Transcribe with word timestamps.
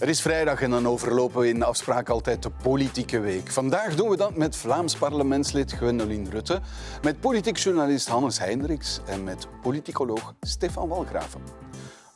Het 0.00 0.08
is 0.08 0.20
vrijdag 0.20 0.62
en 0.62 0.70
dan 0.70 0.86
overlopen 0.88 1.40
we 1.40 1.48
in 1.48 1.58
de 1.58 1.64
afspraak 1.64 2.08
altijd 2.08 2.42
de 2.42 2.50
politieke 2.50 3.20
week. 3.20 3.50
Vandaag 3.50 3.94
doen 3.94 4.08
we 4.08 4.16
dat 4.16 4.36
met 4.36 4.56
Vlaams 4.56 4.96
parlementslid 4.96 5.72
Gwendoline 5.72 6.30
Rutte, 6.30 6.60
met 7.02 7.20
politiek 7.20 7.56
journalist 7.56 8.08
Hannes 8.08 8.38
Hendricks 8.38 9.00
en 9.06 9.24
met 9.24 9.46
politicoloog 9.62 10.34
Stefan 10.40 10.88
Walgraven. 10.88 11.40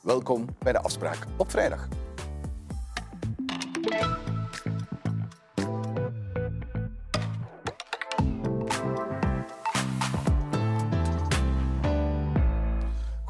Welkom 0.02 0.46
bij 0.58 0.72
de 0.72 0.80
afspraak 0.80 1.18
op 1.36 1.50
vrijdag. 1.50 1.88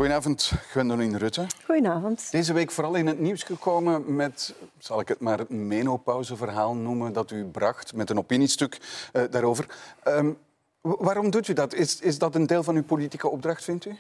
Goedenavond, 0.05 0.53
Gwendoline 0.71 1.19
Rutte. 1.19 1.47
Goedenavond. 1.65 2.31
Deze 2.31 2.53
week 2.53 2.71
vooral 2.71 2.95
in 2.95 3.07
het 3.07 3.21
nieuws 3.21 3.43
gekomen 3.43 4.15
met, 4.17 4.55
zal 4.79 5.01
ik 5.01 5.09
het 5.09 5.21
maar 5.21 5.39
het 5.39 5.49
menopauzeverhaal 5.49 6.75
noemen, 6.75 7.13
dat 7.13 7.31
u 7.31 7.45
bracht 7.45 7.95
met 7.95 8.11
een 8.11 8.19
opiniestuk 8.19 8.79
uh, 9.13 9.23
daarover. 9.31 9.67
Um, 10.09 10.37
waarom 10.81 11.31
doet 11.31 11.49
u 11.49 11.53
dat? 11.53 11.75
Is, 11.75 12.01
is 12.01 12.19
dat 12.19 12.35
een 12.35 12.47
deel 12.47 12.63
van 12.63 12.77
uw 12.77 12.83
politieke 12.83 13.29
opdracht, 13.29 13.65
vindt 13.65 13.85
u? 13.85 13.97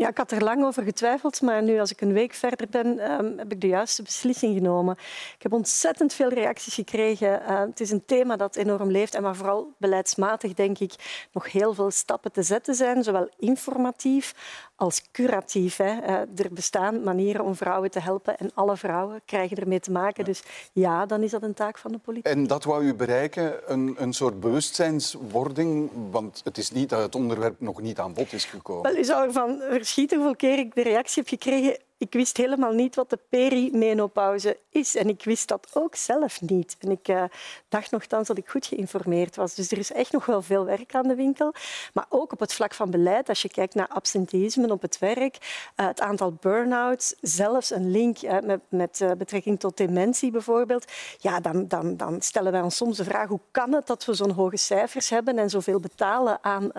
Ja, 0.00 0.08
ik 0.08 0.16
had 0.16 0.30
er 0.30 0.44
lang 0.44 0.64
over 0.64 0.82
getwijfeld, 0.82 1.40
maar 1.40 1.62
nu 1.62 1.80
als 1.80 1.90
ik 1.90 2.00
een 2.00 2.12
week 2.12 2.32
verder 2.32 2.66
ben, 2.70 3.12
um, 3.12 3.38
heb 3.38 3.52
ik 3.52 3.60
de 3.60 3.66
juiste 3.66 4.02
beslissing 4.02 4.54
genomen. 4.54 4.96
Ik 5.36 5.42
heb 5.42 5.52
ontzettend 5.52 6.12
veel 6.12 6.28
reacties 6.28 6.74
gekregen. 6.74 7.42
Uh, 7.42 7.58
het 7.58 7.80
is 7.80 7.90
een 7.90 8.04
thema 8.04 8.36
dat 8.36 8.56
enorm 8.56 8.90
leeft 8.90 9.14
en 9.14 9.22
waar 9.22 9.36
vooral 9.36 9.74
beleidsmatig, 9.78 10.54
denk 10.54 10.78
ik, 10.78 11.28
nog 11.32 11.52
heel 11.52 11.74
veel 11.74 11.90
stappen 11.90 12.32
te 12.32 12.42
zetten 12.42 12.74
zijn, 12.74 13.02
zowel 13.02 13.28
informatief 13.38 14.34
als 14.76 15.02
curatief. 15.12 15.76
Hè. 15.76 15.96
Uh, 15.96 16.14
er 16.14 16.52
bestaan 16.52 17.02
manieren 17.02 17.44
om 17.44 17.54
vrouwen 17.54 17.90
te 17.90 18.00
helpen 18.00 18.38
en 18.38 18.50
alle 18.54 18.76
vrouwen 18.76 19.20
krijgen 19.24 19.56
ermee 19.56 19.80
te 19.80 19.90
maken. 19.90 20.24
Dus 20.24 20.42
ja, 20.72 21.06
dan 21.06 21.22
is 21.22 21.30
dat 21.30 21.42
een 21.42 21.54
taak 21.54 21.78
van 21.78 21.92
de 21.92 21.98
politiek. 21.98 22.32
En 22.32 22.46
dat 22.46 22.64
wou 22.64 22.84
u 22.84 22.94
bereiken, 22.94 23.72
een, 23.72 23.94
een 23.98 24.12
soort 24.12 24.40
bewustzijnswording, 24.40 25.90
want 26.10 26.40
het 26.44 26.58
is 26.58 26.70
niet 26.70 26.88
dat 26.88 27.02
het 27.02 27.14
onderwerp 27.14 27.60
nog 27.60 27.80
niet 27.80 27.98
aan 27.98 28.14
bod 28.14 28.32
is 28.32 28.44
gekomen. 28.44 28.82
Wel, 28.82 29.00
u 29.00 29.04
zou 29.04 29.26
ervan 29.26 29.62
verschieten 29.90 30.18
hoeveel 30.18 30.36
keer 30.36 30.58
ik 30.58 30.74
de 30.74 30.82
reactie 30.82 31.22
heb 31.22 31.28
gekregen 31.28 31.78
ik 32.00 32.12
wist 32.12 32.36
helemaal 32.36 32.72
niet 32.72 32.94
wat 32.94 33.10
de 33.10 33.18
perimenopauze 33.28 34.58
is. 34.70 34.96
En 34.96 35.08
ik 35.08 35.24
wist 35.24 35.48
dat 35.48 35.70
ook 35.72 35.94
zelf 35.94 36.40
niet. 36.40 36.76
En 36.78 36.90
ik 36.90 37.08
uh, 37.08 37.24
dacht 37.68 37.90
nogthans 37.90 38.28
dat 38.28 38.38
ik 38.38 38.48
goed 38.48 38.66
geïnformeerd 38.66 39.36
was. 39.36 39.54
Dus 39.54 39.70
er 39.70 39.78
is 39.78 39.92
echt 39.92 40.12
nog 40.12 40.26
wel 40.26 40.42
veel 40.42 40.64
werk 40.64 40.94
aan 40.94 41.08
de 41.08 41.14
winkel. 41.14 41.54
Maar 41.92 42.06
ook 42.08 42.32
op 42.32 42.40
het 42.40 42.54
vlak 42.54 42.74
van 42.74 42.90
beleid, 42.90 43.28
als 43.28 43.42
je 43.42 43.48
kijkt 43.48 43.74
naar 43.74 43.88
absenteïsme 43.88 44.72
op 44.72 44.82
het 44.82 44.98
werk, 44.98 45.36
uh, 45.76 45.86
het 45.86 46.00
aantal 46.00 46.32
burn-outs, 46.40 47.14
zelfs 47.20 47.70
een 47.70 47.90
link 47.90 48.22
uh, 48.22 48.38
met, 48.38 48.60
met 48.68 49.04
betrekking 49.18 49.60
tot 49.60 49.76
dementie 49.76 50.30
bijvoorbeeld, 50.30 50.92
ja, 51.18 51.40
dan, 51.40 51.68
dan, 51.68 51.96
dan, 51.96 52.22
stellen 52.22 52.52
wij 52.52 52.60
ons 52.60 52.76
soms 52.76 52.96
de 52.96 53.04
vraag 53.04 53.28
hoe 53.28 53.40
kan 53.50 53.72
het 53.72 53.86
dat 53.86 54.04
we 54.04 54.14
zo'n 54.14 54.30
hoge 54.30 54.56
cijfers 54.56 55.10
hebben 55.10 55.38
en 55.38 55.50
zoveel 55.50 55.80
betalen 55.80 56.38
aan 56.40 56.72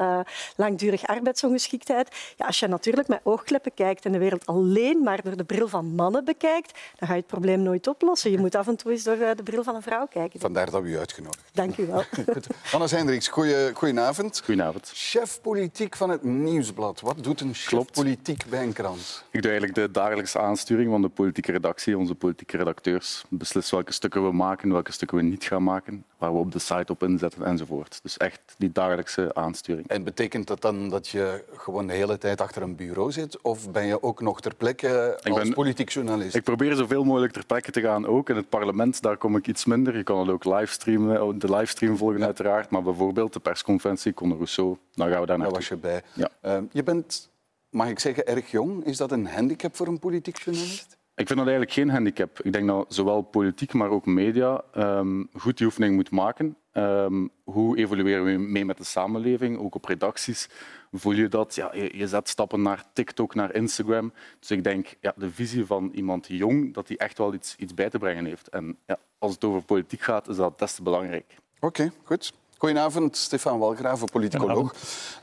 langdurig 0.55 1.07
arbeidsongeschiktheid. 1.07 2.33
Ja, 2.37 2.45
als 2.45 2.59
je 2.59 2.67
natuurlijk 2.67 3.07
met 3.07 3.19
oogkleppen 3.23 3.73
kijkt 3.73 4.05
en 4.05 4.11
de 4.11 4.17
wereld 4.17 4.45
alleen 4.45 5.03
maar 5.03 5.10
maar 5.23 5.35
door 5.35 5.45
de 5.47 5.53
bril 5.53 5.67
van 5.67 5.85
mannen 5.85 6.25
bekijkt, 6.25 6.79
dan 6.97 7.07
ga 7.07 7.13
je 7.13 7.19
het 7.19 7.29
probleem 7.29 7.61
nooit 7.61 7.87
oplossen. 7.87 8.31
Je 8.31 8.37
moet 8.37 8.55
af 8.55 8.67
en 8.67 8.75
toe 8.75 8.91
eens 8.91 9.03
door 9.03 9.17
eh, 9.17 9.35
de 9.35 9.43
bril 9.43 9.63
van 9.63 9.75
een 9.75 9.81
vrouw 9.81 10.05
kijken. 10.05 10.39
Vandaar 10.39 10.71
dat 10.71 10.81
we 10.81 10.89
u 10.89 10.97
uitgenodigd 10.97 11.49
Dank 11.53 11.77
u 11.77 11.85
wel. 11.85 12.03
Hannes 12.71 12.91
Hendricks, 12.91 13.27
goeie, 13.27 13.73
goedenavond. 13.73 14.41
Goedenavond. 14.45 14.91
Chef 14.93 15.41
politiek 15.41 15.95
van 15.95 16.09
het 16.09 16.23
Nieuwsblad. 16.23 16.99
Wat 16.99 17.23
doet 17.23 17.41
een 17.41 17.53
chef 17.53 17.67
Klopt. 17.69 17.91
politiek 17.91 18.45
bij 18.49 18.63
een 18.63 18.73
krant? 18.73 19.23
Ik 19.31 19.41
doe 19.41 19.51
eigenlijk 19.51 19.79
de 19.79 19.91
dagelijkse 19.91 20.39
aansturing 20.39 20.89
van 20.89 21.01
de 21.01 21.09
politieke 21.09 21.51
redactie. 21.51 21.97
Onze 21.97 22.15
politieke 22.15 22.57
redacteurs 22.57 23.23
beslissen 23.29 23.75
welke 23.75 23.93
stukken 23.93 24.23
we 24.23 24.31
maken, 24.31 24.71
welke 24.71 24.91
stukken 24.91 25.17
we 25.17 25.23
niet 25.23 25.43
gaan 25.43 25.63
maken, 25.63 26.05
waar 26.21 26.33
we 26.33 26.39
op 26.39 26.51
de 26.51 26.59
site 26.59 26.91
op 26.91 27.03
inzetten 27.03 27.45
enzovoort. 27.45 27.99
Dus 28.03 28.17
echt 28.17 28.55
die 28.57 28.71
dagelijkse 28.71 29.33
aansturing. 29.33 29.87
En 29.87 30.03
betekent 30.03 30.47
dat 30.47 30.61
dan 30.61 30.89
dat 30.89 31.07
je 31.07 31.43
gewoon 31.55 31.87
de 31.87 31.93
hele 31.93 32.17
tijd 32.17 32.41
achter 32.41 32.61
een 32.61 32.75
bureau 32.75 33.11
zit? 33.11 33.41
Of 33.41 33.71
ben 33.71 33.85
je 33.85 34.03
ook 34.03 34.21
nog 34.21 34.41
ter 34.41 34.55
plekke 34.55 35.19
ben, 35.23 35.53
politiek 35.53 35.89
journalist? 35.89 36.35
Ik 36.35 36.43
probeer 36.43 36.75
zoveel 36.75 37.03
mogelijk 37.03 37.33
ter 37.33 37.45
plekke 37.45 37.71
te 37.71 37.81
gaan 37.81 38.07
ook. 38.07 38.29
In 38.29 38.35
het 38.35 38.49
parlement 38.49 39.01
daar 39.01 39.17
kom 39.17 39.35
ik 39.35 39.47
iets 39.47 39.65
minder. 39.65 39.97
Je 39.97 40.03
kan 40.03 40.19
het 40.19 40.29
ook 40.29 40.45
livestreamen, 40.45 41.39
de 41.39 41.55
livestream 41.55 41.97
volgen 41.97 42.19
ja. 42.19 42.25
uiteraard. 42.25 42.69
Maar 42.69 42.83
bijvoorbeeld 42.83 43.33
de 43.33 43.39
persconferentie, 43.39 44.13
Conor 44.13 44.35
Rousseau, 44.37 44.77
dan 44.93 45.09
gaan 45.09 45.21
we 45.21 45.25
daar 45.25 45.37
naartoe. 45.37 45.59
Daar 45.59 45.69
was 45.69 46.01
je 46.01 46.01
bij. 46.15 46.29
Ja. 46.41 46.57
Uh, 46.59 46.63
je 46.71 46.83
bent, 46.83 47.29
mag 47.69 47.87
ik 47.89 47.99
zeggen, 47.99 48.27
erg 48.27 48.51
jong. 48.51 48.85
Is 48.85 48.97
dat 48.97 49.11
een 49.11 49.27
handicap 49.27 49.75
voor 49.75 49.87
een 49.87 49.99
politiek 49.99 50.37
journalist? 50.37 50.97
Ik 51.15 51.27
vind 51.27 51.39
dat 51.39 51.47
eigenlijk 51.47 51.71
geen 51.71 51.89
handicap. 51.89 52.41
Ik 52.41 52.53
denk 52.53 52.67
dat 52.67 52.93
zowel 52.93 53.21
politiek, 53.21 53.73
maar 53.73 53.89
ook 53.89 54.05
media 54.05 54.63
um, 54.75 55.29
goed 55.33 55.57
die 55.57 55.65
oefening 55.65 55.95
moet 55.95 56.11
maken. 56.11 56.57
Um, 56.73 57.29
hoe 57.43 57.77
evolueren 57.77 58.25
we 58.25 58.31
mee 58.31 58.65
met 58.65 58.77
de 58.77 58.83
samenleving, 58.83 59.57
ook 59.57 59.75
op 59.75 59.85
redacties? 59.85 60.49
Voel 60.91 61.13
je 61.13 61.27
dat? 61.27 61.55
Ja, 61.55 61.73
je, 61.73 62.07
zet 62.07 62.29
stappen 62.29 62.61
naar 62.61 62.83
TikTok, 62.93 63.35
naar 63.35 63.55
Instagram. 63.55 64.13
Dus 64.39 64.51
ik 64.51 64.63
denk, 64.63 64.95
ja, 65.01 65.13
de 65.15 65.31
visie 65.31 65.65
van 65.65 65.91
iemand 65.93 66.27
jong, 66.27 66.73
dat 66.73 66.87
hij 66.87 66.97
echt 66.97 67.17
wel 67.17 67.33
iets, 67.33 67.55
iets 67.55 67.73
bij 67.73 67.89
te 67.89 67.97
brengen 67.97 68.25
heeft. 68.25 68.47
En 68.47 68.77
ja, 68.85 68.97
als 69.17 69.33
het 69.33 69.43
over 69.43 69.63
politiek 69.63 70.01
gaat, 70.01 70.27
is 70.27 70.35
dat 70.35 70.59
des 70.59 70.73
te 70.73 70.83
belangrijk. 70.83 71.35
Oké, 71.59 71.91
goed. 72.03 72.33
Goedenavond, 72.61 73.17
Stefan 73.17 73.59
Walgraven, 73.59 74.07
politicoloog. 74.09 74.73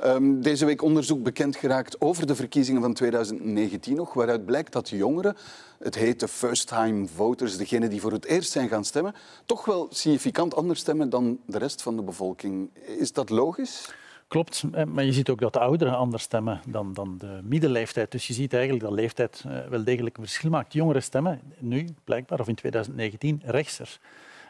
Um, 0.04 0.42
deze 0.42 0.64
week 0.64 0.82
onderzoek 0.82 1.22
bekend 1.22 1.56
geraakt 1.56 2.00
over 2.00 2.26
de 2.26 2.34
verkiezingen 2.34 2.82
van 2.82 2.92
2019 2.92 3.96
nog, 3.96 4.12
waaruit 4.12 4.46
blijkt 4.46 4.72
dat 4.72 4.88
jongeren, 4.88 5.36
het 5.78 5.94
heet 5.94 6.20
de 6.20 6.28
first-time 6.28 7.06
voters, 7.06 7.56
degenen 7.56 7.90
die 7.90 8.00
voor 8.00 8.12
het 8.12 8.24
eerst 8.24 8.50
zijn 8.50 8.68
gaan 8.68 8.84
stemmen, 8.84 9.14
toch 9.46 9.64
wel 9.64 9.86
significant 9.90 10.56
anders 10.56 10.80
stemmen 10.80 11.10
dan 11.10 11.38
de 11.46 11.58
rest 11.58 11.82
van 11.82 11.96
de 11.96 12.02
bevolking. 12.02 12.70
Is 12.98 13.12
dat 13.12 13.30
logisch? 13.30 13.92
Klopt, 14.28 14.64
eh, 14.72 14.84
maar 14.84 15.04
je 15.04 15.12
ziet 15.12 15.28
ook 15.28 15.40
dat 15.40 15.52
de 15.52 15.60
ouderen 15.60 15.96
anders 15.96 16.22
stemmen 16.22 16.60
dan, 16.66 16.92
dan 16.92 17.18
de 17.18 17.40
middenleeftijd. 17.42 18.10
Dus 18.10 18.26
je 18.26 18.32
ziet 18.32 18.52
eigenlijk 18.52 18.84
dat 18.84 18.92
leeftijd 18.92 19.44
eh, 19.46 19.58
wel 19.68 19.84
degelijk 19.84 20.16
een 20.16 20.22
verschil 20.22 20.50
maakt. 20.50 20.72
Jongeren 20.72 21.02
stemmen 21.02 21.40
nu, 21.58 21.94
blijkbaar, 22.04 22.40
of 22.40 22.48
in 22.48 22.54
2019, 22.54 23.42
rechtser. 23.44 23.98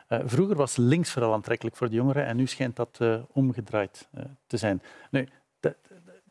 Uh, 0.09 0.19
vroeger 0.25 0.57
was 0.57 0.77
links 0.77 1.11
vooral 1.11 1.33
aantrekkelijk 1.33 1.77
voor 1.77 1.89
de 1.89 1.95
jongeren 1.95 2.27
en 2.27 2.37
nu 2.37 2.47
schijnt 2.47 2.77
dat 2.77 2.99
uh, 3.03 3.19
omgedraaid 3.33 4.09
uh, 4.15 4.25
te 4.47 4.57
zijn. 4.57 4.83
Nu, 5.11 5.29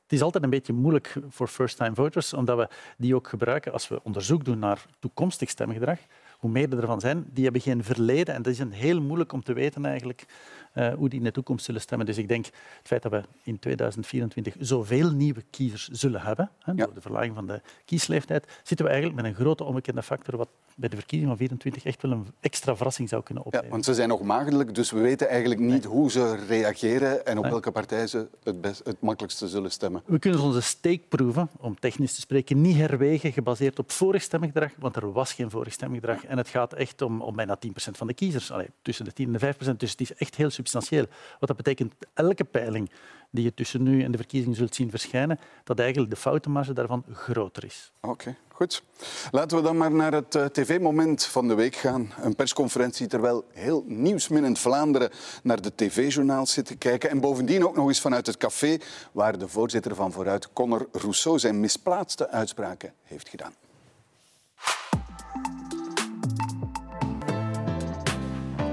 het 0.07 0.15
is 0.15 0.21
altijd 0.21 0.43
een 0.43 0.49
beetje 0.49 0.73
moeilijk 0.73 1.15
voor 1.29 1.47
first-time 1.47 1.95
voters, 1.95 2.33
omdat 2.33 2.57
we 2.57 2.67
die 2.97 3.15
ook 3.15 3.27
gebruiken 3.27 3.73
als 3.73 3.87
we 3.87 4.03
onderzoek 4.03 4.45
doen 4.45 4.59
naar 4.59 4.85
toekomstig 4.99 5.49
stemgedrag. 5.49 5.99
Hoe 6.37 6.49
meer 6.49 6.71
er 6.71 6.79
ervan 6.79 6.99
zijn, 6.99 7.25
die 7.33 7.43
hebben 7.43 7.61
geen 7.61 7.83
verleden 7.83 8.35
en 8.35 8.41
dat 8.41 8.53
is 8.53 8.59
een 8.59 8.71
heel 8.71 9.01
moeilijk 9.01 9.33
om 9.33 9.43
te 9.43 9.53
weten 9.53 9.85
eigenlijk 9.85 10.25
uh, 10.73 10.93
hoe 10.93 11.09
die 11.09 11.19
in 11.19 11.25
de 11.25 11.31
toekomst 11.31 11.65
zullen 11.65 11.81
stemmen. 11.81 12.05
Dus 12.05 12.17
ik 12.17 12.27
denk 12.27 12.45
het 12.45 12.55
feit 12.83 13.01
dat 13.01 13.11
we 13.11 13.23
in 13.43 13.59
2024 13.59 14.55
zoveel 14.59 15.11
nieuwe 15.11 15.43
kiezers 15.49 15.87
zullen 15.87 16.21
hebben, 16.21 16.49
hè, 16.59 16.75
door 16.75 16.93
de 16.93 17.01
verlaging 17.01 17.35
van 17.35 17.47
de 17.47 17.61
kiesleeftijd, 17.85 18.59
zitten 18.63 18.85
we 18.85 18.91
eigenlijk 18.91 19.21
met 19.21 19.31
een 19.31 19.39
grote 19.39 19.63
onbekende 19.63 20.03
factor 20.03 20.37
wat 20.37 20.49
bij 20.77 20.89
de 20.89 20.95
verkiezing 20.95 21.29
van 21.29 21.37
24 21.37 21.85
echt 21.85 22.01
wel 22.01 22.11
een 22.11 22.27
extra 22.39 22.75
verrassing 22.75 23.09
zou 23.09 23.23
kunnen 23.23 23.43
opleveren. 23.43 23.69
Ja, 23.69 23.75
want 23.75 23.85
ze 23.85 23.93
zijn 23.93 24.09
nog 24.09 24.21
maagdelijk, 24.21 24.75
dus 24.75 24.91
we 24.91 24.99
weten 24.99 25.29
eigenlijk 25.29 25.59
niet 25.59 25.83
nee. 25.83 25.91
hoe 25.91 26.11
ze 26.11 26.35
reageren 26.47 27.25
en 27.25 27.37
op 27.37 27.43
nee. 27.43 27.51
welke 27.51 27.71
partij 27.71 28.07
ze 28.07 28.27
het, 28.43 28.61
best, 28.61 28.81
het 28.85 29.01
makkelijkste 29.01 29.47
zullen 29.47 29.71
stemmen. 29.71 30.03
We 30.05 30.19
kunnen 30.19 30.41
onze 30.41 30.61
steekproeven, 30.61 31.49
om 31.57 31.79
technisch 31.79 32.13
te 32.13 32.21
spreken, 32.21 32.61
niet 32.61 32.75
herwegen 32.75 33.31
gebaseerd 33.31 33.79
op 33.79 33.91
vorig 33.91 34.21
stemgedrag, 34.21 34.71
want 34.79 34.95
er 34.95 35.11
was 35.11 35.33
geen 35.33 35.49
vorig 35.49 35.73
stemgedrag. 35.73 36.25
En 36.25 36.37
het 36.37 36.47
gaat 36.47 36.73
echt 36.73 37.01
om, 37.01 37.21
om 37.21 37.35
bijna 37.35 37.57
10% 37.67 37.69
van 37.71 38.07
de 38.07 38.13
kiezers, 38.13 38.51
Allee, 38.51 38.69
tussen 38.81 39.05
de 39.05 39.13
10 39.13 39.33
en 39.35 39.39
de 39.39 39.55
5%. 39.73 39.75
Dus 39.77 39.91
het 39.91 40.01
is 40.01 40.13
echt 40.13 40.35
heel 40.35 40.49
substantieel. 40.49 41.05
Wat 41.39 41.47
dat 41.47 41.57
betekent, 41.57 41.93
elke 42.13 42.43
peiling 42.43 42.89
die 43.29 43.43
je 43.43 43.53
tussen 43.53 43.83
nu 43.83 44.03
en 44.03 44.11
de 44.11 44.17
verkiezing 44.17 44.55
zult 44.55 44.75
zien 44.75 44.89
verschijnen, 44.89 45.39
dat 45.63 45.79
eigenlijk 45.79 46.09
de 46.09 46.17
foutenmarge 46.17 46.73
daarvan 46.73 47.03
groter 47.11 47.63
is. 47.63 47.91
Oké, 48.01 48.11
okay, 48.11 48.35
goed. 48.57 48.83
Laten 49.31 49.57
we 49.57 49.63
dan 49.63 49.77
maar 49.77 49.91
naar 49.91 50.13
het 50.13 50.35
uh, 50.35 50.45
tv-moment 50.45 51.25
van 51.25 51.47
de 51.47 51.53
week 51.53 51.75
gaan. 51.75 52.11
Een 52.21 52.35
persconferentie 52.35 53.07
terwijl 53.07 53.45
heel 53.53 53.83
nieuwsminnend 53.87 54.59
Vlaanderen 54.59 55.09
naar 55.43 55.61
de 55.61 55.71
tv-journaals 55.75 56.53
zit 56.53 56.65
te 56.65 56.75
kijken. 56.75 57.09
En 57.09 57.19
bovendien 57.19 57.65
ook 57.65 57.75
nog 57.75 57.87
eens 57.87 58.01
vanuit 58.01 58.25
het 58.25 58.37
café 58.37 58.77
waar 59.11 59.37
de 59.37 59.47
voorzitter 59.47 59.95
van 59.95 60.11
Vooruit, 60.11 60.53
Conor 60.53 60.87
Rousseau, 60.91 61.39
zijn 61.39 61.59
misplaatste 61.59 62.29
uitspraken 62.29 62.93
heeft 63.03 63.29
gedaan. 63.29 63.66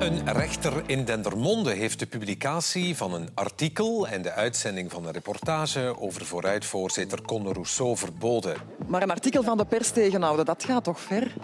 Een 0.05 0.33
rechter 0.33 0.83
in 0.87 1.05
Dendermonde 1.05 1.71
heeft 1.71 1.99
de 1.99 2.07
publicatie 2.07 2.97
van 2.97 3.15
een 3.15 3.29
artikel 3.35 4.09
en 4.09 4.23
de 4.23 4.33
uitzending 4.33 4.91
van 4.91 5.07
een 5.07 5.13
reportage 5.13 6.01
over 6.01 6.25
vooruitvoorzitter 6.25 7.23
Conor 7.23 7.53
Rousseau 7.53 7.97
verboden. 7.97 8.57
Maar 8.87 9.03
een 9.03 9.11
artikel 9.11 9.43
van 9.43 9.57
de 9.57 9.65
pers 9.65 9.91
tegenhouden, 9.91 10.45
dat 10.45 10.65
gaat 10.65 10.85
toch 10.85 11.01
ver? 11.01 11.35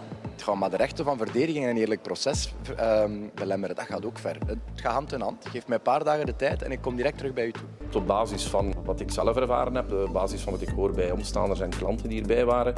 Ja, 0.47 0.55
maar 0.55 0.71
de 0.71 0.77
rechten 0.77 1.05
van 1.05 1.17
verdediging 1.17 1.65
en 1.65 1.71
een 1.71 1.77
eerlijk 1.77 2.03
proces 2.03 2.55
um, 2.81 3.31
belemmeren, 3.35 3.77
dat 3.77 3.85
gaat 3.85 4.05
ook 4.05 4.19
ver. 4.19 4.39
Het 4.47 4.59
gaat 4.75 4.93
hand 4.93 5.13
in 5.13 5.21
hand. 5.21 5.47
Geef 5.49 5.67
mij 5.67 5.77
een 5.77 5.83
paar 5.83 6.05
dagen 6.05 6.27
de 6.27 6.37
tijd 6.37 6.63
en 6.63 6.73
ik 6.73 6.81
kom 6.81 6.97
direct 6.97 7.19
terug 7.19 7.33
bij 7.33 7.47
u 7.47 7.53
toe. 7.53 8.01
Op 8.01 8.07
basis 8.07 8.45
van 8.45 8.75
wat 8.85 9.01
ik 9.01 9.11
zelf 9.11 9.37
ervaren 9.37 9.75
heb, 9.75 9.93
op 9.93 10.13
basis 10.13 10.41
van 10.41 10.53
wat 10.53 10.63
ik 10.63 10.69
hoor 10.69 10.93
bij 10.93 11.11
omstanders 11.11 11.61
en 11.61 11.71
klanten 11.71 12.09
die 12.09 12.21
erbij 12.21 12.45
waren, 12.45 12.75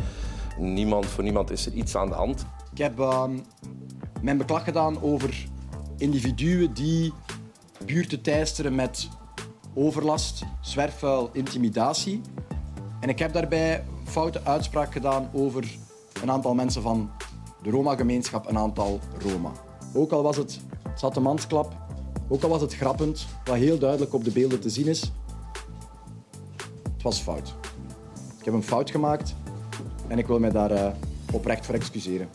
niemand, 0.58 1.06
voor 1.06 1.24
niemand 1.24 1.50
is 1.50 1.66
er 1.66 1.72
iets 1.72 1.96
aan 1.96 2.08
de 2.08 2.14
hand. 2.14 2.46
Ik 2.72 2.78
heb 2.78 3.00
ehm, 3.00 3.38
mijn 4.20 4.36
beklag 4.36 4.64
gedaan 4.64 5.02
over 5.02 5.50
individuen 6.02 6.74
die 6.74 7.12
buurten 7.86 8.22
teisteren 8.22 8.74
met 8.74 9.08
overlast, 9.74 10.42
zwerfvuil, 10.60 11.30
intimidatie. 11.32 12.20
En 13.00 13.08
ik 13.08 13.18
heb 13.18 13.32
daarbij 13.32 13.84
foute 14.04 14.44
uitspraak 14.44 14.92
gedaan 14.92 15.30
over 15.32 15.64
een 16.22 16.30
aantal 16.30 16.54
mensen 16.54 16.82
van 16.82 17.10
de 17.62 17.70
Roma-gemeenschap, 17.70 18.48
een 18.48 18.58
aantal 18.58 19.00
Roma. 19.18 19.52
Ook 19.94 20.12
al 20.12 20.22
was 20.22 20.36
het 20.36 20.60
zatte 20.94 21.20
mansklap, 21.20 21.76
ook 22.28 22.42
al 22.42 22.48
was 22.48 22.60
het 22.60 22.74
grappend, 22.74 23.26
wat 23.44 23.56
heel 23.56 23.78
duidelijk 23.78 24.14
op 24.14 24.24
de 24.24 24.30
beelden 24.30 24.60
te 24.60 24.70
zien 24.70 24.86
is, 24.86 25.00
het 26.92 27.02
was 27.02 27.20
fout. 27.20 27.54
Ik 28.38 28.44
heb 28.44 28.54
een 28.54 28.62
fout 28.62 28.90
gemaakt 28.90 29.34
en 30.08 30.18
ik 30.18 30.26
wil 30.26 30.38
mij 30.38 30.50
daar 30.50 30.72
uh, 30.72 30.86
oprecht 31.32 31.66
voor 31.66 31.74
excuseren. 31.74 32.28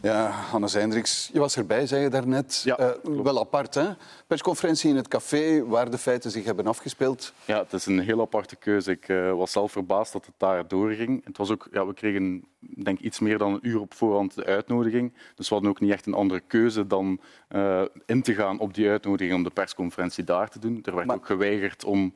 Ja, 0.00 0.30
Hannes 0.30 0.72
Hendricks, 0.72 1.30
je 1.32 1.38
was 1.38 1.56
erbij, 1.56 1.86
zei 1.86 2.02
je 2.02 2.08
daarnet. 2.08 2.62
Ja, 2.64 2.80
uh, 2.80 3.20
wel 3.22 3.40
apart, 3.40 3.74
hè? 3.74 3.88
Persconferentie 4.26 4.90
in 4.90 4.96
het 4.96 5.08
café 5.08 5.66
waar 5.66 5.90
de 5.90 5.98
feiten 5.98 6.30
zich 6.30 6.44
hebben 6.44 6.66
afgespeeld. 6.66 7.32
Ja, 7.44 7.58
het 7.58 7.72
is 7.72 7.86
een 7.86 7.98
heel 7.98 8.20
aparte 8.20 8.56
keuze. 8.56 8.90
Ik 8.90 9.08
uh, 9.08 9.32
was 9.32 9.52
zelf 9.52 9.72
verbaasd 9.72 10.12
dat 10.12 10.26
het 10.26 10.34
daar 10.36 10.68
doorging. 10.68 11.24
Het 11.24 11.36
was 11.36 11.50
ook, 11.50 11.68
ja, 11.72 11.86
we 11.86 11.94
kregen 11.94 12.44
denk 12.60 12.98
iets 12.98 13.18
meer 13.18 13.38
dan 13.38 13.52
een 13.52 13.68
uur 13.68 13.80
op 13.80 13.94
voorhand 13.94 14.34
de 14.34 14.44
uitnodiging. 14.44 15.12
Dus 15.34 15.48
we 15.48 15.54
hadden 15.54 15.72
ook 15.72 15.80
niet 15.80 15.92
echt 15.92 16.06
een 16.06 16.14
andere 16.14 16.40
keuze 16.46 16.86
dan 16.86 17.20
uh, 17.48 17.82
in 18.06 18.22
te 18.22 18.34
gaan 18.34 18.58
op 18.58 18.74
die 18.74 18.88
uitnodiging 18.88 19.34
om 19.34 19.42
de 19.42 19.50
persconferentie 19.50 20.24
daar 20.24 20.48
te 20.48 20.58
doen. 20.58 20.80
Er 20.82 20.94
werd 20.94 21.06
maar... 21.06 21.16
ook 21.16 21.26
geweigerd 21.26 21.84
om 21.84 22.14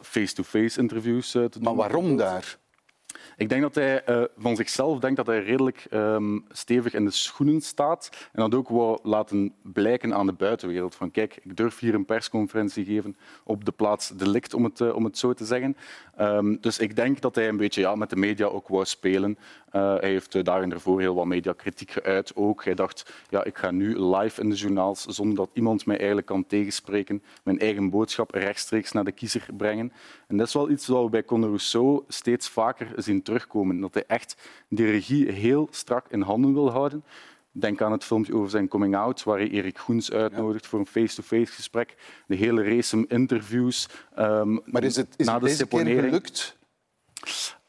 face-to-face 0.00 0.64
-face 0.64 0.80
interviews 0.80 1.30
te 1.30 1.48
doen. 1.50 1.62
Maar 1.62 1.74
waarom 1.74 2.16
daar? 2.16 2.58
Ik 3.36 3.48
denk 3.48 3.62
dat 3.62 3.74
hij 3.74 4.08
uh, 4.08 4.22
van 4.38 4.56
zichzelf 4.56 4.98
denkt 4.98 5.16
dat 5.16 5.26
hij 5.26 5.42
redelijk 5.42 5.86
um, 5.90 6.44
stevig 6.50 6.94
in 6.94 7.04
de 7.04 7.10
schoenen 7.10 7.60
staat 7.60 8.28
en 8.32 8.40
dat 8.42 8.54
ook 8.54 8.68
wou 8.68 8.98
laten 9.02 9.54
blijken 9.62 10.14
aan 10.14 10.26
de 10.26 10.32
buitenwereld. 10.32 10.94
Van 10.94 11.10
kijk, 11.10 11.38
ik 11.42 11.56
durf 11.56 11.78
hier 11.78 11.94
een 11.94 12.04
persconferentie 12.04 12.84
geven 12.84 13.16
op 13.44 13.64
de 13.64 13.72
plaats 13.72 14.08
delict, 14.08 14.54
om 14.54 14.64
het, 14.64 14.80
uh, 14.80 14.94
om 14.94 15.04
het 15.04 15.18
zo 15.18 15.32
te 15.32 15.44
zeggen. 15.44 15.76
Um, 16.20 16.58
dus 16.60 16.78
ik 16.78 16.96
denk 16.96 17.20
dat 17.20 17.34
hij 17.34 17.48
een 17.48 17.56
beetje 17.56 17.80
ja, 17.80 17.94
met 17.94 18.10
de 18.10 18.16
media 18.16 18.46
ook 18.46 18.68
wou 18.68 18.84
spelen. 18.84 19.38
Uh, 19.72 19.94
hij 19.94 20.08
heeft 20.10 20.44
daar 20.44 20.62
en 20.62 20.72
ervoor 20.72 21.00
heel 21.00 21.14
wat 21.14 21.26
mediakritiek 21.26 21.90
geuit 21.90 22.36
ook. 22.36 22.64
Hij 22.64 22.74
dacht, 22.74 23.12
ja, 23.28 23.44
ik 23.44 23.58
ga 23.58 23.70
nu 23.70 24.00
live 24.04 24.40
in 24.40 24.50
de 24.50 24.56
journaals, 24.56 25.04
zonder 25.04 25.36
dat 25.36 25.50
iemand 25.52 25.86
mij 25.86 25.96
eigenlijk 25.96 26.26
kan 26.26 26.46
tegenspreken, 26.46 27.22
mijn 27.42 27.58
eigen 27.58 27.90
boodschap 27.90 28.30
rechtstreeks 28.30 28.92
naar 28.92 29.04
de 29.04 29.12
kiezer 29.12 29.46
brengen. 29.56 29.92
En 30.26 30.36
dat 30.36 30.46
is 30.46 30.54
wel 30.54 30.70
iets 30.70 30.86
wat 30.86 31.04
we 31.04 31.10
bij 31.10 31.24
Conor 31.24 31.48
Rousseau 31.48 32.04
steeds 32.08 32.48
vaker 32.48 32.92
zien 33.02 33.22
terugkomen. 33.22 33.80
Dat 33.80 33.94
hij 33.94 34.04
echt 34.06 34.36
die 34.68 34.90
regie 34.90 35.32
heel 35.32 35.68
strak 35.70 36.06
in 36.08 36.20
handen 36.20 36.52
wil 36.52 36.70
houden. 36.70 37.04
Denk 37.52 37.82
aan 37.82 37.92
het 37.92 38.04
filmpje 38.04 38.34
over 38.34 38.50
zijn 38.50 38.68
coming 38.68 38.96
out, 38.96 39.22
waar 39.22 39.38
hij 39.38 39.48
Erik 39.48 39.78
Goens 39.78 40.12
uitnodigt 40.12 40.66
voor 40.66 40.78
een 40.78 40.86
face-to-face 40.86 41.44
-face 41.44 41.54
gesprek. 41.54 41.96
De 42.26 42.34
hele 42.34 42.62
race 42.62 43.06
interviews. 43.08 43.88
Um, 44.18 44.60
maar 44.64 44.84
is 44.84 44.96
het, 44.96 45.14
is 45.16 45.26
na 45.26 45.32
het 45.32 45.42
de 45.42 45.48
deze 45.48 45.66
keer 45.66 46.02
gelukt? 46.02 46.58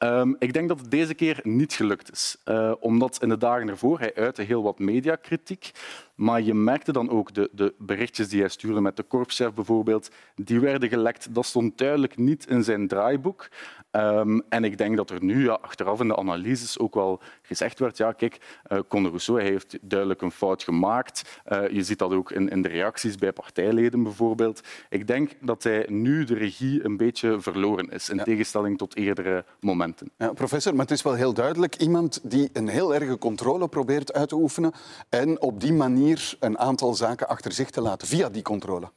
Um, 0.03 0.35
ik 0.39 0.53
denk 0.53 0.67
dat 0.67 0.79
het 0.79 0.91
deze 0.91 1.13
keer 1.13 1.39
niet 1.43 1.73
gelukt 1.73 2.11
is. 2.11 2.37
Uh, 2.45 2.73
omdat 2.79 3.21
in 3.21 3.29
de 3.29 3.37
dagen 3.37 3.69
ervoor, 3.69 3.99
hij 3.99 4.15
uitte 4.15 4.41
heel 4.41 4.63
wat 4.63 4.79
mediakritiek, 4.79 5.71
maar 6.15 6.41
je 6.41 6.53
merkte 6.53 6.91
dan 6.91 7.09
ook 7.09 7.33
de, 7.33 7.49
de 7.51 7.73
berichtjes 7.77 8.29
die 8.29 8.39
hij 8.39 8.49
stuurde 8.49 8.81
met 8.81 8.95
de 8.95 9.03
korpschef 9.03 9.53
bijvoorbeeld, 9.53 10.09
die 10.35 10.59
werden 10.59 10.89
gelekt. 10.89 11.35
Dat 11.35 11.45
stond 11.45 11.77
duidelijk 11.77 12.17
niet 12.17 12.47
in 12.47 12.63
zijn 12.63 12.87
draaiboek. 12.87 13.47
Um, 13.91 14.41
en 14.49 14.63
ik 14.63 14.77
denk 14.77 14.97
dat 14.97 15.09
er 15.09 15.23
nu 15.23 15.43
ja, 15.43 15.57
achteraf 15.61 15.99
in 15.99 16.07
de 16.07 16.17
analyses 16.17 16.79
ook 16.79 16.93
wel 16.93 17.21
gezegd 17.41 17.79
werd, 17.79 17.97
ja 17.97 18.11
kijk, 18.11 18.37
uh, 18.71 18.79
Conor 18.87 19.09
Rousseau 19.09 19.41
hij 19.41 19.49
heeft 19.49 19.77
duidelijk 19.81 20.21
een 20.21 20.31
fout 20.31 20.63
gemaakt. 20.63 21.41
Uh, 21.51 21.69
je 21.69 21.83
ziet 21.83 21.99
dat 21.99 22.11
ook 22.11 22.31
in, 22.31 22.49
in 22.49 22.61
de 22.61 22.69
reacties 22.69 23.15
bij 23.15 23.31
partijleden 23.31 24.03
bijvoorbeeld. 24.03 24.61
Ik 24.89 25.07
denk 25.07 25.31
dat 25.41 25.63
hij 25.63 25.85
nu 25.89 26.23
de 26.23 26.35
regie 26.35 26.85
een 26.85 26.97
beetje 26.97 27.41
verloren 27.41 27.89
is, 27.89 28.09
in 28.09 28.17
ja. 28.17 28.23
tegenstelling 28.23 28.77
tot 28.77 28.95
eerdere 28.95 29.45
momenten. 29.59 29.90
Ja, 30.17 30.33
professor, 30.33 30.71
maar 30.71 30.85
het 30.85 30.91
is 30.91 31.01
wel 31.01 31.13
heel 31.13 31.33
duidelijk 31.33 31.75
iemand 31.75 32.19
die 32.23 32.49
een 32.53 32.67
heel 32.67 32.93
erge 32.93 33.17
controle 33.17 33.67
probeert 33.67 34.13
uit 34.13 34.29
te 34.29 34.35
oefenen 34.35 34.71
en 35.09 35.41
op 35.41 35.59
die 35.59 35.73
manier 35.73 36.35
een 36.39 36.57
aantal 36.57 36.93
zaken 36.93 37.27
achter 37.27 37.51
zich 37.51 37.69
te 37.69 37.81
laten 37.81 38.07
via 38.07 38.29
die 38.29 38.41
controle. 38.41 38.91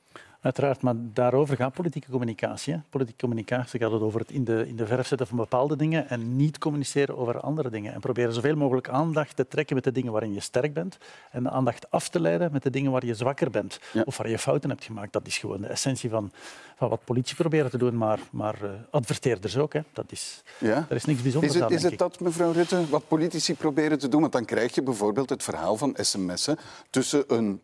Uiteraard, 0.45 0.83
maar 0.83 0.95
daarover 0.97 1.57
gaat 1.57 1.73
politieke 1.73 2.11
communicatie. 2.11 2.73
Hè. 2.73 2.81
Politieke 2.91 3.21
communicatie 3.21 3.81
gaat 3.81 3.93
het 3.93 4.03
over 4.03 4.21
het 4.21 4.31
in 4.31 4.45
de, 4.45 4.65
in 4.69 4.77
de 4.77 4.87
verf 4.87 5.07
zetten 5.07 5.27
van 5.27 5.37
bepaalde 5.37 5.77
dingen 5.77 6.09
en 6.09 6.37
niet 6.37 6.59
communiceren 6.59 7.17
over 7.17 7.41
andere 7.41 7.71
dingen. 7.71 7.95
En 7.95 8.01
proberen 8.01 8.33
zoveel 8.33 8.57
mogelijk 8.57 8.89
aandacht 8.89 9.37
te 9.37 9.49
trekken 9.49 9.75
met 9.75 9.85
de 9.85 9.93
dingen 9.93 10.13
waarin 10.13 10.33
je 10.33 10.41
sterk 10.41 10.75
bent 10.75 10.99
en 11.31 11.43
de 11.43 11.51
aandacht 11.51 11.91
af 11.91 12.09
te 12.09 12.21
leiden 12.21 12.53
met 12.53 12.63
de 12.63 12.71
dingen 12.71 12.93
waar 12.93 13.05
je 13.07 13.15
zwakker 13.15 13.51
bent 13.51 13.81
ja. 13.93 14.03
of 14.05 14.17
waar 14.17 14.29
je 14.29 14.39
fouten 14.39 14.71
hebt 14.71 14.85
gemaakt. 14.85 15.13
Dat 15.13 15.27
is 15.27 15.39
gewoon 15.39 15.61
de 15.61 15.67
essentie 15.67 16.11
van, 16.11 16.31
van 16.77 16.89
wat 16.89 17.05
politie 17.05 17.37
proberen 17.37 17.71
te 17.71 17.79
doen, 17.79 17.97
maar, 17.97 18.19
maar 18.31 18.59
uh, 18.63 18.71
adverteerders 18.91 19.57
ook. 19.57 19.73
Hè. 19.73 19.81
Dat 19.93 20.13
is, 20.13 20.43
ja? 20.59 20.87
Er 20.89 20.97
is 20.97 21.05
niks 21.05 21.23
bijzonders 21.23 21.55
is 21.55 21.61
het, 21.61 21.71
aan, 21.71 21.77
Is 21.77 21.83
het 21.83 21.99
dat, 21.99 22.21
mevrouw 22.21 22.53
Rutte, 22.53 22.89
wat 22.89 23.09
politici 23.09 23.55
proberen 23.55 23.99
te 23.99 24.09
doen? 24.09 24.21
Want 24.21 24.33
dan 24.33 24.45
krijg 24.45 24.75
je 24.75 24.83
bijvoorbeeld 24.83 25.31
het 25.31 25.43
verhaal 25.43 25.77
van 25.77 25.97
sms'en 26.01 26.59
tussen 26.91 27.25
een 27.27 27.61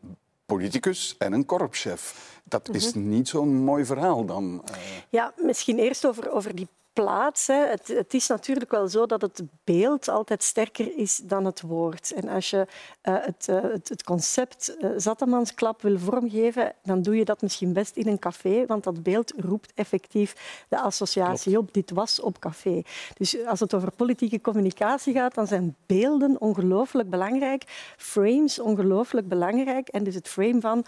politicus 0.57 1.15
en 1.19 1.33
een 1.33 1.47
korpschef. 1.47 2.15
Dat 2.45 2.69
is 2.69 2.93
-hmm. 2.93 3.09
niet 3.09 3.29
zo'n 3.29 3.55
mooi 3.55 3.85
verhaal 3.85 4.25
dan. 4.25 4.63
Uh... 4.71 4.77
Ja, 5.09 5.33
misschien 5.37 5.79
eerst 5.79 6.07
over, 6.07 6.31
over 6.31 6.55
die 6.55 6.69
plaats. 6.93 7.47
Hè. 7.47 7.67
Het, 7.67 7.89
het, 7.89 8.15
is 8.15 8.27
natuurlijk 8.27 8.71
wel 8.71 8.89
zo 8.89 9.07
dat 9.07 9.23
het 9.23 9.43
beeld 9.65 10.09
altijd 10.09 10.43
sterker 10.43 10.97
is 10.97 11.17
dan 11.17 11.45
het 11.45 11.61
woord. 11.61 12.13
En 12.13 12.29
als 12.29 12.51
je 12.51 12.67
uh, 13.09 13.15
het, 13.21 13.47
uh, 13.51 13.63
het, 13.63 13.89
het, 13.89 14.03
concept 14.03 14.77
uh, 14.81 14.91
Zattemansklap 14.97 15.83
wil 15.83 15.99
vormgeven, 15.99 16.73
dan 16.83 17.03
doe 17.03 17.17
je 17.17 17.25
dat 17.25 17.43
misschien 17.43 17.73
best 17.73 17.97
in 17.97 18.07
een 18.09 18.19
café, 18.19 18.67
want 18.67 18.85
dat 18.85 19.03
beeld 19.03 19.33
roept 19.37 19.73
effectief 19.75 20.65
de 20.69 20.81
associatie 20.81 21.53
Klopt. 21.53 21.69
op. 21.69 21.75
Dit 21.75 21.91
was 21.91 22.21
op 22.21 22.39
café. 22.39 22.83
Dus 23.15 23.45
als 23.47 23.61
het 23.61 23.75
over 23.75 23.91
politieke 23.91 24.41
communicatie 24.41 25.15
gaat, 25.15 25.35
dan 25.35 25.47
zijn 25.47 25.77
beelden 25.87 26.41
ongelooflijk 26.41 27.11
belangrijk, 27.11 27.65
frames 27.97 28.59
ongelooflijk 28.59 29.29
belangrijk. 29.29 29.89
En 29.89 30.05
dus 30.05 30.15
het 30.15 30.29
frame 30.29 30.61
van 30.61 30.85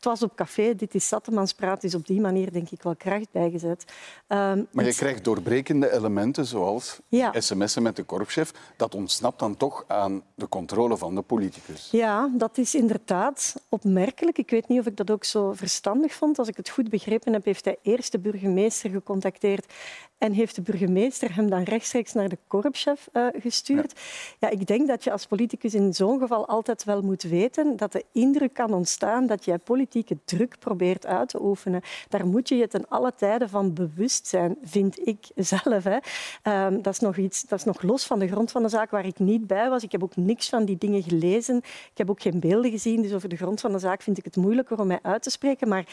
het 0.00 0.08
was 0.08 0.22
op 0.22 0.36
café, 0.36 0.74
dit 0.74 0.94
is 0.94 1.06
Sattemans 1.06 1.54
is 1.80 1.94
op 1.94 2.06
die 2.06 2.20
manier 2.20 2.52
denk 2.52 2.70
ik 2.70 2.82
wel 2.82 2.96
kracht 2.96 3.26
bijgezet. 3.32 3.84
Um, 4.28 4.68
maar 4.72 4.84
je 4.84 4.94
krijgt 4.94 5.24
doorbrekende 5.24 5.92
elementen 5.92 6.46
zoals 6.46 6.98
ja. 7.08 7.40
sms'en 7.40 7.82
met 7.82 7.96
de 7.96 8.02
korpschef. 8.02 8.52
Dat 8.76 8.94
ontsnapt 8.94 9.38
dan 9.38 9.56
toch 9.56 9.84
aan 9.86 10.22
de 10.34 10.48
controle 10.48 10.96
van 10.96 11.14
de 11.14 11.22
politicus. 11.22 11.88
Ja, 11.90 12.30
dat 12.32 12.58
is 12.58 12.74
inderdaad 12.74 13.54
opmerkelijk. 13.68 14.38
Ik 14.38 14.50
weet 14.50 14.68
niet 14.68 14.80
of 14.80 14.86
ik 14.86 14.96
dat 14.96 15.10
ook 15.10 15.24
zo 15.24 15.52
verstandig 15.52 16.12
vond. 16.12 16.38
Als 16.38 16.48
ik 16.48 16.56
het 16.56 16.68
goed 16.68 16.88
begrepen 16.88 17.32
heb, 17.32 17.44
heeft 17.44 17.64
hij 17.64 17.76
eerst 17.82 18.12
de 18.12 18.18
burgemeester 18.18 18.90
gecontacteerd 18.90 19.72
en 20.18 20.32
heeft 20.32 20.54
de 20.54 20.62
burgemeester 20.62 21.34
hem 21.34 21.50
dan 21.50 21.62
rechtstreeks 21.62 22.12
naar 22.12 22.28
de 22.28 22.38
korpschef 22.46 23.08
uh, 23.12 23.26
gestuurd. 23.32 23.92
Ja. 23.94 24.48
ja, 24.48 24.58
ik 24.58 24.66
denk 24.66 24.88
dat 24.88 25.04
je 25.04 25.12
als 25.12 25.26
politicus 25.26 25.74
in 25.74 25.94
zo'n 25.94 26.18
geval 26.18 26.48
altijd 26.48 26.84
wel 26.84 27.02
moet 27.02 27.22
weten 27.22 27.76
dat 27.76 27.92
de 27.92 28.04
indruk 28.12 28.54
kan 28.54 28.72
ontstaan 28.74 29.26
dat 29.26 29.44
jij 29.44 29.58
politieke 29.90 30.18
druk 30.24 30.58
probeert 30.58 31.06
uit 31.06 31.28
te 31.28 31.42
oefenen. 31.42 31.82
Daar 32.08 32.26
moet 32.26 32.48
je 32.48 32.56
je 32.56 32.68
ten 32.68 32.88
alle 32.88 33.12
tijden 33.16 33.48
van 33.48 33.74
bewust 33.74 34.26
zijn, 34.26 34.56
vind 34.62 35.06
ik 35.06 35.26
zelf. 35.34 35.84
Hè. 35.84 35.98
Um, 36.66 36.82
dat, 36.82 36.92
is 36.92 36.98
nog 36.98 37.16
iets, 37.16 37.42
dat 37.42 37.58
is 37.58 37.64
nog 37.64 37.82
los 37.82 38.06
van 38.06 38.18
de 38.18 38.28
grond 38.28 38.50
van 38.50 38.62
de 38.62 38.68
zaak 38.68 38.90
waar 38.90 39.06
ik 39.06 39.18
niet 39.18 39.46
bij 39.46 39.68
was. 39.68 39.82
Ik 39.82 39.92
heb 39.92 40.02
ook 40.02 40.16
niks 40.16 40.48
van 40.48 40.64
die 40.64 40.78
dingen 40.78 41.02
gelezen. 41.02 41.56
Ik 41.56 41.98
heb 41.98 42.10
ook 42.10 42.22
geen 42.22 42.40
beelden 42.40 42.70
gezien, 42.70 43.02
dus 43.02 43.12
over 43.12 43.28
de 43.28 43.36
grond 43.36 43.60
van 43.60 43.72
de 43.72 43.78
zaak 43.78 44.02
vind 44.02 44.18
ik 44.18 44.24
het 44.24 44.36
moeilijker 44.36 44.80
om 44.80 44.86
mij 44.86 44.98
uit 45.02 45.22
te 45.22 45.30
spreken. 45.30 45.68
Maar 45.68 45.84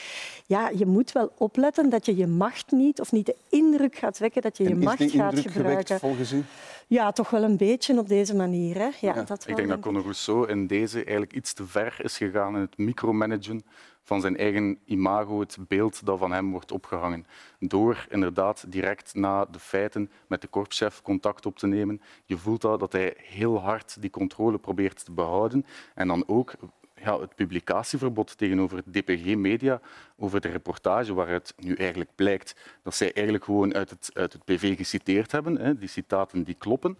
ja, 0.45 0.69
je 0.69 0.85
moet 0.85 1.11
wel 1.11 1.31
opletten 1.37 1.89
dat 1.89 2.05
je 2.05 2.15
je 2.15 2.27
macht 2.27 2.71
niet 2.71 2.99
of 2.99 3.11
niet 3.11 3.25
de 3.25 3.35
indruk 3.49 3.95
gaat 3.95 4.17
wekken 4.17 4.41
dat 4.41 4.57
je 4.57 4.63
je 4.63 4.69
en 4.69 4.79
macht 4.79 4.99
is 4.99 5.11
die 5.11 5.19
gaat 5.19 5.33
indruk 5.33 5.51
gebruiken. 5.51 5.85
Gewekt, 5.85 6.01
volgens 6.01 6.31
u? 6.31 6.43
Ja, 6.87 7.11
toch 7.11 7.29
wel 7.29 7.43
een 7.43 7.57
beetje 7.57 7.99
op 7.99 8.07
deze 8.07 8.35
manier. 8.35 8.75
Hè? 8.75 8.89
Ja, 8.99 9.15
Ja. 9.15 9.23
Dat 9.23 9.47
Ik 9.47 9.55
denk 9.55 9.67
dat 9.67 9.79
Conor 9.79 10.01
Rousseau 10.01 10.47
in 10.47 10.67
deze 10.67 10.97
eigenlijk 10.97 11.33
iets 11.33 11.53
te 11.53 11.67
ver 11.67 11.95
is 12.03 12.17
gegaan 12.17 12.55
in 12.55 12.61
het 12.61 12.77
micromanagen 12.77 13.63
van 14.07 14.21
zijn 14.21 14.37
eigen 14.37 14.79
imago, 14.85 15.39
het 15.39 15.57
beeld 15.67 16.05
dat 16.05 16.19
van 16.19 16.31
hem 16.31 16.51
wordt 16.51 16.71
opgehangen. 16.71 17.25
Door 17.59 18.05
inderdaad 18.09 18.71
direct 18.71 19.13
na 19.15 19.45
de 19.45 19.59
feiten 19.59 20.11
met 20.27 20.41
de 20.41 20.47
korpschef 20.47 21.01
contact 21.01 21.45
op 21.45 21.57
te 21.57 21.67
nemen. 21.67 22.01
Je 22.25 22.37
voelt 22.37 22.61
dat, 22.61 22.79
dat 22.79 22.91
hij 22.91 23.13
heel 23.17 23.59
hard 23.59 24.01
die 24.01 24.09
controle 24.09 24.57
probeert 24.57 25.05
te 25.05 25.11
behouden. 25.11 25.65
En 25.95 26.07
dan 26.07 26.23
ook 26.27 26.53
het 26.93 27.35
publicatieverbod 27.35 28.37
tegenover 28.37 28.77
het 28.77 28.93
DPG 28.93 29.35
Media 29.35 29.81
over 30.17 30.41
de 30.41 30.47
reportage 30.47 31.13
waaruit 31.13 31.53
nu 31.57 31.73
eigenlijk 31.73 32.09
blijkt 32.15 32.55
dat 32.83 32.95
zij 32.95 33.13
eigenlijk 33.13 33.43
gewoon 33.45 33.73
uit 33.73 33.89
het, 33.89 34.09
uit 34.13 34.33
het 34.33 34.45
PV 34.45 34.77
geciteerd 34.77 35.31
hebben. 35.31 35.57
Hè. 35.57 35.77
Die 35.77 35.89
citaten 35.89 36.43
die 36.43 36.55
kloppen. 36.55 36.97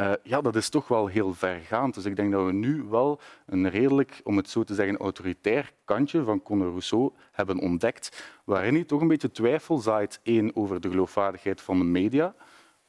Uh, 0.00 0.12
ja, 0.22 0.40
dat 0.40 0.56
is 0.56 0.68
toch 0.68 0.88
wel 0.88 1.06
heel 1.06 1.34
vergaand. 1.34 1.94
Dus 1.94 2.04
ik 2.04 2.16
denk 2.16 2.32
dat 2.32 2.44
we 2.44 2.52
nu 2.52 2.82
wel 2.82 3.20
een 3.46 3.68
redelijk, 3.70 4.20
om 4.24 4.36
het 4.36 4.50
zo 4.50 4.64
te 4.64 4.74
zeggen, 4.74 4.96
autoritair 4.96 5.72
kantje 5.84 6.24
van 6.24 6.42
Conor 6.42 6.68
Rousseau 6.68 7.12
hebben 7.32 7.58
ontdekt, 7.58 8.32
waarin 8.44 8.74
hij 8.74 8.84
toch 8.84 9.00
een 9.00 9.08
beetje 9.08 9.30
twijfel 9.30 9.78
zaait, 9.78 10.20
één, 10.22 10.56
over 10.56 10.80
de 10.80 10.90
geloofwaardigheid 10.90 11.60
van 11.60 11.78
de 11.78 11.84
media, 11.84 12.34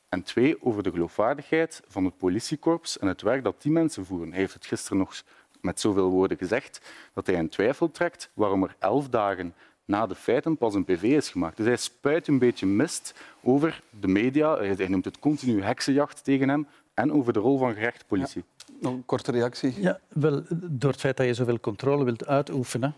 En 0.09 0.23
twee, 0.23 0.63
over 0.63 0.83
de 0.83 0.91
geloofwaardigheid 0.91 1.81
van 1.87 2.05
het 2.05 2.17
politiekorps 2.17 2.99
en 2.99 3.07
het 3.07 3.21
werk 3.21 3.43
dat 3.43 3.61
die 3.61 3.71
mensen 3.71 4.05
voeren. 4.05 4.29
Hij 4.29 4.39
heeft 4.39 4.53
het 4.53 4.65
gisteren 4.65 4.97
nog 4.97 5.23
met 5.61 5.79
zoveel 5.79 6.09
woorden 6.09 6.37
gezegd 6.37 6.81
dat 7.13 7.27
hij 7.27 7.35
in 7.35 7.49
twijfel 7.49 7.91
trekt 7.91 8.29
waarom 8.33 8.63
er 8.63 8.75
elf 8.79 9.09
dagen 9.09 9.53
na 9.85 10.05
de 10.07 10.15
feiten 10.15 10.57
pas 10.57 10.73
een 10.73 10.85
PV 10.85 11.03
is 11.03 11.29
gemaakt. 11.29 11.57
Dus 11.57 11.65
hij 11.65 11.77
spuit 11.77 12.27
een 12.27 12.39
beetje 12.39 12.65
mist 12.65 13.13
over 13.41 13.81
de 13.99 14.07
media. 14.07 14.57
Hij 14.57 14.87
noemt 14.87 15.05
het 15.05 15.19
continu 15.19 15.61
heksenjacht 15.61 16.23
tegen 16.23 16.49
hem 16.49 16.67
en 16.97 17.11
over 17.11 17.33
de 17.33 17.39
rol 17.39 17.57
van 17.57 17.73
gerechtspolitie. 17.73 18.43
Ja. 18.57 18.73
Nog 18.81 18.93
een 18.93 19.05
korte 19.05 19.31
reactie? 19.31 19.81
Ja, 19.81 19.99
wel, 20.07 20.43
door 20.69 20.91
het 20.91 20.99
feit 20.99 21.17
dat 21.17 21.25
je 21.25 21.33
zoveel 21.33 21.59
controle 21.59 22.03
wilt 22.03 22.27
uitoefenen, 22.27 22.93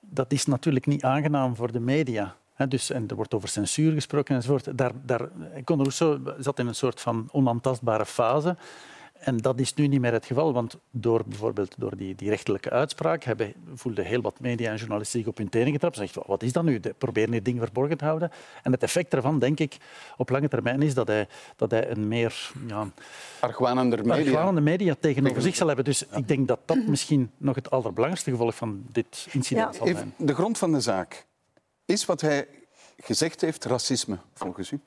dat 0.00 0.32
is 0.32 0.46
natuurlijk 0.46 0.86
niet 0.86 1.02
aangenaam 1.02 1.56
voor 1.56 1.72
de 1.72 1.80
media. 1.80 2.36
dus, 2.68 2.90
en 2.90 3.08
er 3.08 3.16
wordt 3.16 3.34
over 3.34 3.48
censuur 3.48 3.92
gesproken 3.92 4.34
enzovoort. 4.34 4.78
Daar, 4.78 4.92
daar, 5.02 5.28
Conor 5.64 5.82
Rousseau 5.82 6.20
zat 6.38 6.58
in 6.58 6.66
een 6.66 6.74
soort 6.74 7.00
van 7.00 7.28
onaantastbare 7.32 8.06
fase. 8.06 8.56
En 9.18 9.36
dat 9.36 9.60
is 9.60 9.74
nu 9.74 9.86
niet 9.86 10.00
meer 10.00 10.12
het 10.12 10.26
geval, 10.26 10.52
want 10.52 10.76
door 10.90 11.22
bijvoorbeeld 11.26 11.74
door 11.78 11.96
die, 11.96 12.14
die 12.14 12.28
rechtelijke 12.28 12.70
uitspraak 12.70 13.24
hebben, 13.24 13.52
voelden 13.74 14.04
heel 14.04 14.20
wat 14.20 14.40
media 14.40 14.70
en 14.70 14.76
journalisten 14.76 15.18
zich 15.18 15.28
op 15.28 15.36
hun 15.36 15.48
tenen 15.48 15.72
getrapt. 15.72 15.96
Ze 15.96 16.22
wat 16.26 16.42
is 16.42 16.52
dat 16.52 16.64
nu? 16.64 16.80
De, 16.80 16.94
proberen 16.98 17.30
dit 17.30 17.44
ding 17.44 17.58
verborgen 17.58 17.96
te 17.96 18.04
houden. 18.04 18.30
En 18.62 18.72
het 18.72 18.82
effect 18.82 19.10
daarvan, 19.10 19.38
denk 19.38 19.60
ik, 19.60 19.76
op 20.16 20.28
lange 20.28 20.48
termijn 20.48 20.82
is 20.82 20.94
dat 20.94 21.06
hij, 21.06 21.28
dat 21.56 21.70
hij 21.70 21.90
een 21.90 22.08
meer... 22.08 22.52
Ja, 22.66 22.88
argwanende 23.40 23.96
media, 23.96 24.14
argwanende 24.14 24.60
media 24.60 24.94
tegenover 25.00 25.42
zich 25.42 25.54
zal 25.54 25.66
hebben. 25.66 25.84
Dus 25.84 26.06
ik 26.06 26.28
denk 26.28 26.48
dat 26.48 26.60
dat 26.64 26.86
misschien 26.94 27.30
nog 27.36 27.54
het 27.54 27.70
allerbelangrijkste 27.70 28.30
gevolg 28.30 28.54
van 28.54 28.84
dit 28.92 29.26
incident 29.30 29.72
ja. 29.72 29.78
zal 29.78 29.86
zijn. 29.86 30.14
De 30.16 30.34
grond 30.34 30.58
van 30.58 30.72
de 30.72 30.80
zaak 30.80 31.26
is 31.84 32.04
wat 32.04 32.20
hij 32.20 32.48
gezegd 32.96 33.40
heeft 33.40 33.64
racisme, 33.64 34.18
volgens 34.34 34.70
u? 34.70 34.80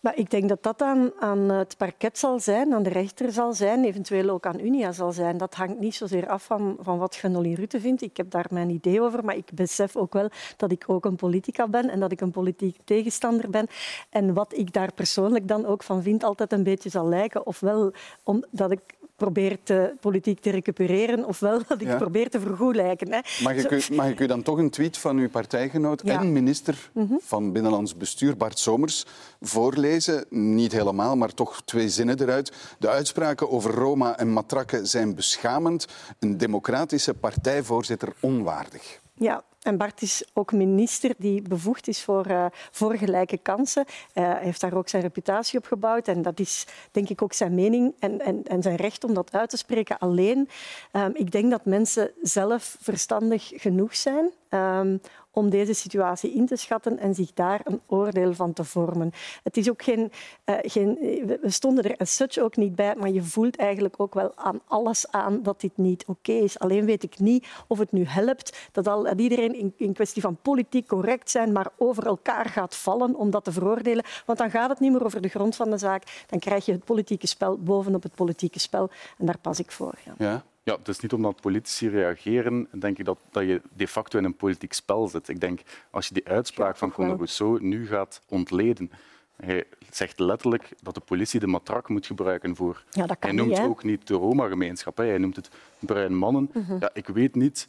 Maar 0.00 0.16
ik 0.16 0.30
denk 0.30 0.48
dat 0.48 0.62
dat 0.62 0.82
aan, 0.82 1.10
aan 1.18 1.38
het 1.38 1.76
parket 1.76 2.18
zal 2.18 2.40
zijn, 2.40 2.74
aan 2.74 2.82
de 2.82 2.90
rechter 2.90 3.32
zal 3.32 3.52
zijn, 3.52 3.84
eventueel 3.84 4.28
ook 4.28 4.46
aan 4.46 4.60
Unia 4.60 4.92
zal 4.92 5.12
zijn. 5.12 5.36
Dat 5.36 5.54
hangt 5.54 5.78
niet 5.78 5.94
zozeer 5.94 6.28
af 6.28 6.44
van, 6.44 6.76
van 6.80 6.98
wat 6.98 7.14
Genolly 7.14 7.54
Rutte 7.54 7.80
vindt. 7.80 8.02
Ik 8.02 8.16
heb 8.16 8.30
daar 8.30 8.46
mijn 8.50 8.70
idee 8.70 9.02
over, 9.02 9.24
maar 9.24 9.36
ik 9.36 9.50
besef 9.54 9.96
ook 9.96 10.12
wel 10.12 10.30
dat 10.56 10.72
ik 10.72 10.84
ook 10.86 11.04
een 11.04 11.16
politica 11.16 11.68
ben 11.68 11.88
en 11.90 12.00
dat 12.00 12.12
ik 12.12 12.20
een 12.20 12.30
politiek 12.30 12.76
tegenstander 12.84 13.50
ben. 13.50 13.66
En 14.10 14.34
wat 14.34 14.56
ik 14.56 14.72
daar 14.72 14.92
persoonlijk 14.92 15.48
dan 15.48 15.66
ook 15.66 15.82
van 15.82 16.02
vind, 16.02 16.24
altijd 16.24 16.52
een 16.52 16.62
beetje 16.62 16.88
zal 16.88 17.08
lijken. 17.08 17.46
Ofwel 17.46 17.92
omdat 18.24 18.70
ik 18.70 18.80
probeer 19.18 19.58
te, 19.62 19.94
politiek 20.00 20.40
te 20.40 20.50
recupereren, 20.50 21.24
ofwel 21.24 21.60
dat 21.68 21.80
ik 21.80 21.96
probeer 21.96 22.30
te 22.30 22.40
vergoelijken. 22.40 23.12
Hè. 23.12 23.20
Mag, 23.42 23.54
ik 23.54 23.70
u, 23.70 23.94
mag 23.94 24.08
ik 24.08 24.20
u 24.20 24.26
dan 24.26 24.42
toch 24.42 24.58
een 24.58 24.70
tweet 24.70 24.98
van 24.98 25.16
uw 25.16 25.28
partijgenoot 25.28 26.00
en 26.00 26.32
minister 26.32 26.90
mhm. 26.92 27.14
van 27.20 27.52
Binnenlands 27.52 27.96
Bestuur, 27.96 28.36
Bart 28.36 28.58
Somers, 28.58 29.06
voorlezen? 29.40 30.24
Niet 30.30 30.72
helemaal, 30.72 31.16
maar 31.16 31.34
toch 31.34 31.62
twee 31.64 31.88
zinnen 31.88 32.20
eruit. 32.20 32.52
De 32.78 32.88
uitspraken 32.88 33.50
over 33.50 33.74
Roma 33.74 34.18
en 34.18 34.32
matrakken 34.32 34.86
zijn 34.86 35.14
beschamend. 35.14 35.86
Een 36.18 36.36
democratische 36.36 37.14
partijvoorzitter 37.14 38.12
onwaardig. 38.20 39.00
Ja, 39.14 39.42
en 39.68 39.76
Bart 39.76 40.02
is 40.02 40.24
ook 40.32 40.52
minister 40.52 41.14
die 41.18 41.42
bevoegd 41.42 41.88
is 41.88 42.02
voor, 42.02 42.26
uh, 42.26 42.46
voor 42.70 42.96
gelijke 42.96 43.38
kansen. 43.38 43.84
Uh, 44.14 44.38
heeft 44.38 44.60
daar 44.60 44.74
ook 44.74 44.88
zijn 44.88 45.02
reputatie 45.02 45.58
op 45.58 45.64
gebouwd. 45.64 46.08
En 46.08 46.22
dat 46.22 46.40
is 46.40 46.66
denk 46.90 47.08
ik 47.08 47.22
ook 47.22 47.32
zijn 47.32 47.54
mening 47.54 47.94
en, 47.98 48.20
en, 48.20 48.42
en 48.44 48.62
zijn 48.62 48.76
recht 48.76 49.04
om 49.04 49.14
dat 49.14 49.32
uit 49.32 49.50
te 49.50 49.56
spreken. 49.56 49.98
Alleen, 49.98 50.48
um, 50.92 51.10
ik 51.14 51.30
denk 51.30 51.50
dat 51.50 51.64
mensen 51.64 52.10
zelf 52.22 52.76
verstandig 52.80 53.50
genoeg 53.54 53.96
zijn 53.96 54.30
um, 54.50 55.00
om 55.38 55.50
deze 55.50 55.72
situatie 55.72 56.32
in 56.32 56.46
te 56.46 56.56
schatten 56.56 56.98
en 56.98 57.14
zich 57.14 57.32
daar 57.32 57.60
een 57.64 57.80
oordeel 57.86 58.34
van 58.34 58.52
te 58.52 58.64
vormen. 58.64 59.12
Het 59.42 59.56
is 59.56 59.70
ook 59.70 59.82
geen, 59.82 60.12
uh, 60.44 60.54
geen, 60.60 60.94
we 61.40 61.50
stonden 61.50 61.84
er 61.84 61.96
as 61.96 62.14
such 62.14 62.38
ook 62.38 62.56
niet 62.56 62.74
bij, 62.74 62.94
maar 62.96 63.10
je 63.10 63.22
voelt 63.22 63.56
eigenlijk 63.56 63.94
ook 63.96 64.14
wel 64.14 64.32
aan 64.34 64.60
alles 64.66 65.10
aan 65.10 65.42
dat 65.42 65.60
dit 65.60 65.76
niet 65.76 66.04
oké 66.06 66.32
is. 66.32 66.58
Alleen 66.58 66.84
weet 66.84 67.02
ik 67.02 67.18
niet 67.18 67.46
of 67.66 67.78
het 67.78 67.92
nu 67.92 68.04
helpt 68.04 68.68
dat, 68.72 68.86
al, 68.86 69.14
iedereen 69.14 69.54
in, 69.54 69.74
in 69.76 69.92
kwestie 69.92 70.22
van 70.22 70.38
politiek 70.42 70.86
correct 70.86 71.30
zijn, 71.30 71.52
maar 71.52 71.70
over 71.76 72.06
elkaar 72.06 72.46
gaat 72.46 72.76
vallen 72.76 73.14
om 73.14 73.30
dat 73.30 73.44
te 73.44 73.52
veroordelen. 73.52 74.04
Want 74.26 74.38
dan 74.38 74.50
gaat 74.50 74.70
het 74.70 74.80
niet 74.80 74.92
meer 74.92 75.04
over 75.04 75.20
de 75.20 75.28
grond 75.28 75.56
van 75.56 75.70
de 75.70 75.78
zaak. 75.78 76.24
Dan 76.26 76.38
krijg 76.38 76.64
je 76.64 76.72
het 76.72 76.84
politieke 76.84 77.26
spel 77.26 77.58
bovenop 77.58 78.02
het 78.02 78.14
politieke 78.14 78.58
spel. 78.58 78.90
En 79.18 79.26
daar 79.26 79.38
pas 79.38 79.58
ik 79.58 79.70
voor. 79.70 79.94
Ja. 80.04 80.14
ja. 80.18 80.44
Ja, 80.68 80.76
het 80.76 80.88
is 80.88 81.00
niet 81.00 81.12
omdat 81.12 81.40
politici 81.40 81.88
reageren, 81.88 82.68
denk 82.78 82.98
ik 82.98 83.04
dat, 83.04 83.18
dat 83.30 83.42
je 83.42 83.62
de 83.76 83.88
facto 83.88 84.18
in 84.18 84.24
een 84.24 84.36
politiek 84.36 84.72
spel 84.72 85.08
zit. 85.08 85.28
Ik 85.28 85.40
denk, 85.40 85.60
als 85.90 86.08
je 86.08 86.14
die 86.14 86.28
uitspraak 86.28 86.76
van 86.76 86.92
Conor 86.92 87.16
Rousseau 87.16 87.62
nu 87.62 87.86
gaat 87.86 88.20
ontleden, 88.28 88.90
hij 89.36 89.64
zegt 89.90 90.18
letterlijk 90.18 90.72
dat 90.82 90.94
de 90.94 91.00
politie 91.00 91.40
de 91.40 91.46
matrak 91.46 91.88
moet 91.88 92.06
gebruiken 92.06 92.56
voor... 92.56 92.84
Ja, 92.90 93.06
dat 93.06 93.18
kan 93.18 93.30
hij 93.30 93.38
noemt 93.38 93.58
niet, 93.58 93.68
ook 93.68 93.84
niet 93.84 94.06
de 94.06 94.14
Roma-gemeenschap, 94.14 94.96
hij 94.96 95.18
noemt 95.18 95.36
het 95.36 95.50
bruine 95.78 96.14
mannen. 96.14 96.50
Mhm. 96.52 96.76
ja, 96.80 96.90
ik 96.92 97.06
weet 97.06 97.34
niet 97.34 97.68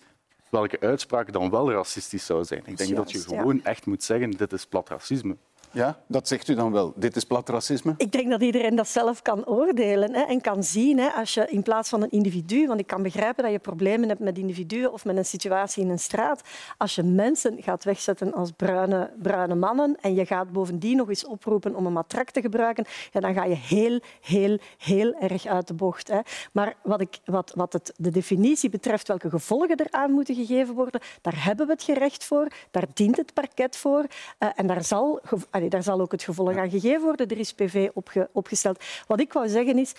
welke 0.50 0.80
uitspraak 0.80 1.34
dan 1.34 1.50
wel 1.50 1.72
racistisch 1.72 2.26
zou 2.26 2.44
zijn. 2.44 2.62
Ik 2.66 2.78
denk 2.78 2.96
dat 2.96 3.12
je 3.12 3.20
gewoon 3.20 3.64
echt 3.64 3.86
moet 3.86 4.04
zeggen, 4.04 4.32
dit 4.32 4.54
is 4.54 4.66
plat 4.66 4.90
racisme. 4.90 5.36
Ja, 5.72 6.00
dat 6.08 6.28
zegt 6.28 6.48
u 6.48 6.56
dan 6.56 6.72
wel. 6.72 6.94
Dit 6.96 7.16
is 7.16 7.24
plat 7.24 7.50
racisme? 7.50 7.94
Ik 7.98 8.12
denk 8.12 8.30
dat 8.30 8.42
iedereen 8.42 8.76
dat 8.76 8.88
zelf 8.88 9.22
kan 9.22 9.46
oordelen 9.46 10.14
hè, 10.14 10.22
en 10.22 10.42
kan 10.42 10.64
zien. 10.64 11.00
Hè, 11.00 11.10
als 11.10 11.34
je 11.34 11.48
in 11.50 11.64
plaats 11.64 11.90
van 11.90 12.02
een 12.02 12.12
individu, 12.12 12.68
want 12.68 12.80
ik 12.80 12.88
kan 12.88 13.04
begrijpen 13.04 13.44
dat 13.44 13.52
je 13.52 13.60
problemen 13.60 14.10
hebt 14.10 14.20
met 14.20 14.38
individuen 14.38 14.94
of 14.94 15.06
met 15.06 15.18
een 15.18 15.26
situatie 15.26 15.84
in 15.84 15.90
een 15.90 16.00
straat, 16.00 16.42
als 16.78 16.96
je 16.96 17.04
mensen 17.04 17.62
gaat 17.62 17.84
wegzetten 17.84 18.34
als 18.34 18.52
bruine, 18.52 19.12
bruine 19.22 19.56
mannen 19.56 19.98
en 20.02 20.14
je 20.14 20.26
gaat 20.26 20.52
bovendien 20.52 20.98
nog 20.98 21.10
eens 21.10 21.26
oproepen 21.26 21.76
om 21.76 21.86
een 21.86 21.94
matrak 21.94 22.30
te 22.30 22.42
gebruiken, 22.42 22.86
ja, 23.12 23.20
dan 23.20 23.34
ga 23.34 23.44
je 23.44 23.56
heel, 23.56 24.00
heel, 24.22 24.58
heel 24.78 25.14
erg 25.14 25.46
uit 25.46 25.68
de 25.68 25.74
bocht. 25.74 26.08
Hè. 26.08 26.20
Maar 26.52 26.76
wat, 26.84 27.02
ik, 27.02 27.20
wat, 27.26 27.54
wat 27.56 27.74
het, 27.74 27.94
de 27.98 28.12
definitie 28.12 28.70
betreft, 28.70 29.08
welke 29.08 29.30
gevolgen 29.30 29.80
eraan 29.80 30.12
moeten 30.12 30.36
gegeven 30.36 30.76
worden, 30.76 31.02
daar 31.22 31.44
hebben 31.44 31.66
we 31.66 31.72
het 31.72 31.84
gerecht 31.84 32.24
voor, 32.24 32.48
daar 32.72 32.86
dient 32.94 33.18
het 33.18 33.34
parket 33.34 33.78
voor 33.78 34.06
uh, 34.40 34.50
en 34.56 34.68
daar 34.68 34.84
zal 34.84 35.20
daar 35.68 35.84
zal 35.84 36.02
ook 36.02 36.12
het 36.12 36.24
gevolg 36.24 36.56
aan 36.56 36.70
gegeven 36.70 37.02
worden. 37.02 37.28
Er 37.28 37.40
is 37.40 37.54
PV 37.54 37.90
opge 37.94 38.30
opgesteld. 38.34 38.84
Wat 39.08 39.20
ik 39.20 39.34
wou 39.34 39.48
zeggen 39.48 39.78
is, 39.78 39.94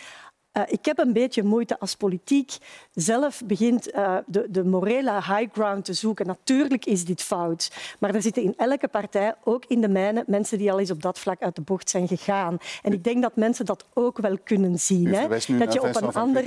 uh, 0.53 0.63
ik 0.67 0.85
heb 0.85 0.99
een 0.99 1.13
beetje 1.13 1.43
moeite 1.43 1.79
als 1.79 1.95
politiek 1.95 2.57
zelf 2.95 3.43
begint 3.45 3.95
uh, 3.95 4.17
de, 4.27 4.47
de, 4.51 4.65
morele 4.65 5.13
high 5.13 5.53
ground 5.53 5.85
te 5.85 5.93
zoeken. 5.93 6.27
Natuurlijk 6.27 6.87
is 6.87 7.05
dit 7.05 7.23
fout, 7.23 7.71
maar 7.99 8.15
er 8.15 8.23
zitten 8.23 8.43
in 8.43 8.55
elke 8.57 8.89
partij, 8.89 9.35
ook 9.45 9.65
in 9.67 9.81
de 9.81 9.89
mijne, 9.89 10.25
mensen 10.27 10.59
die 10.59 10.73
al 10.73 10.79
eens 10.79 10.91
op 10.91 11.03
dat 11.03 11.19
vlak 11.19 11.43
uit 11.43 11.57
de 11.57 11.63
bocht 11.63 11.91
zijn 11.91 12.09
gegaan. 12.09 12.59
En 12.83 12.93
ik 12.93 13.05
denk 13.05 13.23
dat 13.23 13.37
mensen 13.37 13.65
dat 13.65 13.87
ook 13.95 14.19
wel 14.19 14.39
kunnen 14.45 14.79
zien. 14.79 15.07
Hè? 15.07 15.29
dat 15.29 15.73
je 15.73 15.83
op 15.83 15.97
een 15.97 16.13
ander. 16.13 16.45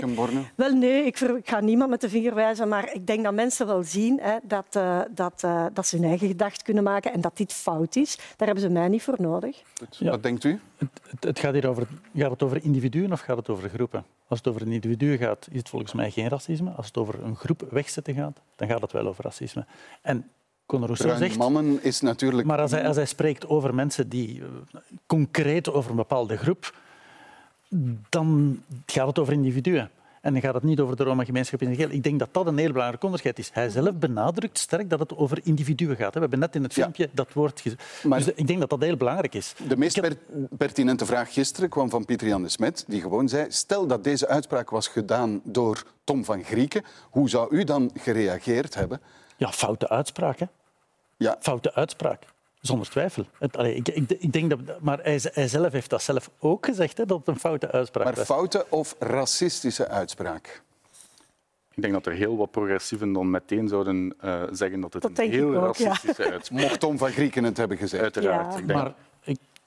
Wel 0.55 0.73
nee, 0.73 1.05
ik, 1.05 1.17
ver... 1.17 1.37
ik, 1.37 1.49
ga 1.49 1.59
niemand 1.59 1.89
met 1.89 2.01
de 2.01 2.09
vinger 2.09 2.35
wijzen, 2.35 2.67
maar 2.67 2.93
ik 2.93 3.07
denk 3.07 3.23
dat 3.23 3.33
mensen 3.33 3.67
wel 3.67 3.83
zien 3.83 4.19
hè, 4.21 4.37
dat, 4.43 4.75
uh, 4.77 5.01
dat, 5.09 5.47
dat 5.73 5.87
ze 5.87 5.95
hun 5.95 6.05
eigen 6.05 6.27
gedacht 6.27 6.61
kunnen 6.61 6.83
maken 6.83 7.13
en 7.13 7.21
dat 7.21 7.37
dit 7.37 7.53
fout 7.53 7.95
is. 7.95 8.15
Daar 8.15 8.47
hebben 8.47 8.63
ze 8.63 8.69
mij 8.69 8.87
niet 8.87 9.03
voor 9.03 9.17
nodig. 9.17 9.61
Ja. 9.89 10.09
Wat 10.09 10.23
denkt 10.23 10.43
u? 10.43 10.59
Het, 10.77 10.89
het, 11.09 11.23
het, 11.23 11.39
gaat 11.39 11.53
hier 11.53 11.69
over, 11.69 11.87
gaat 12.15 12.31
het 12.31 12.43
over 12.43 12.63
individuen 12.63 13.11
of 13.11 13.19
gaat 13.19 13.37
het 13.37 13.49
over 13.49 13.69
groepen? 13.69 13.92
Als 14.27 14.39
het 14.39 14.47
over 14.47 14.61
een 14.61 14.71
individu 14.71 15.17
gaat, 15.17 15.47
is 15.51 15.57
het 15.57 15.69
volgens 15.69 15.93
mij 15.93 16.11
geen 16.11 16.27
racisme. 16.27 16.71
Als 16.71 16.85
het 16.85 16.97
over 16.97 17.23
een 17.23 17.35
groep 17.35 17.67
wegzetten 17.69 18.13
gaat, 18.15 18.39
dan 18.55 18.67
gaat 18.67 18.81
het 18.81 18.91
wel 18.91 19.07
over 19.07 19.23
racisme. 19.23 19.65
En 20.01 20.29
Conor 20.65 20.85
Rousseau 20.85 21.17
zegt... 21.17 21.37
mannen 21.37 21.83
is 21.83 22.01
natuurlijk... 22.01 22.47
Maar 22.47 22.59
als 22.59 22.71
hij, 22.71 22.87
als 22.87 22.95
hij 22.95 23.05
spreekt 23.05 23.47
over 23.47 23.75
mensen 23.75 24.09
die 24.09 24.39
uh, 24.39 24.45
concreet 25.05 25.71
over 25.71 25.89
een 25.89 25.95
bepaalde 25.95 26.37
groep, 26.37 26.75
dan 28.09 28.59
gaat 28.85 29.07
het 29.07 29.19
over 29.19 29.33
individuen. 29.33 29.89
En 30.23 30.33
dan 30.33 30.41
gaat 30.41 30.53
het 30.53 30.63
niet 30.63 30.79
over 30.79 30.95
de 30.95 31.03
Roma-gemeenschap 31.03 31.61
in 31.61 31.67
het 31.67 31.75
geheel. 31.75 31.91
Ik 31.91 32.03
denk 32.03 32.19
dat 32.19 32.29
dat 32.31 32.47
een 32.47 32.57
heel 32.57 32.71
belangrijk 32.71 33.03
onderscheid 33.03 33.39
is. 33.39 33.49
Hij 33.53 33.69
zelf 33.69 33.95
benadrukt 33.95 34.57
sterk 34.57 34.89
dat 34.89 34.99
het 34.99 35.15
over 35.15 35.39
individuen 35.43 35.95
gaat. 35.95 36.13
We 36.13 36.19
hebben 36.19 36.39
net 36.39 36.55
in 36.55 36.63
het 36.63 36.73
filmpje 36.73 37.09
dat 37.11 37.33
woord... 37.33 37.63
Maar 38.03 38.19
dus 38.19 38.33
ik 38.35 38.47
denk 38.47 38.59
dat 38.59 38.69
dat 38.69 38.81
heel 38.81 38.97
belangrijk 38.97 39.33
is. 39.33 39.53
De 39.67 39.77
meest 39.77 40.01
pertinente 40.57 41.05
vraag 41.05 41.33
gisteren 41.33 41.69
kwam 41.69 41.89
van 41.89 42.05
Pieter 42.05 42.27
Jan 42.27 42.43
de 42.43 42.49
Smet, 42.49 42.83
die 42.87 43.01
gewoon 43.01 43.29
zei... 43.29 43.45
Stel 43.49 43.87
dat 43.87 44.03
deze 44.03 44.27
uitspraak 44.27 44.69
was 44.69 44.87
gedaan 44.87 45.41
door 45.43 45.83
Tom 46.03 46.25
van 46.25 46.43
Grieken, 46.43 46.83
hoe 47.09 47.29
zou 47.29 47.55
u 47.55 47.63
dan 47.63 47.91
gereageerd 47.93 48.75
hebben? 48.75 49.01
Ja, 49.37 49.51
foute 49.51 49.89
uitspraak, 49.89 50.39
hè? 50.39 50.45
Ja. 51.17 51.35
Foute 51.39 51.73
uitspraak. 51.73 52.23
Zonder 52.63 52.89
twijfel. 52.89 53.25
Het, 53.37 53.57
allee, 53.57 53.75
ik, 53.75 53.87
ik, 53.87 54.09
ik, 54.09 54.33
denk 54.33 54.49
dat, 54.49 54.59
maar 54.81 54.99
hij, 55.01 55.19
hij, 55.23 55.47
zelf 55.47 55.71
heeft 55.71 55.89
dat 55.89 56.01
zelf 56.01 56.29
ook 56.39 56.65
gezegd, 56.65 56.97
hè, 56.97 57.05
dat 57.05 57.17
het 57.17 57.27
een 57.27 57.39
foute 57.39 57.71
uitspraak 57.71 58.05
maar 58.05 58.15
was. 58.15 58.27
Maar 58.27 58.37
foute 58.37 58.65
of 58.69 58.95
racistische 58.99 59.87
uitspraak? 59.87 60.61
Ik 61.73 61.81
denk 61.81 61.93
dat 61.93 62.05
er 62.05 62.13
heel 62.13 62.37
wat 62.37 62.51
progressieven 62.51 63.13
dan 63.13 63.29
meteen 63.29 63.67
zouden 63.67 64.15
uh, 64.23 64.43
zeggen 64.51 64.79
dat 64.79 64.93
het 64.93 65.01
dat 65.01 65.19
een 65.19 65.29
heel 65.29 65.55
ook, 65.55 65.77
racistische 65.77 66.23
ja. 66.23 66.31
uitspraak 66.31 66.59
is. 66.59 66.67
Mocht 66.67 66.79
Tom 66.79 66.97
van 66.97 67.11
Grieken 67.11 67.43
het 67.43 67.57
hebben 67.57 67.77
gezegd. 67.77 68.03
Uiteraard. 68.03 68.53
Ja. 68.53 68.59
Ik 68.59 68.67
denk... 68.67 68.79
Maar 68.79 68.93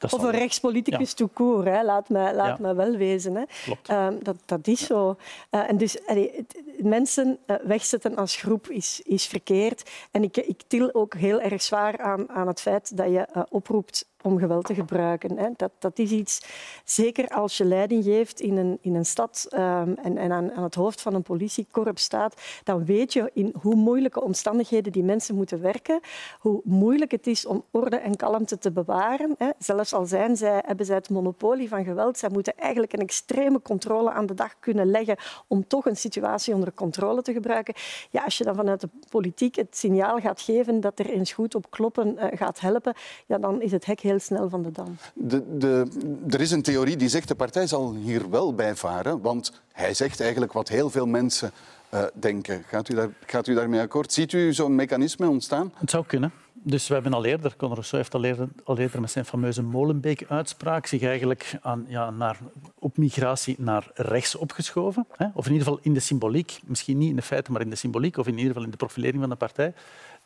of 0.01 0.23
een 0.23 0.31
rechtspoliticus 0.31 1.15
ja. 1.17 1.27
hè. 1.65 1.85
laat, 1.85 2.09
me, 2.09 2.35
laat 2.35 2.59
me 2.59 2.75
wel 2.75 2.97
wezen. 2.97 3.35
Hè. 3.35 3.45
Uh, 3.91 4.21
dat, 4.23 4.37
dat 4.45 4.67
is 4.67 4.87
zo. 4.87 5.17
Uh, 5.51 5.69
en 5.71 5.77
dus 5.77 6.07
allee, 6.07 6.47
mensen 6.79 7.39
uh, 7.47 7.57
wegzetten 7.63 8.17
als 8.17 8.37
groep 8.37 8.69
is, 8.69 9.01
is 9.05 9.27
verkeerd. 9.27 9.91
En 10.11 10.23
ik, 10.23 10.37
ik 10.37 10.63
til 10.67 10.95
ook 10.95 11.15
heel 11.15 11.41
erg 11.41 11.63
zwaar 11.63 11.99
aan, 11.99 12.31
aan 12.31 12.47
het 12.47 12.61
feit 12.61 12.97
dat 12.97 13.07
je 13.07 13.47
oproept 13.49 14.07
om 14.27 14.39
geweld 14.39 14.65
te 14.65 14.75
gebruiken. 14.75 15.39
Hè. 15.39 15.49
Dat, 15.57 15.71
dat 15.79 15.99
is 15.99 16.11
iets, 16.11 16.41
zeker 16.85 17.29
als 17.29 17.57
je 17.57 17.65
leiding 17.65 18.05
geeft 18.05 18.41
in 18.41 18.57
een, 18.57 18.79
in 18.81 18.95
een 18.95 19.07
stad 19.07 19.47
um, 19.53 19.61
en, 20.03 20.17
en 20.17 20.33
aan, 20.33 20.53
aan, 20.53 20.63
het 20.63 20.75
hoofd 20.75 21.03
van 21.03 21.15
een 21.15 21.23
politiekorps 21.23 22.03
staat, 22.03 22.43
dan 22.65 22.85
weet 22.85 23.13
je 23.13 23.31
in 23.35 23.55
hoe 23.61 23.75
moeilijke 23.75 24.23
omstandigheden 24.23 24.93
die 24.93 25.03
mensen 25.03 25.35
moeten 25.35 25.61
werken, 25.61 26.01
hoe 26.39 26.61
moeilijk 26.65 27.11
het 27.11 27.27
is 27.27 27.47
om 27.47 27.65
orde 27.71 27.97
en 27.97 28.17
kalmte 28.17 28.59
te 28.59 28.73
bewaren. 28.73 29.35
Hè. 29.39 29.51
Zelfs 29.59 29.93
al 29.93 30.07
zijn 30.07 30.37
zij, 30.37 30.63
hebben 30.67 30.87
zij 30.87 30.97
het 30.97 31.11
monopolie 31.11 31.69
van 31.69 31.85
geweld, 31.85 32.19
zij 32.19 32.29
moeten 32.29 32.57
eigenlijk 32.57 32.93
een 32.93 33.01
extreme 33.01 33.63
controle 33.63 34.11
aan 34.11 34.27
de 34.27 34.35
dag 34.35 34.59
kunnen 34.61 34.91
leggen 34.91 35.17
om 35.47 35.67
toch 35.67 35.87
een 35.87 35.97
situatie 35.97 36.55
onder 36.55 36.73
controle 36.75 37.23
te 37.23 37.33
gebruiken. 37.33 37.75
Ja, 38.11 38.23
als 38.25 38.39
je 38.39 38.45
dan 38.45 38.55
vanuit 38.55 38.81
de 38.81 38.89
politiek 39.11 39.55
het 39.55 39.77
signaal 39.77 40.19
gaat 40.21 40.41
geven 40.41 40.81
dat 40.81 40.99
er 40.99 41.11
eens 41.11 41.33
goed 41.33 41.55
op 41.55 41.71
kloppen 41.71 42.17
uh, 42.17 42.25
gaat 42.31 42.61
helpen, 42.61 42.95
ja, 43.27 43.39
dan 43.39 43.63
is 43.63 43.73
het 43.73 43.87
hek 43.87 44.01
heel 44.01 44.16
snel 44.19 44.49
van 44.49 44.63
de 44.63 44.73
dam. 44.73 44.97
De, 45.15 45.57
de, 45.59 45.87
er 46.29 46.41
is 46.41 46.51
een 46.51 46.63
theorie 46.63 46.97
die 46.97 47.09
zegt 47.09 47.29
de 47.29 47.35
partij 47.35 47.67
zal 47.67 47.95
hier 47.95 48.31
wel 48.31 48.55
bij 48.55 48.77
varen, 48.77 49.21
want 49.21 49.61
hij 49.73 49.95
zegt 49.95 50.21
eigenlijk 50.21 50.53
wat 50.53 50.69
heel 50.69 50.91
veel 50.91 51.07
mensen 51.07 51.51
uh, 51.95 52.05
denken. 52.15 52.65
Gaat 52.67 52.89
u, 52.89 52.95
daar, 52.95 53.09
gaat 53.27 53.47
u 53.47 53.55
daarmee 53.55 53.81
akkoord? 53.81 54.13
Ziet 54.13 54.33
u 54.33 54.53
zo'n 54.53 54.75
mechanisme 54.75 55.29
ontstaan? 55.29 55.73
Het 55.77 55.91
zou 55.91 56.05
kunnen. 56.07 56.33
Dus 56.53 56.89
we 56.89 56.95
hebben 56.95 57.13
al 57.13 57.25
eerder, 57.25 57.57
Conor 57.57 57.75
Rousseau 57.75 58.03
heeft 58.03 58.15
al 58.15 58.25
eerder, 58.25 58.49
al 58.65 58.79
eerder 58.79 59.01
met 59.01 59.11
zijn 59.11 59.25
fameuze 59.25 59.63
Molenbeek-uitspraak 59.63 60.87
zich 60.87 61.03
eigenlijk 61.03 61.59
aan, 61.61 61.85
ja, 61.89 62.11
naar, 62.11 62.39
op 62.79 62.97
migratie 62.97 63.57
naar 63.59 63.91
rechts 63.95 64.35
opgeschoven. 64.35 65.07
Hè? 65.17 65.27
Of 65.35 65.47
in 65.47 65.53
ieder 65.53 65.67
geval 65.67 65.81
in 65.83 65.95
de 65.95 66.01
symboliek, 66.01 66.61
misschien 66.65 66.99
niet 66.99 67.11
in 67.11 67.17
de 67.17 67.23
feiten, 67.23 67.53
maar 67.53 67.63
in 67.63 67.71
de 67.71 67.77
symboliek, 67.77 68.17
of 68.17 68.27
in 68.27 68.33
ieder 68.33 68.47
geval 68.47 68.65
in 68.65 68.71
de 68.71 68.77
profilering 68.77 69.21
van 69.21 69.29
de 69.31 69.37
partij. 69.37 69.75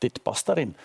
Dit 0.00 0.22
past 0.22 0.46
daarin. 0.46 0.76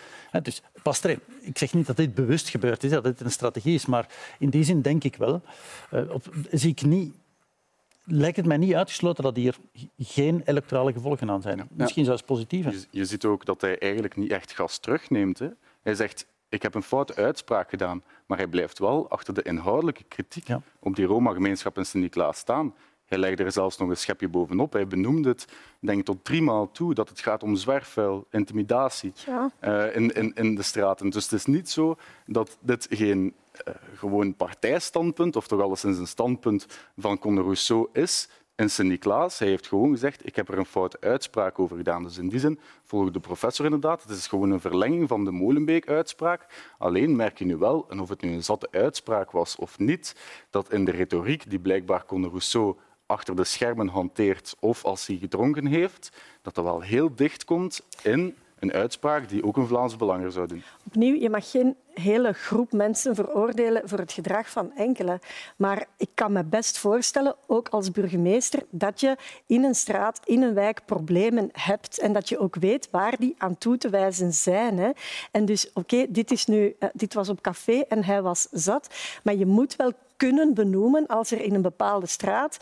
Dus 0.41 0.61
past 0.83 1.05
erin. 1.05 1.19
Ik 1.39 1.57
zeg 1.57 1.73
niet 1.73 1.87
dat 1.87 1.97
dit 1.97 2.15
bewust 2.15 2.49
gebeurd 2.49 2.83
is, 2.83 2.91
dat 2.91 3.03
dit 3.03 3.21
een 3.21 3.31
strategie 3.31 3.73
is, 3.73 3.85
maar 3.85 4.07
in 4.39 4.49
die 4.49 4.63
zin 4.63 4.81
denk 4.81 5.03
ik 5.03 5.15
wel. 5.15 5.41
Uh, 5.93 6.11
op, 6.11 6.23
zie 6.51 6.71
ik 6.71 6.81
niet 6.81 7.13
lijkt 8.05 8.37
het 8.37 8.45
mij 8.45 8.57
niet 8.57 8.73
uitgesloten 8.73 9.23
dat 9.23 9.35
hier 9.35 9.57
geen 9.97 10.41
electorale 10.45 10.93
gevolgen 10.93 11.29
aan 11.29 11.41
zijn. 11.41 11.67
Misschien 11.71 12.05
zelfs 12.05 12.21
positieve. 12.21 12.71
Je, 12.71 12.85
je, 12.89 13.05
ziet 13.05 13.25
ook 13.25 13.45
dat 13.45 13.61
hij 13.61 13.79
eigenlijk 13.79 14.15
niet 14.15 14.31
echt 14.31 14.51
gas 14.51 14.77
terugneemt. 14.77 15.39
Hè. 15.39 15.49
Hij 15.81 15.95
zegt, 15.95 16.25
ik 16.49 16.61
heb 16.61 16.75
een 16.75 16.83
foute 16.83 17.15
uitspraak 17.15 17.69
gedaan, 17.69 18.03
maar 18.25 18.37
hij 18.37 18.47
blijft 18.47 18.79
wel 18.79 19.09
achter 19.09 19.33
de 19.33 19.41
inhoudelijke 19.41 20.03
kritiek 20.03 20.47
op 20.79 20.95
die 20.95 21.05
Roma-gemeenschap 21.05 21.77
in 21.77 21.85
Sint-Niklaas 21.85 22.37
staan. 22.37 22.73
Hij 23.05 23.17
legde 23.17 23.43
er 23.43 23.51
zelfs 23.51 23.77
nog 23.77 23.89
een 23.89 23.97
schepje 23.97 24.27
bovenop. 24.27 24.73
Hij 24.73 24.87
benoemde 24.87 25.29
het, 25.29 25.47
denk 25.79 26.05
tot 26.05 26.23
drie 26.23 26.41
maal 26.41 26.71
toe, 26.71 26.93
dat 26.93 27.09
het 27.09 27.19
gaat 27.19 27.43
om 27.43 27.55
zwerfvuil, 27.55 28.27
intimidatie 28.29 29.13
ja. 29.25 29.51
uh, 29.61 29.95
in, 29.95 30.11
in, 30.11 30.33
in 30.33 30.55
de 30.55 30.63
straten. 30.63 31.09
Dus 31.09 31.23
het 31.23 31.33
is 31.33 31.45
niet 31.45 31.69
zo 31.69 31.95
dat 32.25 32.57
dit 32.59 32.87
geen 32.89 33.33
uh, 33.67 33.73
gewoon 33.95 34.35
partijstandpunt, 34.35 35.35
of 35.35 35.47
toch 35.47 35.61
alleszins 35.61 35.97
een 35.97 36.07
standpunt 36.07 36.67
van 36.97 37.19
Conor 37.19 37.43
Rousseau 37.43 37.87
is 37.93 38.29
in 38.55 38.69
Sint-Niklaas. 38.69 39.39
Hij 39.39 39.47
heeft 39.47 39.67
gewoon 39.67 39.91
gezegd, 39.91 40.27
ik 40.27 40.35
heb 40.35 40.49
er 40.49 40.57
een 40.57 40.65
foute 40.65 40.97
uitspraak 40.99 41.59
over 41.59 41.77
gedaan. 41.77 42.03
Dus 42.03 42.17
in 42.17 42.29
die 42.29 42.39
zin 42.39 42.59
volgt 42.83 43.13
de 43.13 43.19
professor 43.19 43.65
inderdaad. 43.65 44.01
Het 44.01 44.11
is 44.11 44.27
gewoon 44.27 44.51
een 44.51 44.59
verlenging 44.59 45.07
van 45.07 45.25
de 45.25 45.31
Molenbeek-uitspraak. 45.31 46.45
Alleen 46.77 47.15
merk 47.15 47.37
je 47.37 47.45
nu 47.45 47.57
wel, 47.57 47.85
en 47.89 47.99
of 47.99 48.09
het 48.09 48.21
nu 48.21 48.31
een 48.31 48.43
zatte 48.43 48.67
uitspraak 48.71 49.31
was 49.31 49.55
of 49.55 49.79
niet, 49.79 50.15
dat 50.49 50.71
in 50.71 50.85
de 50.85 50.91
retoriek 50.91 51.49
die 51.49 51.59
blijkbaar 51.59 52.05
Conor 52.05 52.29
Rousseau 52.29 52.75
achter 53.05 53.35
de 53.35 53.43
schermen 53.43 53.87
hanteert 53.87 54.55
of 54.59 54.85
als 54.85 55.07
hij 55.07 55.17
gedronken 55.17 55.65
heeft, 55.65 56.11
dat 56.41 56.55
dat 56.55 56.63
wel 56.63 56.81
heel 56.81 57.15
dicht 57.15 57.45
komt 57.45 57.81
in 58.03 58.35
een 58.59 58.71
uitspraak 58.71 59.29
die 59.29 59.43
ook 59.43 59.57
een 59.57 59.67
Vlaams 59.67 59.95
belanger 59.95 60.31
zou 60.31 60.47
doen. 60.47 60.63
Opnieuw, 60.87 61.15
je 61.15 61.29
mag 61.29 61.51
geen 61.51 61.75
hele 62.01 62.33
groep 62.33 62.71
mensen 62.71 63.15
veroordelen 63.15 63.89
voor 63.89 63.99
het 63.99 64.11
gedrag 64.11 64.49
van 64.49 64.71
enkele. 64.75 65.19
Maar 65.57 65.87
ik 65.97 66.09
kan 66.13 66.31
me 66.31 66.43
best 66.43 66.77
voorstellen, 66.77 67.35
ook 67.47 67.69
als 67.69 67.91
burgemeester, 67.91 68.63
dat 68.69 68.99
je 68.99 69.17
in 69.45 69.63
een 69.63 69.75
straat, 69.75 70.19
in 70.23 70.41
een 70.41 70.53
wijk 70.53 70.85
problemen 70.85 71.49
hebt 71.51 71.99
en 71.99 72.13
dat 72.13 72.29
je 72.29 72.39
ook 72.39 72.55
weet 72.55 72.87
waar 72.91 73.17
die 73.19 73.35
aan 73.37 73.57
toe 73.57 73.77
te 73.77 73.89
wijzen 73.89 74.33
zijn. 74.33 74.77
Hè. 74.77 74.89
En 75.31 75.45
dus, 75.45 75.73
oké, 75.73 76.05
dit 76.09 76.47
uh, 76.49 76.73
dit 76.93 77.13
was 77.13 77.29
op 77.29 77.41
café 77.41 77.79
en 77.79 78.03
hij 78.03 78.21
was 78.21 78.47
zat, 78.51 78.89
maar 79.23 79.35
je 79.35 79.45
moet 79.45 79.75
wel 79.75 79.91
kunnen 80.17 80.53
benoemen 80.53 81.07
als 81.07 81.31
er 81.31 81.41
in 81.41 81.53
een 81.53 81.61
bepaalde 81.61 82.07
straat, 82.07 82.57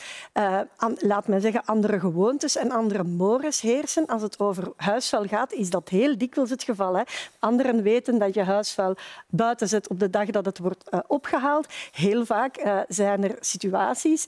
an, 0.77 0.97
laat 0.99 1.27
men 1.27 1.41
zeggen, 1.41 1.65
andere 1.65 1.99
gewoontes 1.99 2.55
en 2.55 2.71
andere 2.71 3.03
mores 3.03 3.61
heersen. 3.61 4.05
Als 4.05 4.21
het 4.21 4.39
over 4.39 4.71
huisvuil 4.75 5.25
gaat, 5.25 5.53
is 5.53 5.69
dat 5.69 5.89
heel 5.89 6.17
dikwijls 6.17 6.49
het 6.49 6.63
geval. 6.63 6.95
Hè. 6.95 7.03
Anderen 7.39 7.81
weten 7.81 8.19
dat 8.19 8.33
je 8.33 8.43
huisvuil 8.43 8.95
buiten 9.35 9.67
zet 9.67 9.89
op 9.89 9.99
de 9.99 10.09
dag 10.09 10.25
dat 10.25 10.45
het 10.45 10.57
wordt 10.57 10.83
uh, 10.93 10.99
opgehaald. 11.07 11.67
Heel 11.91 12.25
vaak 12.25 12.57
uh, 12.57 12.79
zijn 12.87 13.23
er 13.23 13.37
situaties 13.39 14.25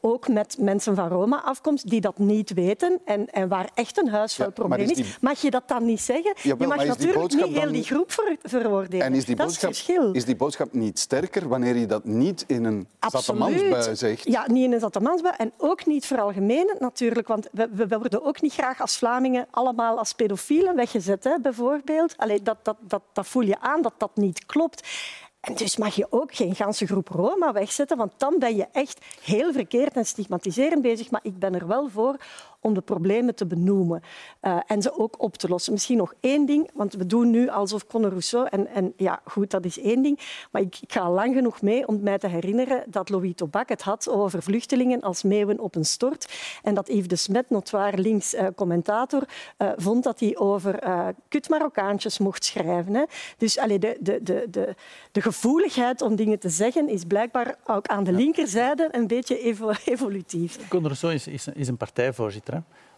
ook 0.00 0.28
met 0.28 0.56
mensen 0.58 0.94
van 0.94 1.08
Roma-afkomst 1.08 1.90
die 1.90 2.00
dat 2.00 2.18
niet 2.18 2.54
weten 2.54 3.00
en, 3.04 3.30
en 3.30 3.48
waar 3.48 3.70
echt 3.74 3.98
een 3.98 4.08
huisvuilprobleem 4.08 4.80
ja, 4.80 4.90
is, 4.90 4.98
is. 4.98 5.18
Mag 5.20 5.40
je 5.40 5.50
dat 5.50 5.68
dan 5.68 5.84
niet 5.84 6.00
zeggen? 6.00 6.34
Jawel, 6.42 6.68
je 6.68 6.76
mag 6.76 6.86
natuurlijk 6.86 7.34
niet 7.34 7.58
heel 7.58 7.72
die 7.72 7.82
groep 7.82 8.12
ver 8.12 8.36
veroordelen. 8.42 9.06
En 9.06 9.14
is 9.14 9.24
die, 9.24 9.36
dat 9.36 9.46
boodschap, 9.46 10.14
is 10.14 10.24
die 10.24 10.36
boodschap 10.36 10.72
niet 10.72 10.98
sterker 10.98 11.48
wanneer 11.48 11.76
je 11.76 11.86
dat 11.86 12.04
niet 12.04 12.44
in 12.46 12.64
een 12.64 12.88
zattemansbui 13.00 13.96
zegt? 13.96 14.24
Ja, 14.24 14.44
niet 14.48 14.64
in 14.64 14.72
een 14.72 14.80
zattemansbui 14.80 15.34
en 15.36 15.52
ook 15.56 15.86
niet 15.86 16.06
veralgemenend 16.06 16.80
natuurlijk, 16.80 17.28
want 17.28 17.48
we, 17.52 17.68
we, 17.72 17.88
worden 17.88 18.24
ook 18.24 18.40
niet 18.40 18.52
graag 18.52 18.80
als 18.80 18.96
Vlamingen 18.96 19.46
allemaal 19.50 19.98
als 19.98 20.12
pedofielen 20.12 20.76
weggezet, 20.76 21.24
hè, 21.24 21.38
bijvoorbeeld. 21.42 22.16
Allee, 22.16 22.42
dat, 22.42 22.56
dat, 22.62 22.76
dat, 22.80 23.02
dat 23.12 23.26
voel 23.26 23.42
je 23.42 23.60
aan 23.60 23.82
dat 23.82 23.94
dat 23.98 24.10
niet 24.14 24.46
klopt. 24.46 24.88
En 25.40 25.54
dus 25.54 25.76
mag 25.76 25.94
je 25.94 26.06
ook 26.10 26.34
geen 26.34 26.54
ganse 26.54 26.86
groep 26.86 27.08
Roma 27.08 27.52
wegzetten, 27.52 27.96
want 27.96 28.12
dan 28.16 28.38
ben 28.38 28.56
je 28.56 28.66
echt 28.72 29.04
heel 29.22 29.52
verkeerd 29.52 29.96
en 29.96 30.06
stigmatiserend 30.06 30.82
bezig. 30.82 31.10
Maar 31.10 31.20
ik 31.24 31.38
ben 31.38 31.54
er 31.54 31.66
wel 31.66 31.88
voor 31.88 32.16
om 32.60 32.74
de 32.74 32.80
problemen 32.80 33.34
te 33.34 33.46
benoemen 33.46 34.02
uh, 34.42 34.60
en 34.66 34.82
ze 34.82 34.98
ook 34.98 35.22
op 35.22 35.36
te 35.36 35.48
lossen. 35.48 35.72
Misschien 35.72 35.96
nog 35.96 36.14
één 36.20 36.46
ding, 36.46 36.70
want 36.74 36.94
we 36.94 37.06
doen 37.06 37.30
nu 37.30 37.48
alsof 37.48 37.86
Conor 37.86 38.10
Rousseau... 38.10 38.48
En, 38.50 38.66
en 38.66 38.92
ja, 38.96 39.20
goed, 39.24 39.50
dat 39.50 39.64
is 39.64 39.80
één 39.80 40.02
ding. 40.02 40.18
Maar 40.50 40.62
ik, 40.62 40.78
ik, 40.80 40.92
ga 40.92 41.10
lang 41.10 41.34
genoeg 41.34 41.62
mee 41.62 41.86
om 41.86 42.00
mij 42.02 42.18
te 42.18 42.26
herinneren 42.26 42.84
dat 42.86 43.08
Louis 43.08 43.32
Tobac 43.34 43.68
het 43.68 43.82
had 43.82 44.08
over 44.08 44.42
vluchtelingen 44.42 45.00
als 45.00 45.22
meeuwen 45.22 45.60
op 45.60 45.74
een 45.74 45.84
stort. 45.84 46.32
En 46.62 46.74
dat 46.74 46.88
Yves 46.88 47.08
de 47.08 47.16
Smet, 47.16 47.50
notwaar 47.50 47.98
links 47.98 48.34
uh, 48.34 48.46
commentator, 48.56 49.22
uh, 49.58 49.70
vond 49.76 50.04
dat 50.04 50.20
hij 50.20 50.36
over 50.38 50.84
uh, 50.84 51.06
kut 51.28 51.48
Marokkaantjes 51.48 52.18
mocht 52.18 52.44
schrijven. 52.44 52.94
Hè. 52.94 53.04
Dus 53.36 53.58
allee, 53.58 53.78
de, 53.78 53.96
de, 54.00 54.22
de, 54.22 54.46
de, 54.50 54.74
de 55.12 55.20
gevoeligheid 55.20 56.02
om 56.02 56.16
dingen 56.16 56.38
te 56.38 56.48
zeggen 56.48 56.88
is 56.88 57.04
blijkbaar 57.04 57.56
ook 57.66 57.86
aan 57.86 58.04
de 58.04 58.12
linkerzijde 58.12 58.88
een 58.90 59.06
beetje 59.06 59.38
evo 59.38 59.72
evolutief. 59.84 60.68
Conor 60.68 60.86
Rousseau 60.86 61.14
is, 61.14 61.26
is, 61.26 61.48
is 61.48 61.68
een 61.68 61.76
partijvoorzitter. 61.76 62.49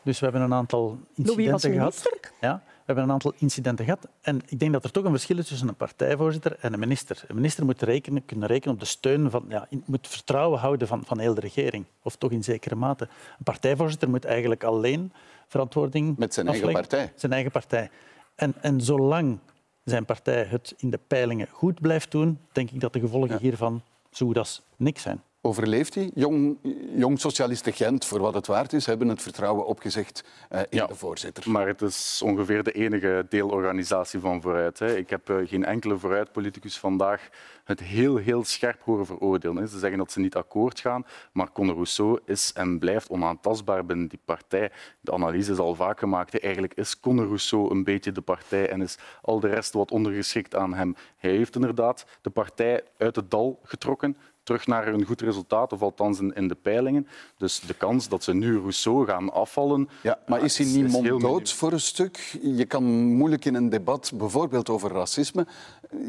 Dus 0.03 0.19
we 0.19 0.25
hebben 0.25 0.43
een 0.43 0.55
aantal 0.55 0.99
incidenten 1.15 1.73
gehad. 1.73 2.03
Ja, 2.41 2.62
we 2.65 2.83
hebben 2.85 3.05
een 3.05 3.11
aantal 3.11 3.33
incidenten 3.37 3.85
gehad. 3.85 4.09
En 4.21 4.41
ik 4.47 4.59
denk 4.59 4.73
dat 4.73 4.85
er 4.85 4.91
toch 4.91 5.05
een 5.05 5.11
verschil 5.11 5.38
is 5.38 5.47
tussen 5.47 5.69
een 5.69 5.75
partijvoorzitter 5.75 6.57
en 6.61 6.73
een 6.73 6.79
minister. 6.79 7.25
Een 7.27 7.35
minister 7.35 7.65
moet 7.65 7.83
rekenen, 7.83 8.25
kunnen 8.25 8.49
rekenen 8.49 8.75
op 8.75 8.81
de 8.81 8.87
steun 8.87 9.31
van, 9.31 9.45
ja, 9.49 9.69
moet 9.85 10.09
vertrouwen 10.09 10.59
houden 10.59 10.88
van, 10.88 11.05
van 11.05 11.19
heel 11.19 11.35
de 11.35 11.41
regering. 11.41 11.85
Of 12.03 12.17
toch 12.17 12.31
in 12.31 12.45
zekere 12.45 12.75
mate. 12.75 13.05
Een 13.38 13.45
partijvoorzitter 13.45 14.09
moet 14.09 14.25
eigenlijk 14.25 14.65
alleen 14.65 15.12
verantwoording 15.49 16.17
Met 16.17 16.35
zijn 16.35 16.49
afleggen. 16.49 16.75
eigen 16.75 16.88
partij. 16.88 17.12
Zijn 17.17 17.33
eigen 17.33 17.51
partij. 17.51 17.91
En, 18.35 18.55
en 18.61 18.81
zolang 18.81 19.38
zijn 19.85 20.05
partij 20.05 20.45
het 20.45 20.75
in 20.77 20.91
de 20.91 21.01
peilingen 21.07 21.49
goed 21.51 21.81
blijft 21.81 22.11
doen, 22.11 22.38
denk 22.53 22.71
ik 22.71 22.81
dat 22.81 22.93
de 22.93 23.01
gevolgen 23.01 23.31
ja. 23.31 23.38
hiervan 23.38 23.83
zo 24.11 24.27
goed 24.27 24.38
als 24.38 24.62
niks 24.77 25.03
zijn 25.03 25.23
overleeft 25.42 25.94
hij. 25.94 26.11
Jong, 26.14 26.59
jong 26.94 27.20
Socialisten 27.20 27.72
Gent, 27.72 28.05
voor 28.05 28.20
wat 28.20 28.35
het 28.35 28.46
waard 28.46 28.72
is, 28.72 28.87
hebben 28.87 29.09
het 29.09 29.22
vertrouwen 29.22 29.66
opgezegd 29.66 30.24
uh, 30.52 30.61
in 30.61 30.66
ja, 30.70 30.87
de 30.87 30.94
voorzitter. 30.94 31.50
Maar 31.50 31.66
het 31.66 31.83
is 31.83 32.20
ongeveer 32.24 32.62
de 32.62 32.72
enige 32.72 33.26
deelorganisatie 33.28 34.20
van 34.20 34.42
Vooruit. 34.42 34.78
Hè. 34.78 34.96
Ik 34.96 35.11
heb 35.11 35.31
uh, 35.31 35.48
geen 35.48 35.64
enkele 35.64 35.98
Vooruit-politicus 35.98 36.78
vandaag 36.78 37.28
het 37.64 37.81
heel, 37.81 38.16
heel 38.16 38.44
scherp 38.44 38.81
horen 38.83 39.07
veroordelen. 39.07 39.68
Ze 39.68 39.78
zeggen 39.78 39.98
dat 39.98 40.12
ze 40.12 40.20
niet 40.20 40.37
akkoord 40.37 40.81
gaan, 40.81 41.07
maar 41.33 41.52
Conor 41.52 41.74
Rousseau 41.74 42.20
is 42.24 42.52
en 42.52 42.78
blijft 42.78 43.09
onaantastbaar 43.09 43.87
binnen 43.87 44.09
die 44.09 44.20
partij. 44.24 44.70
De 45.00 45.12
analyse 45.12 45.52
is 45.52 45.59
al 45.59 45.74
vaak 45.74 45.98
gemaakt. 45.98 46.40
Eigenlijk 46.40 46.74
is 46.74 47.00
Conor 47.00 47.26
Rousseau 47.26 47.70
een 47.70 47.85
beetje 47.85 48.12
de 48.12 48.20
partij 48.20 48.68
en 48.68 48.83
is 48.83 48.98
al 49.22 49.40
de 49.40 49.48
rest 49.48 49.72
wat 49.72 49.90
ondergeschikt 49.90 50.55
aan 50.55 50.74
hem. 50.74 50.96
Hij 51.16 51.31
heeft 51.31 51.55
inderdaad 51.55 52.07
de 52.20 52.31
partij 52.31 52.85
uit 52.98 53.16
het 53.16 53.31
dal 53.31 53.61
getrokken 53.62 54.16
terug 54.42 54.66
naar 54.66 54.87
een 54.87 55.05
goed 55.05 55.20
resultaat, 55.20 55.72
of 55.72 55.83
althans 55.83 56.20
in, 56.20 56.48
de 56.48 56.55
peilingen. 56.55 57.07
Dus 57.37 57.61
de 57.61 57.74
kans 57.74 58.09
dat 58.09 58.24
ze 58.24 58.35
nu 58.35 58.59
Rousseau 58.59 59.07
gaan 59.07 59.33
afvallen... 59.33 59.88
Ja, 60.02 60.18
maar 60.26 60.42
is 60.44 60.59
hij 60.59 60.66
niet 60.66 60.88
monddood 60.88 61.52
voor 61.52 61.72
een 61.72 61.81
stuk? 61.81 62.38
Je 62.42 62.64
kan 62.64 62.85
moeilijk 63.05 63.44
in 63.44 63.55
een 63.55 63.68
debat, 63.68 64.12
bijvoorbeeld 64.14 64.68
over 64.68 64.92
racisme... 64.92 65.46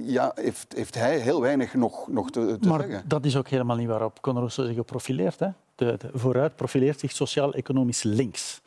Ja, 0.03 0.31
heeft, 0.35 0.73
heeft 0.75 0.95
hij 0.95 1.19
heel 1.19 1.41
weinig 1.41 1.73
nog, 1.73 2.07
nog 2.07 2.31
te, 2.31 2.57
te 2.61 2.67
maar 2.67 2.79
zeggen. 2.79 3.03
dat 3.07 3.25
is 3.25 3.37
ook 3.37 3.47
helemaal 3.47 3.75
niet 3.75 3.87
waarop 3.87 4.21
Conor 4.21 4.39
Rousseau 4.39 4.73
zich 4.73 4.85
profileert. 4.85 5.39
Hè? 5.39 5.47
De, 5.75 5.97
de 5.97 6.09
Vooruit 6.13 6.55
profileert 6.55 6.99
zich 6.99 7.11
sociaal-economisch 7.11 8.03
links. 8.03 8.61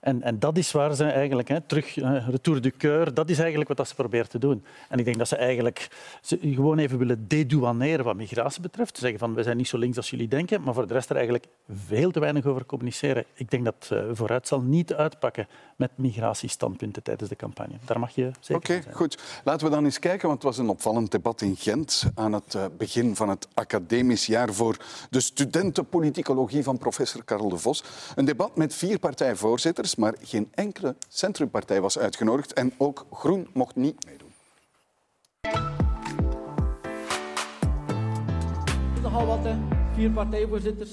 En, 0.00 0.22
en 0.22 0.38
dat 0.38 0.58
is 0.58 0.72
waar 0.72 0.94
ze 0.94 1.04
eigenlijk 1.04 1.48
hè, 1.48 1.60
terug, 1.60 1.96
uh, 1.96 2.28
retour 2.28 2.60
du 2.60 2.72
cœur, 2.72 3.12
dat 3.12 3.30
is 3.30 3.38
eigenlijk 3.38 3.68
wat 3.76 3.88
ze 3.88 3.94
proberen 3.94 4.28
te 4.28 4.38
doen. 4.38 4.64
En 4.88 4.98
ik 4.98 5.04
denk 5.04 5.18
dat 5.18 5.28
ze 5.28 5.36
eigenlijk 5.36 5.88
ze 6.22 6.38
gewoon 6.42 6.78
even 6.78 6.98
willen 6.98 7.28
dedouaneren 7.28 8.04
wat 8.04 8.16
migratie 8.16 8.62
betreft. 8.62 8.98
Zeggen 8.98 9.18
van 9.18 9.34
we 9.34 9.42
zijn 9.42 9.56
niet 9.56 9.68
zo 9.68 9.78
links 9.78 9.96
als 9.96 10.10
jullie 10.10 10.28
denken, 10.28 10.62
maar 10.62 10.74
voor 10.74 10.86
de 10.86 10.94
rest 10.94 11.10
er 11.10 11.16
eigenlijk 11.16 11.46
veel 11.68 12.10
te 12.10 12.20
weinig 12.20 12.46
over 12.46 12.66
communiceren. 12.66 13.24
Ik 13.34 13.50
denk 13.50 13.64
dat 13.64 13.90
uh, 13.92 14.02
vooruit 14.12 14.48
zal 14.48 14.60
niet 14.60 14.94
uitpakken 14.94 15.48
met 15.76 15.90
migratiestandpunten 15.94 17.02
tijdens 17.02 17.28
de 17.28 17.36
campagne. 17.36 17.74
Daar 17.84 17.98
mag 17.98 18.14
je 18.14 18.30
zeker 18.40 18.56
Oké, 18.56 18.72
okay, 18.72 18.94
goed. 18.94 19.18
Laten 19.44 19.66
we 19.66 19.72
dan 19.72 19.84
eens 19.84 19.98
kijken, 19.98 20.28
want 20.28 20.42
het 20.42 20.56
was 20.56 20.58
een 20.58 20.68
opvallend 20.68 21.10
debat 21.10 21.40
in 21.40 21.56
Gent 21.56 22.04
aan 22.14 22.32
het 22.32 22.54
uh, 22.54 22.64
begin 22.78 23.16
van 23.16 23.28
het 23.28 23.48
academisch 23.54 24.26
jaar 24.26 24.52
voor 24.52 24.76
de 25.10 25.20
studentenpoliticologie 25.20 26.62
van 26.62 26.78
professor 26.78 27.24
Karel 27.24 27.48
de 27.48 27.56
Vos. 27.56 27.84
Een 28.14 28.24
debat 28.24 28.56
met 28.56 28.74
vier 28.74 28.98
partijvoorzitters, 28.98 29.89
maar 29.94 30.14
geen 30.22 30.48
enkele 30.54 30.96
centrumpartij 31.08 31.80
was 31.80 31.98
uitgenodigd 31.98 32.52
en 32.52 32.72
ook 32.76 33.06
Groen 33.12 33.48
mocht 33.52 33.76
niet 33.76 34.04
meedoen. 34.04 34.28
Nogal 39.02 39.26
wat, 39.26 39.44
hè? 39.44 39.54
vier 39.94 40.10
partijvoorzitters. 40.10 40.90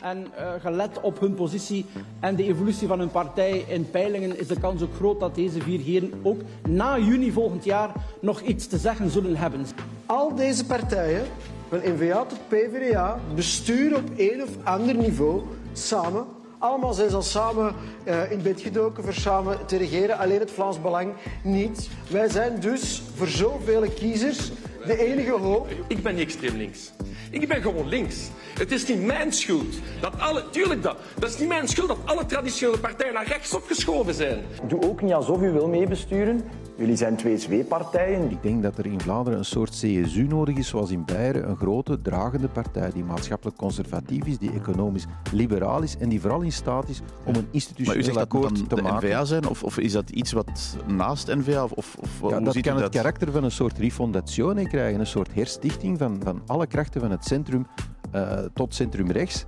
En 0.00 0.26
uh, 0.38 0.52
gelet 0.60 1.00
op 1.00 1.20
hun 1.20 1.34
positie 1.34 1.86
en 2.20 2.36
de 2.36 2.44
evolutie 2.44 2.88
van 2.88 2.98
hun 2.98 3.10
partij 3.10 3.64
in 3.68 3.90
peilingen 3.90 4.38
is 4.38 4.46
de 4.46 4.58
kans 4.60 4.82
ook 4.82 4.94
groot 4.94 5.20
dat 5.20 5.34
deze 5.34 5.60
vier 5.60 5.80
heren 5.80 6.20
ook 6.22 6.40
na 6.68 6.98
juni 6.98 7.32
volgend 7.32 7.64
jaar 7.64 7.92
nog 8.20 8.40
iets 8.40 8.66
te 8.66 8.78
zeggen 8.78 9.10
zullen 9.10 9.36
hebben. 9.36 9.66
Al 10.06 10.34
deze 10.34 10.66
partijen, 10.66 11.24
van 11.68 11.78
N-VA 11.78 12.24
tot 12.24 12.48
PvdA, 12.48 13.20
besturen 13.34 13.98
op 13.98 14.10
een 14.16 14.42
of 14.42 14.50
ander 14.64 14.94
niveau 14.94 15.42
samen 15.72 16.26
allemaal 16.62 16.92
zijn 16.92 17.10
ze 17.10 17.16
al 17.16 17.22
samen 17.22 17.74
uh, 18.04 18.30
in 18.30 18.42
bed 18.42 18.60
gedoken 18.60 19.04
voor 19.04 19.14
samen 19.14 19.66
te 19.66 19.76
regeren. 19.76 20.18
Alleen 20.18 20.38
het 20.38 20.50
Vlaams 20.50 20.80
Belang 20.80 21.12
niet. 21.42 21.88
Wij 22.10 22.28
zijn 22.28 22.60
dus 22.60 23.02
voor 23.14 23.28
zoveel 23.28 23.82
kiezers 23.94 24.50
de 24.86 24.98
enige 24.98 25.30
hoop. 25.30 25.68
Ik 25.86 26.02
ben 26.02 26.14
niet 26.14 26.24
extreem 26.24 26.56
links. 26.56 26.92
Ik 27.30 27.48
ben 27.48 27.62
gewoon 27.62 27.88
links. 27.88 28.16
Het 28.58 28.72
is 28.72 28.86
niet 28.86 29.02
mijn 29.02 29.32
schuld 29.32 29.74
dat 30.00 30.18
alle... 30.18 30.50
Tuurlijk 30.50 30.82
dat. 30.82 30.96
Dat 31.18 31.30
is 31.30 31.38
niet 31.38 31.48
mijn 31.48 31.68
schuld 31.68 31.88
dat 31.88 31.98
alle 32.04 32.26
traditionele 32.26 32.78
partijen 32.78 33.14
naar 33.14 33.26
rechts 33.26 33.54
opgeschoven 33.54 34.14
zijn. 34.14 34.44
Doe 34.68 34.82
ook 34.82 35.02
niet 35.02 35.12
alsof 35.12 35.42
u 35.42 35.50
wil 35.50 35.68
meebesturen. 35.68 36.40
Jullie 36.76 36.96
zijn 36.96 37.16
twee 37.16 37.38
zweepartijen. 37.38 38.30
Ik 38.30 38.42
denk 38.42 38.62
dat 38.62 38.78
er 38.78 38.86
in 38.86 39.00
Vlaanderen 39.00 39.38
een 39.38 39.44
soort 39.44 39.70
CSU 39.70 40.22
nodig 40.22 40.56
is, 40.56 40.68
zoals 40.68 40.90
in 40.90 41.04
Beieren. 41.04 41.48
Een 41.48 41.56
grote, 41.56 42.00
dragende 42.00 42.48
partij 42.48 42.90
die 42.90 43.04
maatschappelijk 43.04 43.56
conservatief 43.56 44.26
is, 44.26 44.38
die 44.38 44.52
economisch 44.52 45.04
liberaal 45.32 45.82
is 45.82 45.96
en 45.96 46.08
die 46.08 46.20
vooral 46.20 46.40
in 46.40 46.52
staat 46.52 46.88
is 46.88 47.00
om 47.24 47.34
een 47.34 47.48
institutioneel 47.50 48.18
akkoord 48.18 48.68
te 48.68 48.74
de 48.74 48.82
maken. 48.82 49.08
N-VA 49.08 49.24
zijn? 49.24 49.48
Of, 49.48 49.62
of, 49.62 49.78
is 49.78 49.92
dat 49.92 50.10
iets 50.10 50.32
wat 50.32 50.76
naast 50.86 51.26
N-VA? 51.26 51.64
Of, 51.64 51.96
of, 52.00 52.30
ja, 52.30 52.40
dat 52.40 52.60
kan 52.60 52.76
het 52.76 52.92
karakter 52.92 53.32
van 53.32 53.44
een 53.44 53.50
soort 53.50 53.78
rifondatione 53.78 54.68
krijgen, 54.68 55.00
een 55.00 55.06
soort 55.06 55.34
herstichting 55.34 55.98
van, 55.98 56.20
van 56.24 56.42
alle 56.46 56.66
krachten 56.66 57.00
van 57.00 57.10
het 57.10 57.24
centrum 57.24 57.66
uh, 58.14 58.38
tot 58.54 58.74
centrum-rechts. 58.74 59.44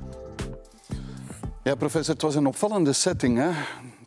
Ja, 1.63 1.75
professor, 1.75 2.15
het 2.15 2.23
was 2.23 2.35
een 2.35 2.47
opvallende 2.47 2.93
setting. 2.93 3.39
Hè? 3.39 3.51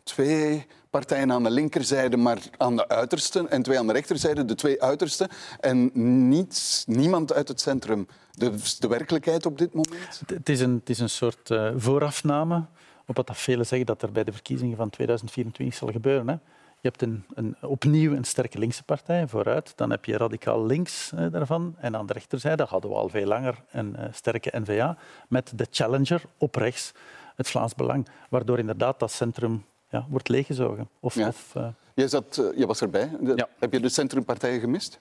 Twee 0.02 0.66
partijen 0.98 1.32
aan 1.32 1.42
de 1.42 1.50
linkerzijde, 1.50 2.16
maar 2.16 2.38
aan 2.56 2.76
de 2.76 2.88
uiterste, 2.88 3.48
en 3.48 3.62
twee 3.62 3.78
aan 3.78 3.86
de 3.86 3.92
rechterzijde, 3.92 4.44
de 4.44 4.54
twee 4.54 4.82
uiterste. 4.82 5.28
En 5.60 5.90
niets, 6.28 6.84
niemand 6.86 7.32
uit 7.32 7.48
het 7.48 7.60
centrum. 7.60 8.06
Dus 8.36 8.78
de 8.78 8.88
werkelijkheid 8.88 9.46
op 9.46 9.58
dit 9.58 9.74
moment? 9.74 10.22
Het 10.26 10.48
is 10.48 10.60
een, 10.60 10.74
het 10.74 10.90
is 10.90 10.98
een 10.98 11.10
soort 11.10 11.50
uh, 11.50 11.70
voorafname 11.76 12.64
op 13.06 13.16
wat 13.16 13.26
dat 13.26 13.36
velen 13.38 13.66
zeggen 13.66 13.86
dat 13.86 14.02
er 14.02 14.12
bij 14.12 14.24
de 14.24 14.32
verkiezingen 14.32 14.76
van 14.76 14.90
2024 14.90 15.78
zal 15.78 15.88
gebeuren. 15.88 16.28
Hè. 16.28 16.34
Je 16.80 16.88
hebt 16.88 17.02
een, 17.02 17.24
een, 17.34 17.56
opnieuw 17.60 18.12
een 18.12 18.24
sterke 18.24 18.58
linkse 18.58 18.84
partij 18.84 19.26
vooruit. 19.26 19.72
Dan 19.76 19.90
heb 19.90 20.04
je 20.04 20.16
radicaal 20.16 20.66
links 20.66 21.12
eh, 21.12 21.26
daarvan. 21.30 21.74
En 21.78 21.96
aan 21.96 22.06
de 22.06 22.12
rechterzijde 22.12 22.64
hadden 22.64 22.90
we 22.90 22.96
al 22.96 23.08
veel 23.08 23.26
langer 23.26 23.62
een 23.70 23.96
uh, 23.98 24.04
sterke 24.12 24.60
N-VA 24.60 24.96
met 25.28 25.52
de 25.54 25.66
challenger 25.70 26.22
op 26.38 26.54
rechts, 26.54 26.92
het 27.36 27.48
Vlaams 27.48 27.74
Belang. 27.74 28.08
Waardoor 28.28 28.58
inderdaad 28.58 28.98
dat 28.98 29.12
centrum 29.12 29.64
ja, 29.88 30.06
wordt 30.08 30.28
leeggezogen. 30.28 30.88
Of, 31.00 31.14
ja. 31.14 31.28
of, 31.28 31.52
uh... 31.56 31.68
je, 31.94 32.08
zat, 32.08 32.38
uh, 32.40 32.58
je 32.58 32.66
was 32.66 32.80
erbij. 32.80 33.10
De, 33.20 33.32
ja. 33.36 33.48
Heb 33.58 33.72
je 33.72 33.80
de 33.80 33.88
centrumpartijen 33.88 34.60
gemist? 34.60 35.00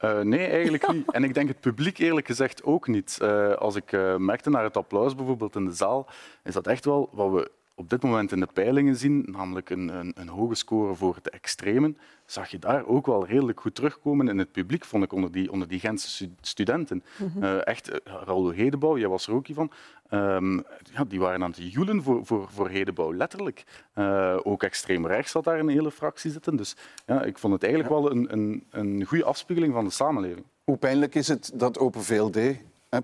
Uh, 0.00 0.20
nee, 0.20 0.46
eigenlijk 0.46 0.92
niet. 0.92 1.10
En 1.10 1.24
ik 1.24 1.34
denk 1.34 1.48
het 1.48 1.60
publiek 1.60 1.98
eerlijk 1.98 2.26
gezegd 2.26 2.64
ook 2.64 2.86
niet. 2.86 3.18
als 3.58 3.76
ik 3.76 3.92
merkte 4.18 4.50
naar 4.50 4.64
het 4.64 4.76
applaus 4.76 5.14
bijvoorbeeld 5.14 5.56
in 5.56 5.64
de 5.64 5.72
zaal, 5.72 6.06
is 6.44 6.54
dat 6.54 6.66
echt 6.66 6.84
wel 6.84 7.08
wat 7.12 7.30
we 7.30 7.50
op 7.74 7.90
dit 7.90 8.02
moment 8.02 8.32
in 8.32 8.40
de 8.40 8.48
peilingen 8.52 8.96
zien, 8.96 9.24
namelijk 9.30 9.70
een, 9.70 9.88
een, 9.88 10.12
een, 10.14 10.28
hoge 10.28 10.54
score 10.54 10.94
voor 10.94 11.18
de 11.22 11.30
extremen, 11.30 11.98
zag 12.32 12.48
je 12.48 12.58
daar 12.58 12.86
ook 12.86 13.06
wel 13.06 13.26
redelijk 13.26 13.60
goed 13.60 13.74
terugkomen 13.74 14.28
in 14.28 14.38
het 14.38 14.52
publiek, 14.52 14.84
vond 14.84 15.04
ik, 15.04 15.12
onder 15.12 15.32
die, 15.32 15.52
onder 15.52 15.68
die 15.68 15.80
Gentse 15.80 16.30
studenten. 16.40 17.04
Mm 17.18 17.30
-hmm. 17.32 17.42
uh, 17.42 17.66
echt, 17.66 17.90
uh, 17.90 17.96
Raoul 18.04 18.50
Hedebouw, 18.50 18.98
jij 18.98 19.08
was 19.08 19.26
er 19.26 19.34
ook 19.34 19.46
van, 19.52 19.72
um, 20.10 20.64
ja, 20.92 21.04
die 21.04 21.20
waren 21.20 21.42
aan 21.42 21.50
het 21.50 21.72
joelen 21.72 22.02
voor, 22.02 22.26
voor, 22.26 22.48
voor 22.50 22.68
Hedebouw, 22.68 23.14
letterlijk. 23.14 23.64
Uh, 23.94 24.38
ook 24.42 24.62
extreem 24.62 25.06
rechts 25.06 25.32
had 25.32 25.44
daar 25.44 25.58
een 25.58 25.68
hele 25.68 25.90
fractie 25.90 26.30
zitten. 26.30 26.56
Dus 26.56 26.76
ja, 27.06 27.22
ik 27.22 27.38
vond 27.38 27.52
het 27.52 27.62
eigenlijk 27.62 27.94
ja. 27.94 28.00
wel 28.00 28.10
een, 28.10 28.32
een, 28.32 28.66
een 28.70 29.04
goede 29.04 29.24
afspiegeling 29.24 29.72
van 29.72 29.84
de 29.84 29.90
samenleving. 29.90 30.46
Hoe 30.64 30.76
pijnlijk 30.76 31.14
is 31.14 31.28
het 31.28 31.50
dat 31.54 31.78
Open 31.78 32.02
VLD, 32.02 32.38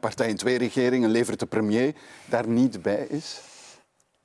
partij 0.01 0.29
in 0.29 0.37
twee 0.37 0.59
regeringen, 0.59 1.11
levert 1.11 1.41
de 1.41 1.47
premier, 1.47 1.95
daar 2.29 2.49
niet 2.49 2.83
bij 2.83 3.07
is? 3.07 3.41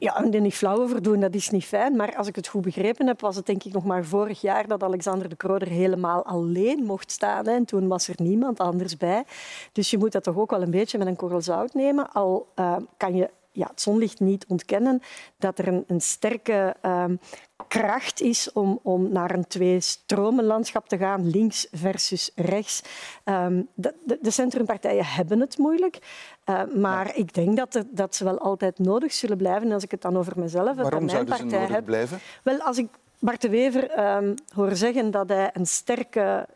Ja, 0.04 0.16
en 0.16 0.34
er 0.34 0.42
niet 0.42 0.54
flauw 0.54 0.82
over 0.82 1.02
doen, 1.02 1.20
dat 1.20 1.34
is 1.34 1.50
niet 1.50 1.66
fijn. 1.66 1.96
Maar 1.96 2.16
als 2.16 2.28
ik 2.28 2.36
het 2.36 2.48
goed 2.48 2.62
begrepen 2.62 3.08
heb, 3.08 3.22
was 3.22 3.36
het 3.36 3.46
denk 3.46 3.64
ik 3.64 3.74
nog 3.74 3.84
maar 3.84 4.06
vorig 4.06 4.42
jaar 4.42 4.68
dat 4.68 4.84
Alexander 4.84 5.30
de 5.30 5.36
Croo 5.36 5.56
er 5.56 5.68
helemaal 5.68 6.26
alleen 6.26 6.84
mocht 6.84 7.12
staan. 7.12 7.46
En 7.46 7.66
toen 7.66 7.88
was 7.88 8.08
er 8.08 8.16
niemand 8.18 8.60
anders 8.60 8.98
bij. 8.98 9.24
Dus 9.72 9.90
je 9.90 9.98
moet 9.98 10.12
dat 10.12 10.24
toch 10.24 10.38
ook 10.38 10.52
wel 10.52 10.62
een 10.62 10.72
beetje 10.72 10.98
met 10.98 11.08
een 11.08 11.16
korrel 11.16 11.42
zout 11.42 11.74
nemen. 11.74 12.12
Al 12.12 12.48
uh, 12.56 12.76
kan 12.98 13.16
je 13.16 13.30
ja, 13.52 13.68
het 13.68 13.82
zonlicht 13.82 14.20
niet 14.20 14.46
ontkennen 14.48 15.02
dat 15.38 15.60
er 15.60 15.68
een, 15.68 15.84
een 15.88 16.02
sterke 16.02 16.76
uh, 16.86 17.06
kracht 17.80 18.22
is 18.22 18.52
om, 18.52 18.80
om 18.84 19.12
naar 19.12 19.32
een 19.32 19.48
twee-stromenlandschap 19.48 20.88
te 20.88 20.98
gaan, 20.98 21.30
links 21.30 21.68
versus 21.72 22.32
rechts. 22.36 22.82
Um, 23.26 23.68
de, 23.74 23.94
de, 24.06 24.18
de, 24.22 24.32
centrumpartijen 24.32 25.06
hebben 25.06 25.40
het 25.40 25.58
moeilijk, 25.58 25.98
uh, 26.46 26.62
maar 26.76 27.08
ja. 27.08 27.14
ik 27.14 27.34
denk 27.34 27.58
dat, 27.58 27.84
dat 27.90 28.16
ze 28.16 28.24
wel 28.24 28.40
altijd 28.40 28.80
nodig 28.80 29.14
zullen 29.14 29.38
blijven. 29.38 29.68
En 29.68 29.74
als 29.74 29.84
ik 29.84 29.92
het 29.92 30.02
dan 30.02 30.18
over 30.18 30.34
mezelf 30.40 30.76
Waarom 30.76 30.92
mijn 30.92 31.10
zouden 31.10 31.36
ze 31.36 31.42
partij 31.42 31.60
nodig 31.60 31.76
heb, 31.76 31.86
blijven? 31.86 32.20
Wel, 32.44 32.60
als 32.60 32.78
ik 32.78 32.88
Bart 33.20 33.42
de 33.42 33.50
Wever 33.50 34.16
um, 34.18 34.36
hoor 34.56 34.76
zeggen 34.76 35.12
dat 35.12 35.30
hij 35.30 35.50
een 35.54 35.68
sterke 35.68 36.48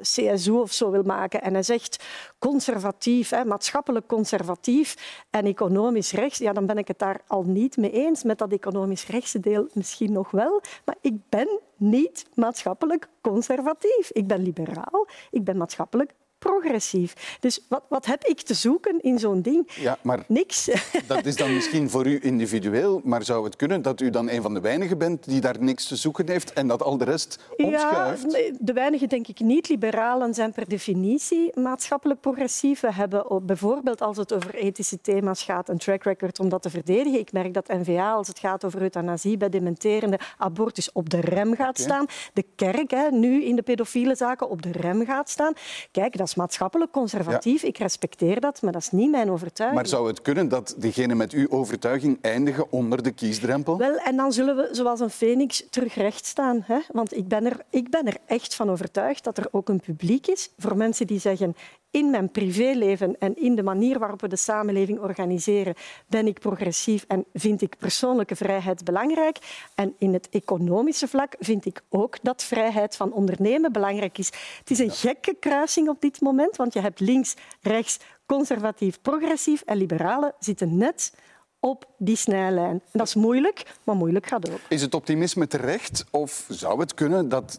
CSU 0.00 0.52
of 0.52 0.72
zo 0.72 0.90
wil 0.90 1.02
maken. 1.02 1.42
En 1.42 1.52
hij 1.52 1.62
zegt 1.62 2.04
conservatief, 2.38 3.30
hè, 3.30 3.44
maatschappelijk 3.44 4.06
conservatief 4.06 5.20
en 5.30 5.44
economisch 5.44 6.12
rechts. 6.12 6.38
Ja, 6.38 6.52
dan 6.52 6.66
ben 6.66 6.78
ik 6.78 6.88
het 6.88 6.98
daar 6.98 7.20
al 7.26 7.42
niet 7.42 7.76
mee 7.76 7.90
eens. 7.90 8.22
Met 8.22 8.38
dat 8.38 8.52
economisch 8.52 9.06
rechtse 9.06 9.40
deel 9.40 9.68
misschien 9.72 10.12
nog 10.12 10.30
wel. 10.30 10.60
Maar 10.84 10.96
ik 11.00 11.14
ben 11.28 11.60
niet 11.76 12.26
maatschappelijk 12.34 13.08
conservatief. 13.20 14.10
Ik 14.12 14.26
ben 14.26 14.42
liberaal. 14.42 15.06
Ik 15.30 15.44
ben 15.44 15.56
maatschappelijk 15.56 16.14
progressief. 16.46 17.36
Dus 17.40 17.60
wat, 17.68 17.82
wat 17.88 18.06
heb 18.06 18.24
ik 18.24 18.40
te 18.40 18.54
zoeken 18.54 19.00
in 19.00 19.18
zo'n 19.18 19.42
ding? 19.42 19.70
Ja, 19.74 19.98
maar 20.02 20.24
Niks. 20.28 20.70
Dat 21.06 21.26
is 21.26 21.36
dan 21.36 21.54
misschien 21.54 21.90
voor 21.90 22.06
u 22.06 22.18
individueel, 22.22 23.00
maar 23.04 23.24
zou 23.24 23.44
het 23.44 23.56
kunnen 23.56 23.82
dat 23.82 24.00
u 24.00 24.10
dan 24.10 24.30
een 24.30 24.42
van 24.42 24.54
de 24.54 24.60
weinigen 24.60 24.98
bent 24.98 25.24
die 25.24 25.40
daar 25.40 25.56
niks 25.60 25.86
te 25.86 25.96
zoeken 25.96 26.28
heeft 26.28 26.52
en 26.52 26.66
dat 26.66 26.82
al 26.82 26.96
de 26.98 27.04
rest 27.04 27.38
opschuift? 27.56 28.32
Ja, 28.32 28.52
de 28.58 28.72
weinigen 28.72 29.08
denk 29.08 29.28
ik 29.28 29.40
niet. 29.40 29.68
Liberalen 29.68 30.34
zijn 30.34 30.52
per 30.52 30.68
definitie 30.68 31.50
maatschappelijk 31.54 32.20
progressief. 32.20 32.80
We 32.80 32.92
hebben 32.92 33.46
bijvoorbeeld 33.46 34.00
als 34.00 34.16
het 34.16 34.34
over 34.34 34.54
ethische 34.54 35.00
thema's 35.00 35.42
gaat 35.42 35.68
een 35.68 35.78
track 35.78 36.02
record 36.02 36.40
om 36.40 36.48
dat 36.48 36.62
te 36.62 36.70
verdedigen. 36.70 37.18
Ik 37.18 37.32
merk 37.32 37.54
dat 37.54 37.68
N-VA, 37.68 38.12
als 38.12 38.28
het 38.28 38.38
gaat 38.38 38.64
over 38.64 38.82
euthanasie 38.82 39.36
bij 39.36 39.48
dementerende 39.48 40.18
abortus, 40.38 40.92
op 40.92 41.10
de 41.10 41.20
rem 41.20 41.54
gaat 41.54 41.80
okay. 41.80 41.84
staan. 41.84 42.06
De 42.32 42.44
kerk, 42.56 42.90
hè, 42.90 43.10
nu 43.10 43.44
in 43.44 43.56
de 43.56 43.62
pedofiele 43.62 44.14
zaken, 44.14 44.48
op 44.48 44.62
de 44.62 44.72
rem 44.72 45.04
gaat 45.04 45.30
staan. 45.30 45.52
Kijk, 45.90 46.16
dat 46.16 46.26
is 46.26 46.34
maatschappelijk 46.36 46.92
conservatief. 46.92 47.62
Ja. 47.62 47.68
Ik 47.68 47.78
respecteer 47.78 48.40
dat, 48.40 48.62
maar 48.62 48.72
dat 48.72 48.82
is 48.82 48.90
niet 48.90 49.10
mijn 49.10 49.30
overtuiging. 49.30 49.80
Maar 49.80 49.90
zou 49.90 50.08
het 50.08 50.22
kunnen 50.22 50.48
dat 50.48 50.74
diegenen 50.78 51.16
met 51.16 51.32
uw 51.32 51.50
overtuiging 51.50 52.18
eindigen 52.20 52.72
onder 52.72 53.02
de 53.02 53.10
kiesdrempel? 53.10 53.78
Wel, 53.78 53.96
en 53.96 54.16
dan 54.16 54.32
zullen 54.32 54.56
we 54.56 54.68
zoals 54.72 55.00
een 55.00 55.10
phoenix 55.10 55.66
terug 55.70 55.94
recht 55.94 56.26
staan. 56.26 56.62
Hè? 56.64 56.78
Want 56.92 57.16
ik 57.16 57.28
ben, 57.28 57.46
er, 57.46 57.60
ik 57.70 57.90
ben 57.90 58.06
er 58.06 58.16
echt 58.26 58.54
van 58.54 58.70
overtuigd 58.70 59.24
dat 59.24 59.38
er 59.38 59.48
ook 59.50 59.68
een 59.68 59.80
publiek 59.80 60.26
is 60.26 60.50
voor 60.58 60.76
mensen 60.76 61.06
die 61.06 61.20
zeggen 61.20 61.56
in 61.96 62.10
mijn 62.10 62.30
privéleven 62.30 63.18
en 63.18 63.36
in 63.36 63.54
de 63.54 63.62
manier 63.62 63.98
waarop 63.98 64.20
we 64.20 64.28
de 64.28 64.36
samenleving 64.36 65.00
organiseren, 65.00 65.74
ben 66.06 66.26
ik 66.26 66.38
progressief 66.38 67.04
en 67.08 67.24
vind 67.32 67.62
ik 67.62 67.78
persoonlijke 67.78 68.36
vrijheid 68.36 68.84
belangrijk. 68.84 69.38
En 69.74 69.94
in 69.98 70.12
het 70.12 70.28
economische 70.28 71.08
vlak 71.08 71.34
vind 71.38 71.66
ik 71.66 71.82
ook 71.88 72.16
dat 72.22 72.42
vrijheid 72.42 72.96
van 72.96 73.12
ondernemen 73.12 73.72
belangrijk 73.72 74.18
is. 74.18 74.26
Het 74.58 74.70
is 74.70 74.78
een 74.78 74.90
gekke 74.90 75.36
kruising 75.40 75.88
op 75.88 76.00
dit 76.00 76.20
moment, 76.20 76.56
want 76.56 76.72
je 76.72 76.80
hebt 76.80 77.00
links, 77.00 77.34
rechts, 77.60 77.98
conservatief, 78.26 79.00
progressief 79.02 79.62
en 79.62 79.76
liberalen 79.76 80.34
zitten 80.38 80.76
net 80.76 81.12
op 81.60 81.86
die 81.98 82.16
snijlijn. 82.16 82.70
En 82.70 82.98
dat 82.98 83.06
is 83.06 83.14
moeilijk, 83.14 83.74
maar 83.84 83.96
moeilijk 83.96 84.26
gaat 84.26 84.50
ook. 84.50 84.60
Is 84.68 84.82
het 84.82 84.94
optimisme 84.94 85.46
terecht 85.46 86.04
of 86.10 86.46
zou 86.48 86.80
het 86.80 86.94
kunnen 86.94 87.28
dat 87.28 87.58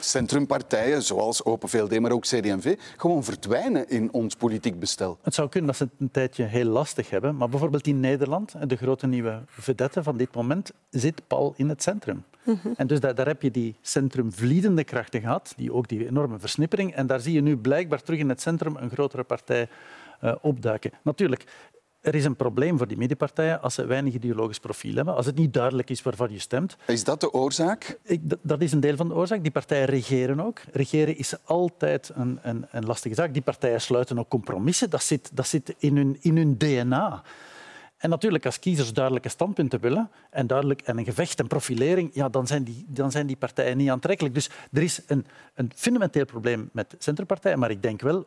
centrumpartijen 0.00 1.02
zoals 1.02 1.44
Open 1.44 1.68
VLD, 1.68 2.00
maar 2.00 2.12
ook 2.12 2.22
CD&V, 2.22 2.76
gewoon 2.96 3.24
verdwijnen 3.24 3.88
in 3.88 4.12
ons 4.12 4.34
politiek 4.34 4.78
bestel? 4.78 5.18
Het 5.22 5.34
zou 5.34 5.48
kunnen 5.48 5.70
dat 5.70 5.78
ze 5.78 5.84
het 5.84 5.92
een 5.98 6.10
tijdje 6.10 6.44
heel 6.44 6.64
lastig 6.64 7.10
hebben, 7.10 7.36
maar 7.36 7.48
bijvoorbeeld 7.48 7.86
in 7.86 8.00
Nederland, 8.00 8.54
de 8.68 8.76
grote 8.76 9.06
nieuwe 9.06 9.42
vedette 9.46 10.02
van 10.02 10.16
dit 10.16 10.34
moment, 10.34 10.72
zit 10.90 11.22
Paul 11.26 11.54
in 11.56 11.68
het 11.68 11.82
centrum. 11.82 12.24
Mhm. 12.42 12.68
En 12.76 12.86
dus 12.86 13.00
daar, 13.00 13.14
daar, 13.14 13.26
heb 13.26 13.42
je 13.42 13.50
die 13.50 13.76
centrumvliedende 13.80 14.84
krachten 14.84 15.20
gehad, 15.20 15.52
die 15.56 15.72
ook 15.72 15.88
die 15.88 16.06
enorme 16.06 16.38
versnippering. 16.38 16.94
En 16.94 17.06
daar 17.06 17.20
zie 17.20 17.32
je 17.32 17.40
nu 17.40 17.56
blijkbaar 17.56 18.02
terug 18.02 18.18
in 18.18 18.28
het 18.28 18.40
centrum 18.40 18.76
een 18.76 18.90
grotere 18.90 19.22
partij 19.22 19.68
uh, 20.24 20.34
opduiken. 20.40 20.90
Natuurlijk, 21.02 21.44
er 22.02 22.14
is 22.14 22.24
een 22.24 22.36
probleem 22.36 22.78
voor 22.78 22.88
die 22.88 22.96
middenpartijen 22.96 23.62
als 23.62 23.74
ze 23.74 23.86
weinig 23.86 24.14
ideologisch 24.14 24.58
profiel 24.58 24.94
hebben, 24.94 25.14
als 25.14 25.26
het 25.26 25.36
niet 25.36 25.52
duidelijk 25.52 25.90
is 25.90 26.02
waarvan 26.02 26.32
je 26.32 26.38
stemt. 26.38 26.76
Is 26.86 27.04
dat 27.04 27.20
de 27.20 27.32
oorzaak? 27.32 27.98
Ik, 28.02 28.20
dat 28.42 28.62
is 28.62 28.72
een 28.72 28.80
deel 28.80 28.96
van 28.96 29.08
de 29.08 29.14
oorzaak. 29.14 29.42
Die 29.42 29.50
partijen 29.50 29.86
regeren 29.86 30.40
ook. 30.40 30.60
Regeren 30.72 31.16
is 31.16 31.34
altijd 31.44 32.10
een, 32.14 32.38
een, 32.42 32.66
een 32.70 32.84
lastige 32.84 33.14
zaak. 33.14 33.32
Die 33.32 33.42
partijen 33.42 33.80
sluiten 33.80 34.18
ook 34.18 34.28
compromissen. 34.28 34.90
Dat 34.90 35.02
zit, 35.02 35.30
dat 35.32 35.46
zit 35.46 35.74
in, 35.78 35.96
hun, 35.96 36.16
in 36.20 36.36
hun 36.36 36.58
DNA. 36.58 37.22
En 37.96 38.10
natuurlijk, 38.10 38.46
als 38.46 38.58
kiezers 38.58 38.92
duidelijke 38.92 39.28
standpunten 39.28 39.80
willen 39.80 40.10
en, 40.30 40.46
duidelijk, 40.46 40.80
en 40.80 40.98
een 40.98 41.04
gevecht 41.04 41.40
en 41.40 41.46
profilering, 41.46 42.10
ja, 42.14 42.28
dan, 42.28 42.46
zijn 42.46 42.64
die, 42.64 42.84
dan 42.88 43.10
zijn 43.10 43.26
die 43.26 43.36
partijen 43.36 43.76
niet 43.76 43.90
aantrekkelijk. 43.90 44.34
Dus 44.34 44.50
er 44.72 44.82
is 44.82 45.00
een, 45.06 45.26
een 45.54 45.70
fundamenteel 45.74 46.24
probleem 46.24 46.70
met 46.72 46.94
centrumpartijen, 46.98 47.58
maar 47.58 47.70
ik 47.70 47.82
denk 47.82 48.00
wel 48.00 48.26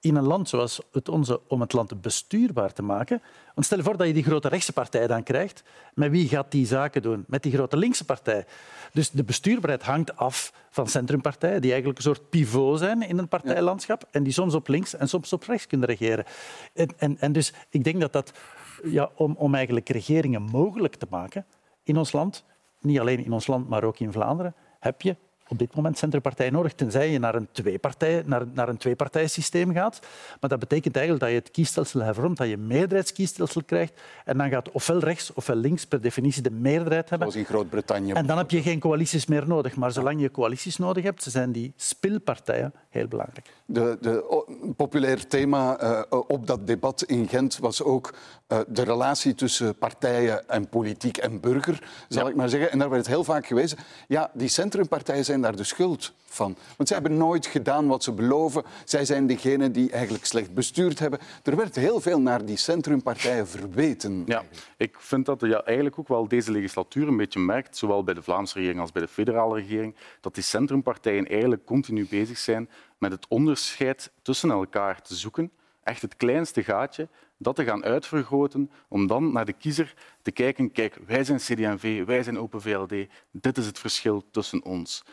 in 0.00 0.16
een 0.16 0.26
land 0.26 0.48
zoals 0.48 0.80
het 0.92 1.08
onze 1.08 1.40
om 1.48 1.60
het 1.60 1.72
land 1.72 2.00
bestuurbaar 2.00 2.72
te 2.72 2.82
maken. 2.82 3.22
Want 3.54 3.66
stel 3.66 3.78
je 3.78 3.84
voor 3.84 3.96
dat 3.96 4.06
je 4.06 4.12
die 4.12 4.22
grote 4.22 4.48
rechtse 4.48 4.72
partij 4.72 5.06
dan 5.06 5.22
krijgt. 5.22 5.62
Met 5.94 6.10
wie 6.10 6.28
gaat 6.28 6.50
die 6.50 6.66
zaken 6.66 7.02
doen? 7.02 7.24
Met 7.26 7.42
die 7.42 7.52
grote 7.52 7.76
linkse 7.76 8.04
partij. 8.04 8.46
Dus 8.92 9.10
de 9.10 9.24
bestuurbaarheid 9.24 9.82
hangt 9.82 10.16
af 10.16 10.52
van 10.70 10.86
centrumpartijen, 10.86 11.60
die 11.60 11.70
eigenlijk 11.70 11.98
een 11.98 12.14
soort 12.14 12.30
pivot 12.30 12.78
zijn 12.78 13.02
in 13.02 13.18
een 13.18 13.28
partijlandschap 13.28 14.08
en 14.10 14.22
die 14.22 14.32
soms 14.32 14.54
op 14.54 14.68
links 14.68 14.94
en 14.94 15.08
soms 15.08 15.32
op 15.32 15.42
rechts 15.42 15.66
kunnen 15.66 15.88
regeren. 15.88 16.24
En, 16.74 16.88
en, 16.96 17.18
en 17.18 17.32
dus 17.32 17.52
ik 17.68 17.84
denk 17.84 18.00
dat 18.00 18.12
dat, 18.12 18.32
ja, 18.84 19.10
om, 19.14 19.34
om 19.38 19.54
eigenlijk 19.54 19.88
regeringen 19.88 20.42
mogelijk 20.42 20.94
te 20.94 21.06
maken 21.10 21.46
in 21.82 21.96
ons 21.96 22.12
land, 22.12 22.44
niet 22.80 23.00
alleen 23.00 23.24
in 23.24 23.32
ons 23.32 23.46
land, 23.46 23.68
maar 23.68 23.84
ook 23.84 23.98
in 23.98 24.12
Vlaanderen, 24.12 24.54
heb 24.80 25.02
je 25.02 25.16
op 25.48 25.58
dit 25.58 25.74
moment 25.74 25.98
centrumpartij 25.98 26.50
nodig, 26.50 26.72
tenzij 26.74 27.10
je 27.10 27.18
naar 27.18 27.34
een, 27.34 27.48
tweepartij, 27.52 28.22
naar, 28.26 28.42
naar 28.52 28.68
een 28.68 28.76
tweepartijsysteem 28.76 29.72
gaat. 29.72 29.98
Maar 30.40 30.50
dat 30.50 30.58
betekent 30.58 30.96
eigenlijk 30.96 31.24
dat 31.24 31.34
je 31.34 31.40
het 31.40 31.50
kiesstelsel 31.50 32.00
hervormt, 32.00 32.36
dat 32.36 32.46
je 32.46 32.52
een 32.52 32.66
meerderheidskiesstelsel 32.66 33.62
krijgt. 33.62 34.00
En 34.24 34.38
dan 34.38 34.48
gaat 34.48 34.70
ofwel 34.70 34.98
rechts 34.98 35.32
ofwel 35.32 35.56
links 35.56 35.86
per 35.86 36.00
definitie 36.00 36.42
de 36.42 36.50
meerderheid 36.50 37.10
hebben. 37.10 37.30
Zoals 37.30 37.48
in 37.48 37.54
Groot-Brittannië. 37.54 38.12
En 38.12 38.26
dan 38.26 38.38
heb 38.38 38.50
je 38.50 38.62
geen 38.62 38.80
coalities 38.80 39.26
meer 39.26 39.46
nodig. 39.46 39.76
Maar 39.76 39.92
zolang 39.92 40.20
je 40.20 40.30
coalities 40.30 40.76
nodig 40.76 41.04
hebt, 41.04 41.22
zijn 41.22 41.52
die 41.52 41.72
spilpartijen 41.76 42.72
heel 42.88 43.08
belangrijk. 43.08 43.52
De, 43.64 43.98
de 44.00 44.46
populair 44.76 45.26
thema 45.26 45.82
uh, 45.82 46.02
op 46.28 46.46
dat 46.46 46.66
debat 46.66 47.02
in 47.02 47.28
Gent 47.28 47.58
was 47.58 47.82
ook 47.82 48.14
uh, 48.48 48.58
de 48.68 48.82
relatie 48.82 49.34
tussen 49.34 49.78
partijen 49.78 50.48
en 50.48 50.68
politiek 50.68 51.16
en 51.16 51.40
burger, 51.40 51.82
zal 52.08 52.28
ik 52.28 52.34
maar 52.34 52.48
zeggen. 52.48 52.70
En 52.70 52.78
daar 52.78 52.90
werd 52.90 53.06
heel 53.06 53.24
vaak 53.24 53.46
gewezen, 53.46 53.78
ja, 54.08 54.30
die 54.34 54.48
centrumpartijen 54.48 55.24
zijn 55.24 55.37
daar 55.40 55.56
de 55.56 55.64
schuld 55.64 56.12
van. 56.24 56.56
Want 56.76 56.88
zij 56.88 56.98
hebben 56.98 57.18
nooit 57.18 57.46
gedaan 57.46 57.86
wat 57.86 58.02
ze 58.02 58.12
beloven. 58.12 58.62
Zij 58.84 59.04
zijn 59.04 59.26
degene 59.26 59.70
die 59.70 59.90
eigenlijk 59.90 60.24
slecht 60.24 60.54
bestuurd 60.54 60.98
hebben. 60.98 61.18
Er 61.42 61.56
werd 61.56 61.76
heel 61.76 62.00
veel 62.00 62.20
naar 62.20 62.44
die 62.44 62.56
centrumpartijen 62.56 63.48
verweten. 63.48 64.22
Ja, 64.26 64.42
ik 64.76 64.96
vind 64.98 65.26
dat 65.26 65.40
ja, 65.40 65.62
eigenlijk 65.64 65.98
ook 65.98 66.08
wel 66.08 66.28
deze 66.28 66.52
legislatuur 66.52 67.08
een 67.08 67.16
beetje 67.16 67.40
merkt, 67.40 67.76
zowel 67.76 68.04
bij 68.04 68.14
de 68.14 68.22
Vlaamse 68.22 68.54
regering 68.54 68.80
als 68.80 68.92
bij 68.92 69.02
de 69.02 69.08
federale 69.08 69.54
regering, 69.54 69.94
dat 70.20 70.34
die 70.34 70.44
centrumpartijen 70.44 71.26
eigenlijk 71.26 71.64
continu 71.64 72.06
bezig 72.10 72.38
zijn 72.38 72.68
met 72.98 73.12
het 73.12 73.26
onderscheid 73.28 74.10
tussen 74.22 74.50
elkaar 74.50 75.02
te 75.02 75.14
zoeken. 75.14 75.50
Echt 75.82 76.02
het 76.02 76.16
kleinste 76.16 76.62
gaatje, 76.62 77.08
dat 77.38 77.56
te 77.56 77.64
gaan 77.64 77.84
uitvergroten, 77.84 78.70
om 78.88 79.06
dan 79.06 79.32
naar 79.32 79.44
de 79.44 79.52
kiezer 79.52 79.94
te 80.22 80.30
kijken, 80.30 80.72
kijk, 80.72 80.98
wij 81.06 81.24
zijn 81.24 81.38
CD&V, 81.38 82.04
wij 82.04 82.22
zijn 82.22 82.38
Open 82.38 82.60
VLD, 82.60 82.94
dit 83.30 83.58
is 83.58 83.66
het 83.66 83.78
verschil 83.78 84.24
tussen 84.30 84.64
ons. 84.64 85.04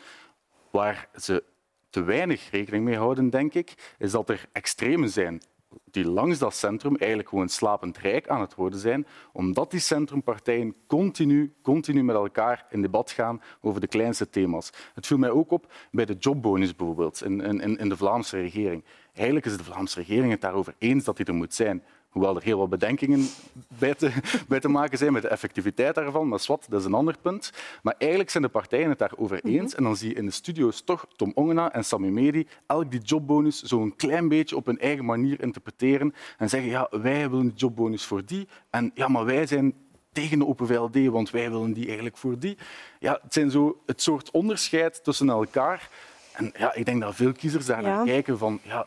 Waar 0.70 1.08
ze 1.14 1.44
te 1.90 2.02
weinig 2.02 2.50
rekening 2.50 2.84
mee 2.84 2.96
houden, 2.96 3.30
denk 3.30 3.54
ik, 3.54 3.94
is 3.98 4.10
dat 4.10 4.28
er 4.28 4.48
extremen 4.52 5.08
zijn 5.08 5.42
die 5.90 6.04
langs 6.10 6.38
dat 6.38 6.54
centrum 6.54 6.96
eigenlijk 6.96 7.28
gewoon 7.28 7.48
slapend 7.48 7.98
rijk 7.98 8.28
aan 8.28 8.40
het 8.40 8.54
worden 8.54 8.78
zijn, 8.78 9.06
omdat 9.32 9.70
die 9.70 9.80
centrumpartijen 9.80 10.74
continu, 10.86 11.54
continu 11.62 12.04
met 12.04 12.16
elkaar 12.16 12.66
in 12.70 12.82
debat 12.82 13.10
gaan 13.10 13.42
over 13.60 13.80
de 13.80 13.86
kleinste 13.86 14.30
thema's. 14.30 14.72
Het 14.94 15.06
viel 15.06 15.18
mij 15.18 15.30
ook 15.30 15.50
op 15.50 15.72
bij 15.90 16.04
de 16.04 16.16
jobbonus 16.18 16.76
bijvoorbeeld 16.76 17.24
in, 17.24 17.40
in, 17.40 17.78
in 17.78 17.88
de 17.88 17.96
Vlaamse 17.96 18.40
regering. 18.40 18.84
Eigenlijk 19.12 19.46
is 19.46 19.56
de 19.56 19.64
Vlaamse 19.64 19.98
regering 19.98 20.30
het 20.30 20.40
daarover 20.40 20.74
eens 20.78 21.04
dat 21.04 21.16
die 21.16 21.26
er 21.26 21.34
moet 21.34 21.54
zijn. 21.54 21.82
Hoewel 22.16 22.36
er 22.36 22.42
heel 22.42 22.58
wat 22.58 22.68
bedenkingen 22.68 23.26
bij 23.68 23.94
te, 23.94 24.12
bij 24.48 24.60
te 24.60 24.68
maken 24.68 24.98
zijn 24.98 25.12
met 25.12 25.22
de 25.22 25.28
effectiviteit 25.28 25.94
daarvan. 25.94 26.28
Maar 26.28 26.44
wat, 26.46 26.66
dat 26.68 26.80
is 26.80 26.86
een 26.86 26.94
ander 26.94 27.16
punt. 27.22 27.52
Maar 27.82 27.94
eigenlijk 27.98 28.30
zijn 28.30 28.42
de 28.42 28.48
partijen 28.48 28.88
het 28.88 28.98
daarover 28.98 29.40
mhm. 29.42 29.54
eens. 29.54 29.74
En 29.74 29.82
dan 29.82 29.96
zie 29.96 30.08
je 30.08 30.14
in 30.14 30.24
de 30.24 30.30
studio's 30.30 30.82
toch 30.84 31.06
Tom 31.16 31.32
Ongena 31.34 31.72
en 31.72 31.84
Sami 31.84 32.10
Medi 32.10 32.46
elk 32.66 32.90
die 32.90 33.00
jobbonus 33.00 33.62
zo 33.62 33.82
een 33.82 33.96
klein 33.96 34.28
beetje 34.28 34.56
op 34.56 34.66
hun 34.66 34.78
eigen 34.78 35.04
manier 35.04 35.42
interpreteren. 35.42 36.14
En 36.38 36.48
zeggen, 36.48 36.70
ja, 36.70 36.88
wij 36.90 37.30
willen 37.30 37.48
die 37.48 37.56
jobbonus 37.56 38.04
voor 38.04 38.24
die. 38.24 38.48
En 38.70 38.90
ja, 38.94 39.08
maar 39.08 39.24
wij 39.24 39.46
zijn 39.46 39.74
tegen 40.12 40.38
de 40.38 40.46
Open 40.46 40.66
VLD, 40.66 41.06
want 41.06 41.30
wij 41.30 41.50
willen 41.50 41.72
die 41.72 41.84
eigenlijk 41.86 42.16
voor 42.16 42.38
die. 42.38 42.56
Ja, 42.98 43.18
het 43.22 43.32
zijn 43.32 43.50
zo 43.50 43.82
het 43.86 44.02
soort 44.02 44.30
onderscheid 44.30 45.04
tussen 45.04 45.28
elkaar. 45.28 45.90
En 46.32 46.52
ja, 46.58 46.74
ik 46.74 46.84
denk 46.84 47.00
dat 47.00 47.14
veel 47.14 47.32
kiezers 47.32 47.66
daar 47.66 47.82
naar 47.82 48.04
kijken 48.04 48.38
van, 48.38 48.60
ja, 48.62 48.86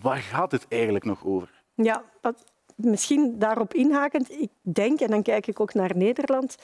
waar 0.00 0.18
gaat 0.18 0.52
het 0.52 0.66
eigenlijk 0.68 1.04
nog 1.04 1.24
over? 1.24 1.58
Ja, 1.74 2.04
misschien 2.84 3.38
daarop 3.38 3.74
inhakend, 3.74 4.30
ik 4.30 4.50
denk, 4.60 5.00
en 5.00 5.10
dan 5.10 5.22
kijk 5.22 5.46
ik 5.46 5.60
ook 5.60 5.74
naar 5.74 5.96
Nederland, 5.96 6.56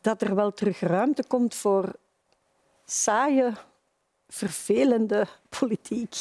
dat 0.00 0.22
er 0.22 0.34
wel 0.34 0.52
terug 0.52 0.80
ruimte 0.80 1.24
komt 1.26 1.54
voor 1.54 1.92
saaie, 2.84 3.52
vervelende 4.28 5.26
politiek. 5.58 6.14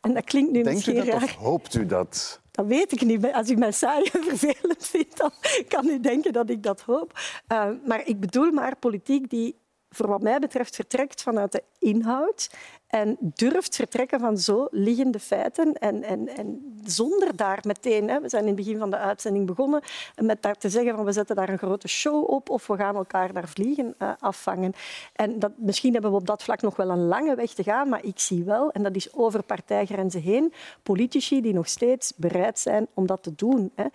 En 0.00 0.14
dat 0.14 0.24
klinkt 0.24 0.52
nu 0.52 0.62
Denkt 0.62 0.74
misschien 0.74 0.96
u 0.96 0.98
dat 0.98 1.08
raar. 1.08 1.22
of 1.22 1.34
hoopt 1.34 1.74
u 1.74 1.86
dat? 1.86 2.40
Dat 2.50 2.66
weet 2.66 2.92
ik 2.92 3.00
niet. 3.00 3.32
Als 3.32 3.50
u 3.50 3.54
mij 3.54 3.72
saai 3.72 4.10
en 4.12 4.22
vervelend 4.22 4.86
vindt, 4.86 5.16
dan 5.16 5.30
kan 5.68 5.88
u 5.88 6.00
denken 6.00 6.32
dat 6.32 6.50
ik 6.50 6.62
dat 6.62 6.80
hoop. 6.80 7.18
Uh, 7.52 7.68
maar 7.86 8.06
ik 8.06 8.20
bedoel 8.20 8.50
maar 8.50 8.76
politiek 8.76 9.30
die 9.30 9.58
voor 9.90 10.08
wat 10.08 10.22
mij 10.22 10.38
betreft 10.38 10.74
vertrekt 10.74 11.22
vanuit 11.22 11.52
de 11.52 11.62
inhoud 11.78 12.50
en 12.86 13.16
durft 13.20 13.76
vertrekken 13.76 14.20
van 14.20 14.38
zo 14.38 14.66
liggende 14.70 15.18
feiten 15.18 15.72
en, 15.72 16.02
en, 16.02 16.28
en 16.28 16.74
zonder 16.84 17.36
daar 17.36 17.60
meteen, 17.66 18.08
hè, 18.08 18.20
we 18.20 18.28
zijn 18.28 18.42
in 18.42 18.48
het 18.48 18.56
begin 18.56 18.78
van 18.78 18.90
de 18.90 18.96
uitzending 18.96 19.46
begonnen, 19.46 19.82
met 20.16 20.42
daar 20.42 20.56
te 20.56 20.68
zeggen 20.68 20.94
van 20.94 21.04
we 21.04 21.12
zetten 21.12 21.36
daar 21.36 21.48
een 21.48 21.58
grote 21.58 21.88
show 21.88 22.30
op 22.30 22.50
of 22.50 22.66
we 22.66 22.76
gaan 22.76 22.96
elkaar 22.96 23.32
daar 23.32 23.48
vliegen 23.48 23.94
uh, 23.98 24.10
afvangen. 24.18 24.72
En 25.12 25.38
dat, 25.38 25.52
misschien 25.56 25.92
hebben 25.92 26.10
we 26.10 26.16
op 26.16 26.26
dat 26.26 26.42
vlak 26.42 26.62
nog 26.62 26.76
wel 26.76 26.90
een 26.90 27.06
lange 27.06 27.34
weg 27.34 27.50
te 27.50 27.62
gaan, 27.62 27.88
maar 27.88 28.04
ik 28.04 28.18
zie 28.18 28.44
wel, 28.44 28.70
en 28.70 28.82
dat 28.82 28.96
is 28.96 29.14
over 29.14 29.42
partijgrenzen 29.42 30.20
heen, 30.20 30.52
politici 30.82 31.40
die 31.40 31.54
nog 31.54 31.68
steeds 31.68 32.12
bereid 32.16 32.58
zijn 32.58 32.86
om 32.94 33.06
dat 33.06 33.22
te 33.22 33.34
doen. 33.34 33.72
Hè. 33.74 33.86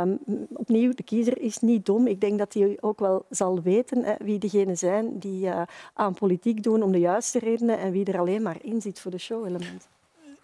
Um, 0.00 0.18
opnieuw, 0.52 0.92
de 0.94 1.02
kiezer 1.02 1.40
is 1.40 1.58
niet 1.58 1.86
dom. 1.86 2.06
Ik 2.06 2.20
denk 2.20 2.38
dat 2.38 2.54
hij 2.54 2.78
ook 2.80 3.00
wel 3.00 3.24
zal 3.30 3.62
weten 3.62 4.04
hè, 4.04 4.14
wie 4.18 4.38
degenen 4.38 4.78
zijn 4.78 5.18
die 5.18 5.46
uh, 5.46 5.62
aan 5.94 6.14
politiek 6.14 6.62
doen 6.62 6.82
om 6.82 6.92
de 6.92 6.98
juiste 6.98 7.38
redenen 7.38 7.78
en 7.78 7.92
wie 7.92 8.04
er 8.04 8.19
al 8.20 8.26
alleen 8.26 8.42
maar 8.42 8.56
in 8.62 8.80
zit 8.80 9.00
voor 9.00 9.10
de 9.10 9.18
show-element. 9.18 9.88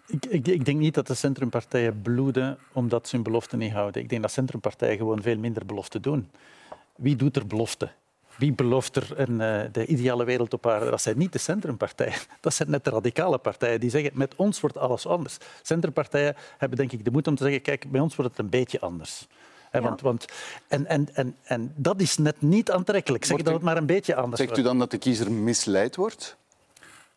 Ik, 0.07 0.25
ik, 0.25 0.47
ik, 0.47 0.65
denk 0.65 0.79
niet 0.79 0.93
dat 0.93 1.07
de 1.07 1.13
centrumpartijen 1.13 2.01
bloeden 2.01 2.57
omdat 2.73 3.07
ze 3.07 3.15
hun 3.15 3.23
beloften 3.23 3.57
niet 3.59 3.71
houden. 3.71 4.01
Ik 4.01 4.09
denk 4.09 4.21
dat 4.21 4.31
centrumpartijen 4.31 4.97
gewoon 4.97 5.21
veel 5.21 5.37
minder 5.37 5.65
beloften 5.65 6.01
doen. 6.01 6.29
Wie 6.95 7.15
doet 7.15 7.35
er 7.35 7.47
beloften? 7.47 7.91
Wie 8.37 8.53
belooft 8.53 8.95
er 8.95 9.19
een, 9.19 9.31
uh, 9.31 9.71
de 9.71 9.85
ideale 9.85 10.23
wereld 10.23 10.53
op 10.53 10.67
aarde? 10.67 10.89
Dat 10.89 11.01
zijn 11.01 11.17
niet 11.17 11.31
de 11.33 11.39
centrumpartijen. 11.39 12.19
Dat 12.41 12.53
zijn 12.53 12.69
net 12.69 12.83
de 12.83 12.89
radicale 12.89 13.37
partijen 13.37 13.79
die 13.79 13.89
zeggen 13.89 14.11
met 14.13 14.35
ons 14.35 14.59
wordt 14.59 14.77
alles 14.77 15.07
anders. 15.07 15.37
Centrumpartijen 15.61 16.35
hebben 16.57 16.77
denk 16.77 16.91
ik 16.91 17.05
de 17.05 17.11
moed 17.11 17.27
om 17.27 17.35
te 17.35 17.43
zeggen 17.43 17.61
kijk, 17.61 17.91
bij 17.91 18.01
ons 18.01 18.15
wordt 18.15 18.31
het 18.31 18.39
een 18.39 18.49
beetje 18.49 18.79
anders. 18.79 19.27
Ja. 19.71 19.81
Want, 19.81 20.01
want, 20.01 20.25
en, 20.67 20.85
en, 20.85 21.07
en, 21.13 21.35
en 21.43 21.73
dat 21.75 22.01
is 22.01 22.17
net 22.17 22.41
niet 22.41 22.71
aantrekkelijk. 22.71 23.25
Zeg 23.25 23.41
dat 23.41 23.53
het 23.53 23.63
maar 23.63 23.77
een 23.77 23.85
beetje 23.85 24.15
anders 24.15 24.41
Zegt 24.41 24.57
u 24.57 24.61
dan 24.61 24.79
dat 24.79 24.91
de 24.91 24.97
kiezer 24.97 25.31
misleid 25.31 25.95
wordt? 25.95 26.37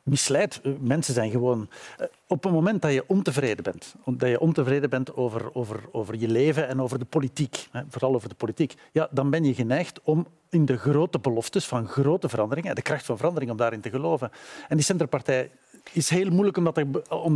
Misleidt. 0.02 0.60
Eh, 0.60 0.72
mensen 0.80 1.14
zijn 1.14 1.30
gewoon... 1.30 1.68
Eh, 1.98 2.06
op 2.26 2.42
het 2.42 2.52
moment 2.52 2.82
dat 2.82 2.92
je 2.92 3.04
ontevreden 3.06 3.64
bent, 3.64 3.94
dat 4.04 4.28
je 4.28 4.40
ontevreden 4.40 4.90
bent 4.90 5.16
over, 5.16 5.54
over, 5.54 5.80
over 5.92 6.16
je 6.16 6.28
leven 6.28 6.68
en 6.68 6.80
over 6.80 6.98
de 6.98 7.04
politiek, 7.04 7.68
vooral 7.88 8.14
over 8.14 8.28
de 8.28 8.34
politiek, 8.34 8.74
ja, 8.92 9.08
dan 9.10 9.30
ben 9.30 9.44
je 9.44 9.54
geneigd 9.54 10.00
om 10.02 10.26
in 10.48 10.64
de 10.64 10.76
grote 10.76 11.18
beloftes 11.18 11.66
van 11.66 11.88
grote 11.88 12.28
veranderingen, 12.28 12.74
de 12.74 12.82
kracht 12.82 13.04
van 13.04 13.16
verandering, 13.16 13.50
om 13.50 13.56
daarin 13.56 13.80
te 13.80 13.90
geloven. 13.90 14.30
En 14.68 14.76
die 14.76 14.84
centrumpartij 14.84 15.50
is 15.92 16.08
heel 16.08 16.30
moeilijk 16.30 16.56
om 16.56 16.64
dat, 16.64 16.74
te, 16.74 17.00
om 17.08 17.34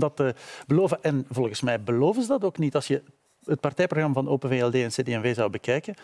beloven. 0.66 1.03
En 1.03 1.27
volgens 1.31 1.61
mij 1.61 1.83
beloven 1.83 2.22
ze 2.22 2.29
dat 2.29 2.44
ook 2.44 2.59
niet. 2.59 2.74
Als 2.74 2.87
je 2.87 3.03
het 3.44 3.61
partijprogramma 3.61 4.14
van 4.14 4.29
Open 4.29 4.50
VLD 4.50 4.74
en 4.74 4.88
CD&V 4.88 5.35
zou 5.35 5.50
bekijken, 5.50 5.94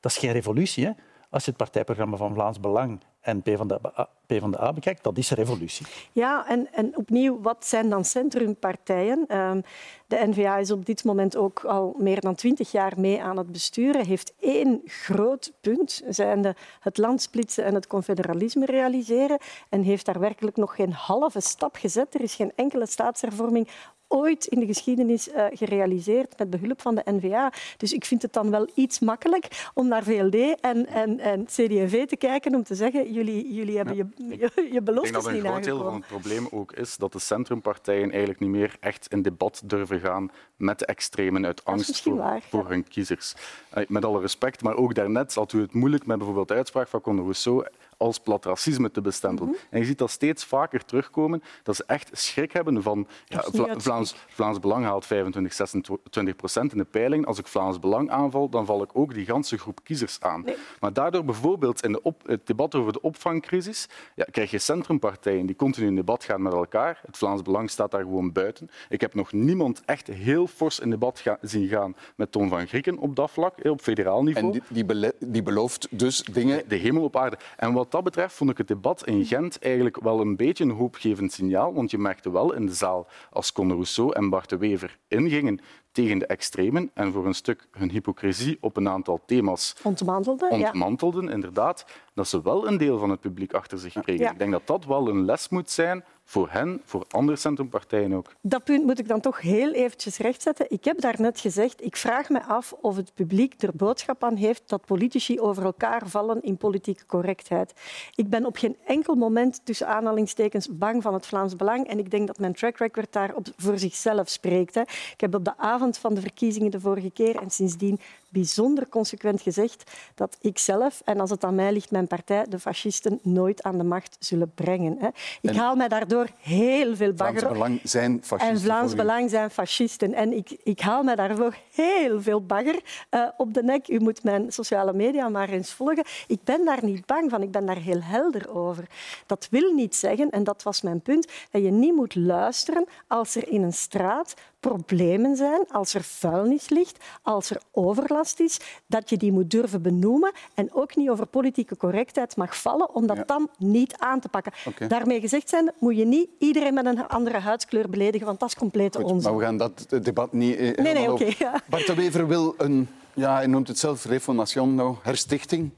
Dat 0.00 0.10
is 0.12 0.18
geen 0.18 0.32
revolutie. 0.32 0.84
Hè? 0.84 0.92
Als 1.30 1.44
je 1.44 1.48
het 1.48 1.58
partijprogramma 1.58 2.16
van 2.16 2.34
Vlaams 2.34 2.60
Belang 2.60 3.00
en 3.20 3.42
PvdA, 3.42 4.08
PvdA 4.26 4.72
bekijkt, 4.72 5.04
dat 5.04 5.18
is 5.18 5.30
revolutie. 5.30 5.86
Ja, 6.12 6.48
en, 6.48 6.72
en 6.72 6.96
opnieuw, 6.96 7.40
wat 7.40 7.66
zijn 7.66 7.88
dan 7.88 8.04
centrumpartijen? 8.04 9.36
Um, 9.36 9.62
de 10.06 10.26
N-VA 10.26 10.56
is 10.56 10.70
op 10.70 10.86
dit 10.86 11.04
moment 11.04 11.36
ook 11.36 11.64
al 11.64 11.94
meer 11.98 12.20
dan 12.20 12.34
twintig 12.34 12.72
jaar 12.72 12.92
mee 12.96 13.22
aan 13.22 13.36
het 13.36 13.52
besturen. 13.52 14.06
Heeft 14.06 14.34
één 14.40 14.82
groot 14.84 15.52
punt, 15.60 16.02
zijnde 16.08 16.56
het 16.80 16.98
land 16.98 17.22
splitsen 17.22 17.64
en 17.64 17.74
het 17.74 17.86
confederalisme 17.86 18.66
realiseren. 18.66 19.38
En 19.68 19.82
heeft 19.82 20.06
daar 20.06 20.20
werkelijk 20.20 20.56
nog 20.56 20.74
geen 20.74 20.92
halve 20.92 21.40
stap 21.40 21.76
gezet. 21.76 22.14
Er 22.14 22.20
is 22.20 22.34
geen 22.34 22.52
enkele 22.54 22.86
staatshervorming 22.86 23.68
ooit 24.08 24.44
in 24.44 24.60
de 24.60 24.66
geschiedenis 24.66 25.28
uh, 25.28 25.44
gerealiseerd 25.50 26.38
met 26.38 26.50
behulp 26.50 26.80
van 26.80 26.94
de 26.94 27.02
NVA. 27.04 27.52
Dus 27.76 27.92
ik 27.92 28.04
vind 28.04 28.22
het 28.22 28.32
dan 28.32 28.50
wel 28.50 28.68
iets 28.74 28.98
makkelijk 28.98 29.70
om 29.74 29.88
naar 29.88 30.02
VLD 30.02 30.60
en, 30.60 30.86
en, 30.86 31.20
en 31.20 31.44
CD&V 31.44 32.06
te 32.06 32.16
kijken 32.16 32.54
om 32.54 32.62
te 32.62 32.74
zeggen 32.74 33.12
jullie, 33.12 33.54
jullie 33.54 33.76
hebben 33.76 33.96
ja, 33.96 34.06
je, 34.16 34.68
je, 34.72 34.82
beloftes 34.82 35.26
niet 35.26 35.26
Ik 35.26 35.42
denk 35.42 35.44
dat 35.44 35.44
een 35.44 35.50
groot 35.50 35.64
deel 35.64 35.78
van 35.78 35.94
het 35.94 36.06
probleem 36.06 36.48
ook 36.50 36.72
is 36.72 36.96
dat 36.96 37.12
de 37.12 37.18
centrumpartijen 37.18 38.10
eigenlijk 38.10 38.40
niet 38.40 38.50
meer 38.50 38.76
echt 38.80 39.06
in 39.06 39.22
debat 39.22 39.62
durven 39.64 40.00
gaan 40.00 40.30
met 40.56 40.78
de 40.78 40.86
extremen 40.86 41.46
uit 41.46 41.64
angst 41.64 42.02
voor, 42.02 42.16
waar, 42.16 42.42
voor 42.48 42.68
hun 42.68 42.88
kiezers. 42.88 43.34
Uh, 43.74 43.84
met 43.88 44.04
alle 44.04 44.20
respect, 44.20 44.62
maar 44.62 44.76
ook 44.76 44.94
daarnet 44.94 45.34
had 45.34 45.52
u 45.52 45.60
het 45.60 45.72
moeilijk 45.72 46.06
met 46.06 46.16
bijvoorbeeld 46.16 46.48
de 46.48 46.54
uitspraak 46.54 46.88
van 46.88 47.00
Conor 47.00 47.22
Rousseau 47.22 47.66
als 47.98 48.18
plat 48.18 48.44
racisme 48.44 48.90
te 48.90 49.00
bestempelen. 49.00 49.48
Mm 49.48 49.54
-hmm. 49.54 49.66
En 49.70 49.78
je 49.78 49.84
ziet 49.84 49.98
dat 49.98 50.10
steeds 50.10 50.44
vaker 50.44 50.84
terugkomen, 50.84 51.42
dat 51.62 51.76
ze 51.76 51.84
echt 51.86 52.10
schrik 52.12 52.52
hebben 52.52 52.82
van 52.82 53.06
ja, 53.24 53.42
Vla 53.42 53.74
Vlaams, 53.76 54.14
Vlaams 54.28 54.60
Belang 54.60 54.84
haalt 54.84 55.06
25, 55.06 55.52
26 55.52 56.36
procent 56.36 56.72
in 56.72 56.78
de 56.78 56.84
peiling. 56.84 57.26
Als 57.26 57.38
ik 57.38 57.46
Vlaams 57.46 57.78
Belang 57.78 58.10
aanval, 58.10 58.48
dan 58.48 58.66
val 58.66 58.82
ik 58.82 58.90
ook 58.92 59.14
die 59.14 59.26
ganse 59.26 59.58
groep 59.58 59.80
kiezers 59.84 60.20
aan. 60.20 60.42
Nee. 60.44 60.56
Maar 60.80 60.92
daardoor 60.92 61.24
bijvoorbeeld 61.24 61.84
in 61.84 61.92
de 61.92 62.02
op, 62.02 62.22
het 62.26 62.46
debat 62.46 62.74
over 62.74 62.92
de 62.92 63.00
opvangcrisis 63.00 63.88
ja, 64.14 64.24
krijg 64.30 64.50
je 64.50 64.58
centrumpartijen 64.58 65.46
die 65.46 65.56
continu 65.56 65.86
in 65.86 65.94
debat 65.94 66.24
gaan 66.24 66.42
met 66.42 66.52
elkaar. 66.52 67.00
Het 67.06 67.16
Vlaams 67.16 67.42
Belang 67.42 67.70
staat 67.70 67.90
daar 67.90 68.02
gewoon 68.02 68.32
buiten. 68.32 68.70
Ik 68.88 69.00
heb 69.00 69.14
nog 69.14 69.32
niemand 69.32 69.82
echt 69.84 70.06
heel 70.06 70.46
fors 70.46 70.80
in 70.80 70.90
debat 70.90 71.18
ga 71.18 71.38
zien 71.40 71.68
gaan 71.68 71.96
met 72.16 72.32
Tom 72.32 72.48
van 72.48 72.66
Grieken 72.66 72.98
op 72.98 73.16
dat 73.16 73.30
vlak, 73.30 73.64
op 73.64 73.80
federaal 73.80 74.22
niveau. 74.22 74.46
En 74.46 74.62
die, 74.72 74.84
die, 74.84 75.12
die 75.18 75.42
belooft 75.42 75.88
dus 75.90 76.22
dingen... 76.22 76.62
De 76.68 76.76
hemel 76.76 77.02
op 77.02 77.16
aarde. 77.16 77.38
En 77.56 77.72
wat 77.72 77.87
wat 77.88 78.02
dat 78.04 78.12
betreft 78.14 78.34
vond 78.34 78.50
ik 78.50 78.58
het 78.58 78.68
debat 78.68 79.06
in 79.06 79.24
Gent 79.24 79.58
eigenlijk 79.58 80.00
wel 80.00 80.20
een 80.20 80.36
beetje 80.36 80.64
een 80.64 80.70
hoopgevend 80.70 81.32
signaal. 81.32 81.74
Want 81.74 81.90
je 81.90 81.98
merkte 81.98 82.30
wel 82.30 82.54
in 82.54 82.66
de 82.66 82.74
zaal, 82.74 83.06
als 83.30 83.52
Conor 83.52 83.74
Rousseau 83.74 84.12
en 84.12 84.30
Bart 84.30 84.48
de 84.48 84.56
Wever 84.56 84.98
ingingen 85.08 85.60
tegen 85.92 86.18
de 86.18 86.26
extremen 86.26 86.90
en 86.94 87.12
voor 87.12 87.26
een 87.26 87.34
stuk 87.34 87.66
hun 87.70 87.90
hypocrisie 87.90 88.58
op 88.60 88.76
een 88.76 88.88
aantal 88.88 89.22
thema's 89.26 89.74
ontmantelden, 89.82 90.50
ontmantelden 90.50 91.24
ja. 91.24 91.30
inderdaad, 91.30 91.86
dat 92.18 92.28
ze 92.28 92.42
wel 92.42 92.66
een 92.66 92.78
deel 92.78 92.98
van 92.98 93.10
het 93.10 93.20
publiek 93.20 93.52
achter 93.52 93.78
zich 93.78 93.92
kregen. 93.92 94.24
Ja. 94.24 94.30
Ik 94.30 94.38
denk 94.38 94.52
dat 94.52 94.66
dat 94.66 94.84
wel 94.84 95.08
een 95.08 95.24
les 95.24 95.48
moet 95.48 95.70
zijn 95.70 96.04
voor 96.28 96.48
hen, 96.50 96.82
voor 96.84 97.04
andere 97.10 97.36
centrumpartijen 97.36 98.12
ook. 98.12 98.32
Dat 98.40 98.64
punt 98.64 98.84
moet 98.84 98.98
ik 98.98 99.08
dan 99.08 99.20
toch 99.20 99.40
heel 99.40 99.72
eventjes 99.72 100.16
rechtzetten. 100.16 100.66
Ik 100.68 100.84
heb 100.84 101.00
daarnet 101.00 101.40
gezegd, 101.40 101.84
ik 101.84 101.96
vraag 101.96 102.28
me 102.28 102.42
af 102.42 102.72
of 102.80 102.96
het 102.96 103.14
publiek 103.14 103.62
er 103.62 103.70
boodschap 103.74 104.24
aan 104.24 104.36
heeft 104.36 104.62
dat 104.66 104.84
politici 104.84 105.40
over 105.40 105.64
elkaar 105.64 106.08
vallen 106.08 106.42
in 106.42 106.56
politieke 106.56 107.06
correctheid. 107.06 107.72
Ik 108.14 108.28
ben 108.28 108.46
op 108.46 108.56
geen 108.56 108.76
enkel 108.86 109.14
moment 109.14 109.60
tussen 109.64 109.86
aanhalingstekens 109.86 110.68
bang 110.70 111.02
van 111.02 111.14
het 111.14 111.26
Vlaams 111.26 111.56
Belang 111.56 111.86
en 111.86 111.98
ik 111.98 112.10
denk 112.10 112.26
dat 112.26 112.38
mijn 112.38 112.54
track 112.54 112.76
record 112.76 113.12
daar 113.12 113.34
op, 113.34 113.46
voor 113.56 113.78
zichzelf 113.78 114.28
spreekt. 114.28 114.74
Hè. 114.74 114.80
Ik 115.12 115.20
heb 115.20 115.34
op 115.34 115.44
de 115.44 115.56
avond 115.56 115.98
van 115.98 116.14
de 116.14 116.20
verkiezingen 116.20 116.70
de 116.70 116.80
vorige 116.80 117.10
keer 117.10 117.36
en 117.36 117.50
sindsdien 117.50 118.00
bijzonder 118.30 118.88
consequent 118.88 119.40
gezegd 119.40 119.90
dat 120.14 120.36
ik 120.40 120.58
zelf, 120.58 121.02
en 121.04 121.20
als 121.20 121.30
het 121.30 121.44
aan 121.44 121.54
mij 121.54 121.72
ligt, 121.72 121.90
mijn 121.90 122.06
partij, 122.06 122.44
de 122.48 122.58
fascisten 122.58 123.18
nooit 123.22 123.62
aan 123.62 123.78
de 123.78 123.84
macht 123.84 124.16
zullen 124.18 124.52
brengen. 124.54 124.96
Hè. 124.98 125.08
Ik 125.40 125.50
en 125.50 125.56
haal 125.56 125.76
mij 125.76 125.88
daardoor 125.88 126.26
heel 126.40 126.96
veel 126.96 127.12
bagger 127.12 127.38
Vlaams 127.38 127.52
Belang 127.52 127.80
zijn 127.82 128.20
fascisten. 128.22 128.56
En 128.56 128.60
Vlaams 128.60 128.94
Belang 128.94 129.30
zijn 129.30 129.50
fascisten. 129.50 130.14
En 130.14 130.32
ik, 130.32 130.56
ik 130.62 130.80
haal 130.80 131.02
mij 131.02 131.14
daarvoor 131.14 131.56
heel 131.72 132.22
veel 132.22 132.46
bagger 132.46 132.82
uh, 133.10 133.28
op 133.36 133.54
de 133.54 133.62
nek. 133.62 133.88
U 133.88 134.00
moet 134.00 134.22
mijn 134.22 134.52
sociale 134.52 134.92
media 134.92 135.28
maar 135.28 135.48
eens 135.48 135.72
volgen. 135.72 136.04
Ik 136.26 136.44
ben 136.44 136.64
daar 136.64 136.84
niet 136.84 137.06
bang 137.06 137.30
van. 137.30 137.42
Ik 137.42 137.50
ben 137.50 137.66
daar 137.66 137.78
heel 137.78 138.02
helder 138.02 138.54
over. 138.54 138.84
Dat 139.26 139.48
wil 139.50 139.72
niet 139.72 139.96
zeggen, 139.96 140.30
en 140.30 140.44
dat 140.44 140.62
was 140.62 140.82
mijn 140.82 141.00
punt, 141.00 141.28
dat 141.50 141.62
je 141.62 141.70
niet 141.70 141.94
moet 141.94 142.14
luisteren 142.14 142.86
als 143.06 143.34
er 143.34 143.48
in 143.48 143.62
een 143.62 143.72
straat 143.72 144.34
problemen 144.60 145.36
zijn, 145.36 145.64
als 145.70 145.94
er 145.94 146.02
vuilnis 146.02 146.68
ligt, 146.68 147.04
als 147.22 147.50
er 147.50 147.60
overlast 147.72 148.40
is, 148.40 148.60
dat 148.86 149.10
je 149.10 149.16
die 149.16 149.32
moet 149.32 149.50
durven 149.50 149.82
benoemen 149.82 150.32
en 150.54 150.72
ook 150.72 150.96
niet 150.96 151.10
over 151.10 151.26
politieke 151.26 151.76
correctheid 151.76 152.36
mag 152.36 152.60
vallen 152.60 152.94
om 152.94 153.06
dat 153.06 153.16
ja. 153.16 153.24
dan 153.24 153.50
niet 153.58 153.94
aan 153.98 154.20
te 154.20 154.28
pakken. 154.28 154.52
Okay. 154.64 154.88
Daarmee 154.88 155.20
gezegd 155.20 155.48
zijn, 155.48 155.72
moet 155.78 155.96
je 155.96 156.04
niet 156.04 156.28
iedereen 156.38 156.74
met 156.74 156.86
een 156.86 157.08
andere 157.08 157.38
huidskleur 157.38 157.90
beledigen, 157.90 158.26
want 158.26 158.40
dat 158.40 158.48
is 158.48 158.54
complete 158.54 158.98
Goed, 158.98 159.10
onzin. 159.10 159.30
Maar 159.30 159.38
we 159.38 159.44
gaan 159.44 159.56
dat 159.56 159.86
debat 160.04 160.32
niet 160.32 160.56
eh, 160.56 160.84
nee, 160.84 160.94
nee, 160.94 161.12
okay, 161.12 161.34
ja. 161.38 161.60
Bart 161.68 161.86
de 161.86 161.94
Wever 161.94 162.26
wil 162.26 162.54
een, 162.58 162.88
ja, 163.14 163.34
hij 163.34 163.46
noemt 163.46 163.68
het 163.68 163.78
zelf 163.78 164.04
reformation, 164.04 164.74
nou, 164.74 164.96
herstichting. 165.02 165.70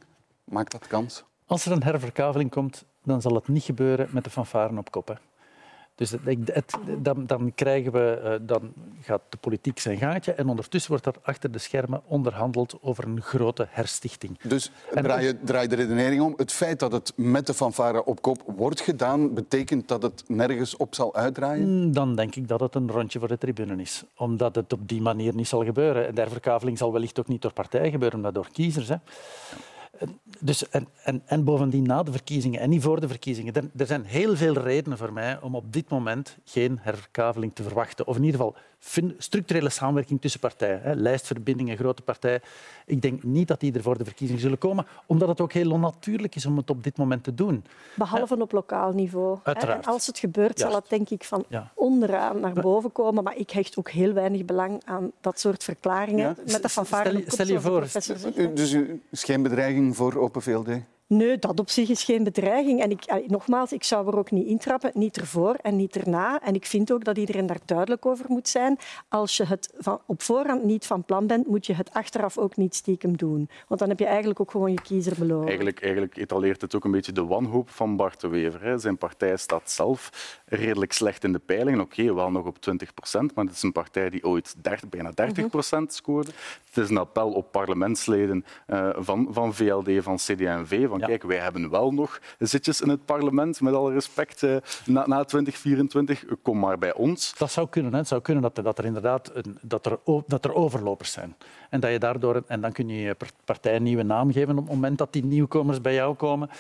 Maakt 0.45 0.73
dat 0.73 0.87
kans? 0.87 1.25
Als 1.47 1.67
er 1.67 1.73
een 1.73 1.83
herverkaveling 1.83 2.51
komt, 2.51 2.85
dan 3.05 3.21
zal 3.21 3.35
het 3.35 3.49
niet 3.49 3.63
gebeuren 3.63 4.09
met 4.11 4.25
de 4.25 4.31
fanfaren 4.31 4.79
op 4.79 4.91
koppen. 4.91 5.19
Dus 6.01 6.11
het, 6.11 6.51
het, 6.53 6.75
dan, 6.99 7.27
dan, 7.27 7.53
krijgen 7.55 7.93
we, 7.93 8.21
uh, 8.25 8.47
dan 8.47 8.73
gaat 9.01 9.21
de 9.29 9.37
politiek 9.37 9.79
zijn 9.79 9.99
gaatje 9.99 10.33
en 10.33 10.49
ondertussen 10.49 10.91
wordt 10.91 11.07
er 11.07 11.15
achter 11.23 11.51
de 11.51 11.59
schermen 11.59 12.03
onderhandeld 12.07 12.79
over 12.81 13.05
een 13.05 13.23
grote 13.23 13.67
herstichting. 13.71 14.39
Dus 14.43 14.71
draai, 14.91 15.27
je, 15.27 15.39
draai 15.45 15.69
de 15.69 15.75
redenering 15.75 16.23
om. 16.23 16.35
Het 16.37 16.53
feit 16.53 16.79
dat 16.79 16.93
het 16.93 17.13
met 17.17 17.47
de 17.47 17.55
fanfare 17.55 18.05
op 18.05 18.23
kop 18.23 18.43
wordt 18.47 18.81
gedaan, 18.81 19.35
betekent 19.35 19.89
dat 19.89 20.03
het 20.03 20.25
nergens 20.27 20.77
op 20.77 20.95
zal 20.95 21.15
uitdraaien? 21.15 21.69
Mm, 21.69 21.93
dan 21.93 22.17
denk 22.17 22.35
ik 22.35 22.49
dat 22.49 22.61
het 22.61 22.75
een 22.75 22.91
rondje 22.91 23.19
voor 23.19 23.29
de 23.29 23.39
tribune 23.39 23.83
is. 23.83 24.05
Omdat 24.17 24.55
het 24.55 24.73
op 24.73 24.89
die 24.89 25.01
manier 25.01 25.35
niet 25.35 25.49
zal 25.49 25.65
gebeuren. 25.65 26.15
De 26.15 26.21
herverkaveling 26.21 26.79
zal 26.79 26.93
wellicht 26.93 27.19
ook 27.19 27.29
niet 27.29 27.43
door 27.43 27.53
partijen 27.53 27.91
gebeuren, 27.91 28.21
maar 28.21 28.33
door 28.33 28.49
kiezers. 28.53 28.89
Hè. 28.89 28.97
Dus, 30.39 30.69
en, 30.69 30.89
en, 31.05 31.23
en, 31.27 31.45
bovendien 31.45 31.83
na 31.83 32.03
de 32.03 32.11
verkiezingen 32.11 32.61
en 32.61 32.71
niet 32.71 32.83
voor 32.83 33.01
de 33.01 33.09
verkiezingen. 33.09 33.55
Er, 33.55 33.65
er, 33.77 33.87
zijn 33.87 34.05
heel 34.05 34.37
veel 34.37 34.53
redenen 34.53 34.99
voor 34.99 35.13
mij 35.13 35.41
om 35.41 35.55
op 35.55 35.73
dit 35.73 35.89
moment 35.89 36.37
geen 36.45 36.79
herkaveling 36.81 37.55
te 37.55 37.63
verwachten. 37.63 38.07
Of 38.07 38.17
in 38.17 38.25
ieder 38.25 38.41
geval 38.41 38.57
structurele 39.19 39.71
samenwerking 39.71 40.21
tussen 40.21 40.41
partijen. 40.41 40.83
Hè, 40.83 40.95
lijstverbindingen, 40.95 41.77
grote 41.77 42.03
partijen. 42.03 42.41
Ik 42.87 43.03
denk 43.03 43.23
niet 43.23 43.49
dat 43.49 43.61
die 43.61 43.73
er 43.73 43.83
voor 43.83 43.99
de 43.99 44.05
verkiezingen 44.05 44.43
zullen 44.43 44.59
komen, 44.59 44.87
omdat 45.07 45.29
het 45.29 45.41
ook 45.41 45.53
heel 45.53 45.71
onnatuurlijk 45.71 46.35
is 46.35 46.47
om 46.47 46.57
het 46.57 46.71
op 46.71 46.85
dit 46.85 46.97
moment 46.97 47.25
te 47.25 47.35
doen. 47.35 47.65
Behalve 47.95 48.41
op 48.41 48.53
lokaal 48.53 48.93
niveau. 48.93 49.39
Uiteraard. 49.43 49.87
Als 49.87 50.07
het 50.07 50.19
gebeurt, 50.19 50.59
zal 50.59 50.75
het 50.75 50.85
denk 50.89 51.11
ik 51.11 51.25
van 51.25 51.45
ja. 51.49 51.71
onderaan 51.75 52.41
naar 52.41 52.53
boven 52.53 52.93
komen. 52.93 53.25
Maar 53.25 53.37
ik 53.37 53.51
hecht 53.51 53.79
ook 53.79 53.91
heel 53.91 54.13
weinig 54.13 54.45
belang 54.45 54.83
aan 54.85 55.11
dat 55.21 55.41
soort 55.41 55.65
verklaringen. 55.65 56.37
Ja. 56.45 56.53
Met 56.53 56.63
de 56.63 56.69
fanfare 56.69 57.11
stel, 57.11 57.23
stel 57.27 57.47
je 57.47 57.61
voor. 57.61 57.81
Dus 58.55 58.73
er 58.73 58.99
is 59.11 59.25
geen 59.25 59.43
bedreiging 59.43 59.90
voor 59.95 60.17
Open 60.17 60.43
VLD? 60.43 60.69
Nee, 61.13 61.39
dat 61.39 61.61
op 61.61 61.71
zich 61.71 61.89
is 61.89 62.05
geen 62.05 62.25
bedreiging. 62.25 62.83
En 62.83 62.91
ik, 62.91 63.27
nogmaals, 63.27 63.73
ik 63.73 63.85
zou 63.85 64.07
er 64.07 64.19
ook 64.19 64.31
niet 64.31 64.47
intrappen, 64.47 64.91
niet 64.95 65.17
ervoor 65.17 65.55
en 65.55 65.77
niet 65.77 65.97
erna. 65.97 66.43
En 66.43 66.55
ik 66.55 66.67
vind 66.67 66.93
ook 66.93 67.05
dat 67.05 67.19
iedereen 67.19 67.47
daar 67.47 67.61
duidelijk 67.65 68.07
over 68.07 68.25
moet 68.29 68.49
zijn. 68.49 68.79
Als 69.09 69.37
je 69.37 69.45
het 69.45 69.73
van, 69.79 70.01
op 70.07 70.23
voorhand 70.23 70.65
niet 70.65 70.87
van 70.87 71.05
plan 71.05 71.27
bent, 71.27 71.47
moet 71.47 71.67
je 71.67 71.75
het 71.75 71.93
achteraf 71.93 72.39
ook 72.39 72.57
niet 72.57 72.75
stiekem 72.75 73.17
doen. 73.17 73.49
Want 73.69 73.81
dan 73.81 73.89
heb 73.89 73.99
je 73.99 74.07
eigenlijk 74.07 74.41
ook 74.41 74.51
gewoon 74.51 74.73
je 74.73 74.81
kiezer 74.83 75.15
beloven. 75.19 75.47
Eigenlijk, 75.47 75.83
eigenlijk 75.83 76.17
etaleert 76.17 76.61
het 76.61 76.75
ook 76.75 76.85
een 76.85 76.91
beetje 76.91 77.13
de 77.13 77.25
wanhoop 77.25 77.71
van 77.71 77.97
Bart 77.97 78.21
de 78.21 78.29
Wever. 78.29 78.63
Hè. 78.63 78.79
Zijn 78.79 78.99
partij 78.99 79.37
staat 79.37 79.71
zelf 79.71 80.11
redelijk 80.45 80.93
slecht 80.93 81.25
in 81.25 81.33
de 81.33 81.39
peilingen. 81.39 81.81
Oké, 81.81 82.01
okay, 82.01 82.15
wel 82.15 82.31
nog 82.31 82.47
op 82.47 82.61
20 82.61 82.95
procent, 82.95 83.35
maar 83.35 83.45
het 83.45 83.55
is 83.55 83.63
een 83.63 83.73
partij 83.73 84.11
die 84.11 84.25
ooit 84.25 84.55
30, 84.63 84.89
bijna 84.89 85.11
30 85.11 85.49
procent 85.49 85.95
scoorde. 85.95 86.31
Het 86.67 86.85
is 86.85 86.91
een 86.91 86.99
appel 86.99 87.33
op 87.33 87.53
parlementsleden 87.53 88.45
uh, 88.67 88.91
van, 88.97 89.29
van 89.31 89.55
VLD, 89.55 90.03
van 90.03 90.17
CD&V, 90.17 90.89
van 90.89 91.00
ja. 91.01 91.07
kijk, 91.07 91.23
wij 91.23 91.39
hebben 91.39 91.71
wel 91.71 91.91
nog 91.93 92.21
zitjes 92.39 92.81
in 92.81 92.89
het 92.89 93.05
parlement, 93.05 93.61
met 93.61 93.75
alle 93.75 93.93
respect, 93.93 94.43
uh, 94.43 94.57
na, 94.85 95.07
na 95.07 95.25
2024, 95.25 96.25
kom 96.43 96.59
maar 96.59 96.79
bij 96.79 96.95
ons. 96.95 97.35
Dat 97.39 97.53
zou 97.53 97.69
kunnen. 97.69 97.93
Hè. 97.93 97.99
Het 97.99 98.09
zou 98.09 98.21
kunnen 98.21 98.43
dat, 98.43 98.65
dat 98.65 98.79
er 98.79 98.85
inderdaad 98.85 99.31
een, 99.35 99.59
dat 99.63 99.87
er, 99.87 99.99
dat 100.27 100.45
er 100.45 100.55
overlopers 100.55 101.13
zijn. 101.13 101.35
En, 101.71 101.81
dat 101.81 101.91
je 101.91 101.99
daardoor, 101.99 102.43
en 102.47 102.61
dan 102.61 102.73
kun 102.73 102.89
je 102.89 103.01
je 103.01 103.17
partij 103.45 103.77
een 103.77 103.83
nieuwe 103.83 104.03
naam 104.03 104.33
geven 104.33 104.59
op 104.59 104.65
het 104.65 104.75
moment 104.75 104.99
dat 104.99 105.13
die 105.13 105.25
nieuwkomers 105.25 105.81
bij 105.81 105.95
jou 105.95 106.15
komen. 106.15 106.51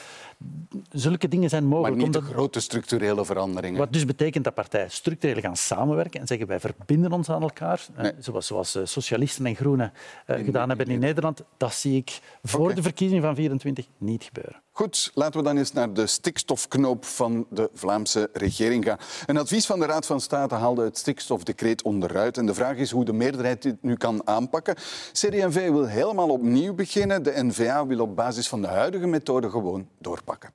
Zulke 0.90 1.28
dingen 1.28 1.48
zijn 1.48 1.64
mogelijk. 1.64 1.96
Maar 1.96 2.04
niet 2.04 2.12
de 2.12 2.20
grote 2.20 2.60
structurele 2.60 3.24
veranderingen. 3.24 3.78
Wat 3.78 3.92
dus 3.92 4.04
betekent 4.04 4.44
dat 4.44 4.54
partijen 4.54 4.90
structureel 4.90 5.40
gaan 5.40 5.56
samenwerken 5.56 6.20
en 6.20 6.26
zeggen 6.26 6.46
wij 6.46 6.60
verbinden 6.60 7.12
ons 7.12 7.30
aan 7.30 7.42
elkaar, 7.42 7.86
nee. 7.96 8.12
zoals, 8.18 8.46
zoals 8.46 8.78
socialisten 8.82 9.46
en 9.46 9.54
groenen 9.54 9.92
uh, 10.26 10.36
gedaan 10.44 10.68
hebben 10.68 10.86
in 10.86 10.98
Nederland. 10.98 11.42
Dat 11.56 11.74
zie 11.74 11.96
ik 11.96 12.20
voor 12.42 12.60
okay. 12.60 12.74
de 12.74 12.82
verkiezingen 12.82 13.22
van 13.22 13.34
24 13.34 13.86
niet 13.98 14.24
gebeuren. 14.24 14.29
Goed, 14.70 15.10
laten 15.14 15.40
we 15.40 15.46
dan 15.46 15.56
eens 15.56 15.72
naar 15.72 15.92
de 15.92 16.06
stikstofknoop 16.06 17.04
van 17.04 17.46
de 17.50 17.70
Vlaamse 17.74 18.28
regering 18.32 18.84
gaan. 18.84 18.98
Een 19.26 19.36
advies 19.36 19.66
van 19.66 19.78
de 19.80 19.86
Raad 19.86 20.06
van 20.06 20.20
State 20.20 20.54
haalde 20.54 20.84
het 20.84 20.98
stikstofdecreet 20.98 21.82
onderuit. 21.82 22.36
En 22.36 22.46
de 22.46 22.54
vraag 22.54 22.76
is 22.76 22.90
hoe 22.90 23.04
de 23.04 23.12
meerderheid 23.12 23.62
dit 23.62 23.82
nu 23.82 23.96
kan 23.96 24.26
aanpakken. 24.26 24.74
CD&V 25.12 25.70
wil 25.70 25.86
helemaal 25.86 26.28
opnieuw 26.28 26.74
beginnen. 26.74 27.22
De 27.22 27.44
N-VA 27.44 27.86
wil 27.86 28.00
op 28.00 28.16
basis 28.16 28.48
van 28.48 28.62
de 28.62 28.68
huidige 28.68 29.06
methode 29.06 29.50
gewoon 29.50 29.88
doorpakken. 29.98 30.52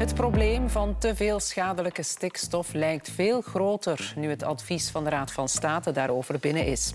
Het 0.00 0.14
probleem 0.14 0.68
van 0.68 0.98
te 0.98 1.16
veel 1.16 1.40
schadelijke 1.40 2.02
stikstof 2.02 2.72
lijkt 2.72 3.10
veel 3.10 3.40
groter 3.40 4.12
nu 4.16 4.28
het 4.28 4.42
advies 4.42 4.90
van 4.90 5.04
de 5.04 5.10
Raad 5.10 5.32
van 5.32 5.48
State 5.48 5.92
daarover 5.92 6.38
binnen 6.38 6.66
is. 6.66 6.94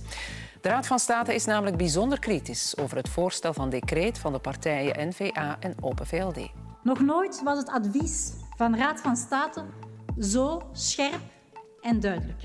De 0.65 0.71
Raad 0.71 0.87
van 0.87 0.99
State 0.99 1.33
is 1.33 1.45
namelijk 1.45 1.77
bijzonder 1.77 2.19
kritisch 2.19 2.77
over 2.77 2.97
het 2.97 3.09
voorstel 3.09 3.53
van 3.53 3.69
decreet 3.69 4.17
van 4.17 4.33
de 4.33 4.39
partijen 4.39 5.07
N-VA 5.07 5.57
en 5.59 5.75
Open 5.81 6.07
VLD. 6.07 6.51
Nog 6.83 6.99
nooit 6.99 7.43
was 7.43 7.57
het 7.57 7.69
advies 7.69 8.33
van 8.55 8.71
de 8.71 8.77
Raad 8.77 9.01
van 9.01 9.15
State 9.15 9.65
zo 10.19 10.61
scherp 10.71 11.21
en 11.81 11.99
duidelijk. 11.99 12.41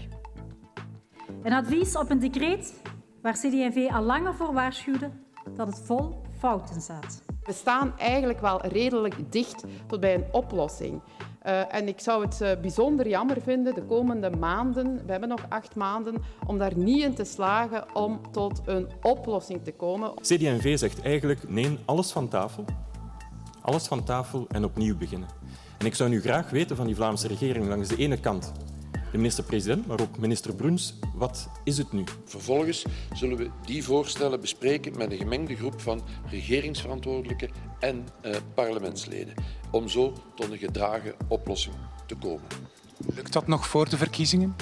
Een 1.42 1.52
advies 1.52 1.96
op 1.96 2.10
een 2.10 2.18
decreet 2.18 2.74
waar 3.22 3.32
CD&V 3.32 3.88
al 3.92 4.02
langer 4.02 4.34
voor 4.34 4.52
waarschuwde 4.52 5.10
dat 5.54 5.66
het 5.66 5.80
vol 5.84 6.22
fouten 6.38 6.80
zat. 6.80 7.22
We 7.42 7.52
staan 7.52 7.98
eigenlijk 7.98 8.40
wel 8.40 8.66
redelijk 8.66 9.32
dicht 9.32 9.64
tot 9.86 10.00
bij 10.00 10.14
een 10.14 10.26
oplossing. 10.32 11.02
Uh, 11.46 11.74
en 11.74 11.88
ik 11.88 12.00
zou 12.00 12.24
het 12.24 12.40
uh, 12.42 12.50
bijzonder 12.60 13.08
jammer 13.08 13.36
vinden 13.42 13.74
de 13.74 13.82
komende 13.82 14.30
maanden, 14.30 15.06
we 15.06 15.10
hebben 15.10 15.28
nog 15.28 15.46
acht 15.48 15.74
maanden, 15.74 16.14
om 16.46 16.58
daar 16.58 16.76
niet 16.76 17.02
in 17.02 17.14
te 17.14 17.24
slagen 17.24 17.94
om 17.94 18.20
tot 18.32 18.60
een 18.64 18.88
oplossing 19.02 19.64
te 19.64 19.72
komen. 19.72 20.14
CD&V 20.14 20.78
zegt 20.78 21.02
eigenlijk 21.02 21.48
nee, 21.48 21.78
alles 21.84 22.10
van 22.10 22.28
tafel. 22.28 22.64
Alles 23.60 23.86
van 23.86 24.04
tafel 24.04 24.46
en 24.48 24.64
opnieuw 24.64 24.96
beginnen. 24.96 25.28
En 25.78 25.86
ik 25.86 25.94
zou 25.94 26.10
nu 26.10 26.20
graag 26.20 26.50
weten 26.50 26.76
van 26.76 26.86
die 26.86 26.94
Vlaamse 26.94 27.28
regering 27.28 27.68
langs 27.68 27.88
de 27.88 27.96
ene 27.96 28.20
kant 28.20 28.52
de 29.10 29.16
minister-president, 29.16 29.86
maar 29.86 30.00
ook 30.00 30.18
minister 30.18 30.54
Bruns. 30.54 30.94
Wat 31.14 31.48
is 31.64 31.78
het 31.78 31.92
nu? 31.92 32.04
Vervolgens 32.24 32.84
zullen 33.12 33.36
we 33.36 33.50
die 33.64 33.84
voorstellen 33.84 34.40
bespreken 34.40 34.96
met 34.96 35.10
een 35.10 35.18
gemengde 35.18 35.56
groep 35.56 35.80
van 35.80 36.02
regeringsverantwoordelijken 36.30 37.50
en 37.80 38.08
eh, 38.20 38.36
parlementsleden, 38.54 39.34
om 39.70 39.88
zo 39.88 40.12
tot 40.34 40.50
een 40.50 40.58
gedragen 40.58 41.14
oplossing 41.28 41.74
te 42.06 42.14
komen. 42.14 42.46
Lukt 43.14 43.32
dat 43.32 43.46
nog 43.46 43.66
voor 43.66 43.88
de 43.88 43.96
verkiezingen? 43.96 44.56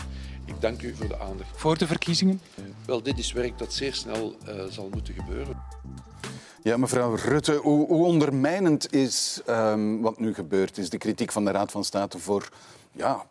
Ik 0.44 0.60
dank 0.60 0.82
u 0.82 0.94
voor 0.94 1.08
de 1.08 1.18
aandacht. 1.18 1.50
Voor 1.56 1.78
de 1.78 1.86
verkiezingen? 1.86 2.40
Wel, 2.86 3.02
dit 3.02 3.18
is 3.18 3.32
werk 3.32 3.58
dat 3.58 3.72
zeer 3.72 3.94
snel 3.94 4.36
uh, 4.48 4.64
zal 4.70 4.88
moeten 4.92 5.14
gebeuren. 5.14 5.62
Ja, 6.62 6.76
mevrouw 6.76 7.14
Rutte, 7.14 7.54
hoe, 7.54 7.86
hoe 7.86 8.06
ondermijnend 8.06 8.92
is 8.92 9.40
um, 9.48 10.00
wat 10.00 10.18
nu 10.18 10.34
gebeurd 10.34 10.78
is, 10.78 10.90
de 10.90 10.98
kritiek 10.98 11.32
van 11.32 11.44
de 11.44 11.50
Raad 11.50 11.70
van 11.70 11.84
State 11.84 12.18
voor 12.18 12.48
ja, 12.92 13.26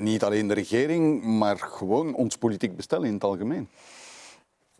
niet 0.00 0.22
alleen 0.22 0.48
de 0.48 0.54
regering, 0.54 1.24
maar 1.24 1.58
gewoon 1.58 2.14
ons 2.14 2.36
politiek 2.36 2.76
bestel 2.76 3.02
in 3.02 3.14
het 3.14 3.24
algemeen. 3.24 3.68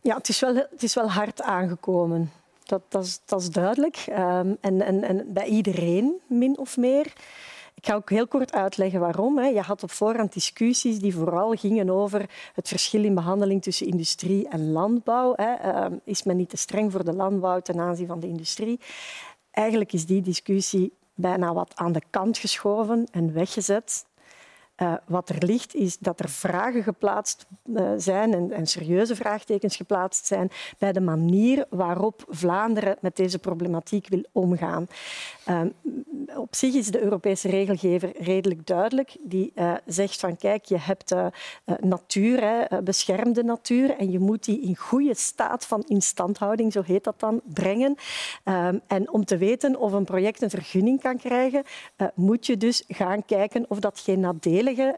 Ja, 0.00 0.16
het 0.16 0.28
is 0.28 0.40
wel, 0.40 0.54
het 0.54 0.82
is 0.82 0.94
wel 0.94 1.10
hard 1.10 1.42
aangekomen. 1.42 2.30
Dat, 2.64 2.82
dat, 2.88 3.04
is, 3.04 3.20
dat 3.24 3.40
is 3.40 3.50
duidelijk. 3.50 4.04
Um, 4.08 4.56
en, 4.60 4.82
en, 4.82 5.02
en 5.02 5.32
bij 5.32 5.46
iedereen, 5.46 6.20
min 6.26 6.58
of 6.58 6.76
meer. 6.76 7.12
Ik 7.74 7.86
ga 7.86 7.94
ook 7.94 8.10
heel 8.10 8.26
kort 8.26 8.52
uitleggen 8.52 9.00
waarom. 9.00 9.40
Je 9.40 9.60
had 9.60 9.82
op 9.82 9.90
voorhand 9.90 10.32
discussies 10.32 10.98
die 10.98 11.14
vooral 11.14 11.54
gingen 11.54 11.90
over 11.90 12.30
het 12.54 12.68
verschil 12.68 13.04
in 13.04 13.14
behandeling 13.14 13.62
tussen 13.62 13.86
industrie 13.86 14.48
en 14.48 14.72
landbouw. 14.72 15.34
Ehm, 15.34 15.94
is 16.04 16.22
men 16.22 16.36
niet 16.36 16.48
te 16.48 16.56
streng 16.56 16.92
voor 16.92 17.04
de 17.04 17.12
landbouw 17.12 17.60
ten 17.60 17.80
aanzien 17.80 18.06
van 18.06 18.20
de 18.20 18.28
industrie? 18.28 18.80
Eigenlijk 19.50 19.92
is 19.92 20.06
die 20.06 20.22
discussie 20.22 20.92
bijna 21.14 21.54
wat 21.54 21.72
aan 21.74 21.92
de 21.92 22.02
kant 22.10 22.38
geschoven 22.38 23.06
en 23.10 23.32
weggezet. 23.32 24.04
Uh, 24.76 24.94
wat 25.06 25.28
er 25.28 25.46
ligt 25.46 25.74
is 25.74 25.98
dat 25.98 26.20
er 26.20 26.28
vragen 26.28 26.82
geplaatst 26.82 27.46
uh, 27.64 27.92
zijn 27.96 28.34
en, 28.34 28.52
en, 28.52 28.66
serieuze 28.66 29.16
vraagtekens 29.16 29.76
geplaatst 29.76 30.26
zijn 30.26 30.50
bij 30.78 30.92
de 30.92 31.00
manier 31.00 31.66
waarop 31.70 32.24
Vlaanderen 32.28 32.96
met 33.00 33.16
deze 33.16 33.38
problematiek 33.38 34.08
wil 34.08 34.24
omgaan. 34.32 34.86
Uh, 35.48 35.60
op 36.36 36.54
zich 36.54 36.74
is 36.74 36.90
de 36.90 37.02
Europese 37.02 37.48
regelgever 37.48 38.12
redelijk 38.22 38.66
duidelijk. 38.66 39.16
Die 39.20 39.52
zegt 39.86 40.20
van 40.20 40.36
kijk, 40.36 40.64
je 40.64 40.78
hebt 40.78 41.14
natuur, 41.80 42.40
hè, 42.40 42.82
beschermde 42.82 43.42
natuur, 43.44 43.96
en 43.96 44.10
je 44.10 44.18
moet 44.18 44.44
die 44.44 44.60
in 44.60 44.76
goede 44.76 45.14
staat 45.14 45.66
van 45.66 45.82
instandhouding, 45.86 46.72
zo 46.72 46.82
heet 46.82 47.04
dat 47.04 47.20
dan, 47.20 47.40
brengen. 47.44 47.94
Ehm, 48.44 48.78
en 48.86 49.12
om 49.12 49.24
te 49.24 49.36
weten 49.36 49.76
of 49.76 49.92
een 49.92 50.04
project 50.04 50.42
een 50.42 50.50
vergunning 50.50 51.00
kan 51.00 51.16
krijgen, 51.16 51.64
moet 52.14 52.46
je 52.46 52.56
dus 52.56 52.84
gaan 52.88 53.24
kijken 53.24 53.64
of 53.68 53.78
dat 53.78 54.00
geen 54.00 54.20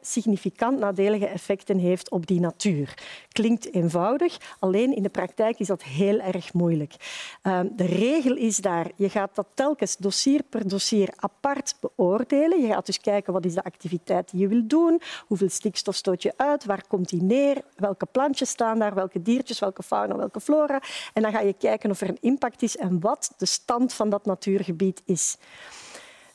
significant 0.01 0.79
nadelige 0.79 1.27
effecten 1.27 1.79
heeft 1.79 2.11
op 2.11 2.27
die 2.27 2.41
natuur. 2.41 2.95
Klinkt 3.33 3.75
eenvoudig, 3.75 4.37
alleen 4.59 4.97
in 4.97 5.03
de 5.03 5.09
praktijk 5.09 5.59
is 5.59 5.67
dat 5.67 5.83
heel 5.83 6.21
erg 6.21 6.53
moeilijk. 6.53 6.95
Ehm, 7.43 7.67
de 7.77 7.87
regel 7.87 8.37
is 8.37 8.57
daar, 8.57 8.91
je 8.97 9.09
gaat 9.09 9.35
dat 9.35 9.47
telkens 9.55 9.97
dossier 9.97 10.43
per 10.43 10.69
dossier 10.69 11.09
apart 11.17 11.77
beoordelen. 11.81 12.61
Je 12.61 12.67
gaat 12.67 12.87
dus 12.87 13.01
kijken 13.01 13.33
wat 13.33 13.45
is 13.45 13.55
de 13.55 13.65
activiteit 13.65 14.31
die 14.31 14.41
je 14.41 14.49
wil 14.49 14.67
doen, 14.67 15.01
hoeveel 15.27 15.49
stikstof 15.49 15.95
stoot 15.95 16.23
je 16.23 16.33
uit, 16.37 16.65
waar 16.65 16.87
komt 16.89 17.09
die 17.09 17.23
neer, 17.23 17.63
welke 17.77 18.07
plantjes 18.07 18.49
staan 18.49 18.79
daar, 18.79 18.95
welke 18.95 19.23
diertjes, 19.23 19.59
welke 19.59 19.83
fauna, 19.83 20.17
welke 20.17 20.41
flora. 20.41 20.83
En 21.13 21.23
dan 21.23 21.33
ga 21.33 21.41
je 21.41 21.53
kijken 21.53 21.91
of 21.91 22.01
er 22.01 22.09
een 22.09 22.19
impact 22.21 22.63
is 22.63 22.77
en 22.77 23.01
wat 23.01 23.35
de 23.37 23.47
stand 23.47 23.93
van 23.93 24.11
dat 24.11 24.25
natuurgebied 24.25 25.03
is. 25.05 25.37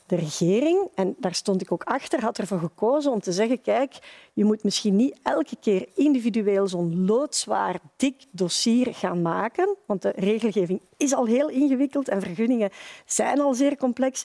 De 0.09 0.15
regering, 0.15 0.87
en 0.95 1.15
daar 1.17 1.33
stond 1.33 1.61
ik 1.61 1.71
ook 1.71 1.83
achter, 1.83 2.21
had 2.21 2.37
ervoor 2.37 2.59
gekozen 2.59 3.11
om 3.11 3.19
te 3.19 3.31
zeggen 3.31 3.61
kijk, 3.61 3.93
je 4.33 4.45
moet 4.45 4.63
misschien 4.63 4.95
niet 4.95 5.19
elke 5.23 5.55
keer 5.59 5.87
individueel 5.95 6.67
zo'n 6.67 7.05
loodzwaar, 7.05 7.79
dik 7.95 8.25
dossier 8.31 8.93
gaan 8.93 9.21
maken, 9.21 9.75
want 9.85 10.01
de 10.01 10.13
regelgeving 10.15 10.81
is 10.97 11.13
al 11.13 11.25
heel 11.25 11.49
ingewikkeld 11.49 12.07
en 12.07 12.21
vergunningen 12.21 12.69
zijn 13.05 13.39
al 13.39 13.53
zeer 13.53 13.77
complex. 13.77 14.23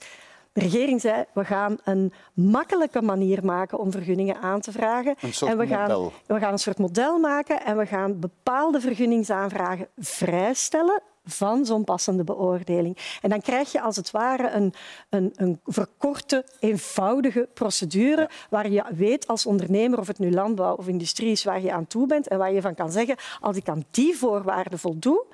De 0.52 0.60
regering 0.60 1.00
zei, 1.00 1.24
we 1.34 1.44
gaan 1.44 1.78
een 1.84 2.12
makkelijke 2.34 3.02
manier 3.02 3.44
maken 3.44 3.78
om 3.78 3.90
vergunningen 3.90 4.40
aan 4.40 4.60
te 4.60 4.72
vragen. 4.72 5.16
en 5.46 5.58
we 5.58 5.66
gaan, 5.66 5.80
model. 5.80 6.12
we 6.26 6.38
gaan 6.38 6.52
een 6.52 6.58
soort 6.58 6.78
model 6.78 7.18
maken 7.18 7.64
en 7.64 7.76
we 7.76 7.86
gaan 7.86 8.20
bepaalde 8.20 8.80
vergunningsaanvragen 8.80 9.88
vrijstellen 9.96 11.02
van 11.24 11.66
zo'n 11.66 11.84
passende 11.84 12.24
beoordeling. 12.24 13.18
En 13.20 13.30
dan 13.30 13.40
krijg 13.40 13.72
je 13.72 13.80
als 13.80 13.96
het 13.96 14.10
ware 14.10 14.50
een, 14.50 14.74
een, 15.08 15.32
een 15.34 15.60
verkorte, 15.64 16.44
eenvoudige 16.60 17.48
procedure 17.54 18.28
waar 18.50 18.70
je 18.70 18.84
weet 18.94 19.26
als 19.26 19.46
ondernemer, 19.46 19.98
of 19.98 20.06
het 20.06 20.18
nu 20.18 20.30
landbouw 20.30 20.74
of 20.74 20.88
industrie 20.88 21.30
is, 21.30 21.44
waar 21.44 21.60
je 21.60 21.72
aan 21.72 21.86
toe 21.86 22.06
bent 22.06 22.28
en 22.28 22.38
waar 22.38 22.52
je 22.52 22.60
van 22.60 22.74
kan 22.74 22.92
zeggen, 22.92 23.16
als 23.40 23.56
ik 23.56 23.68
aan 23.68 23.84
die 23.90 24.16
voorwaarden 24.16 24.78
voldoe, 24.78 25.24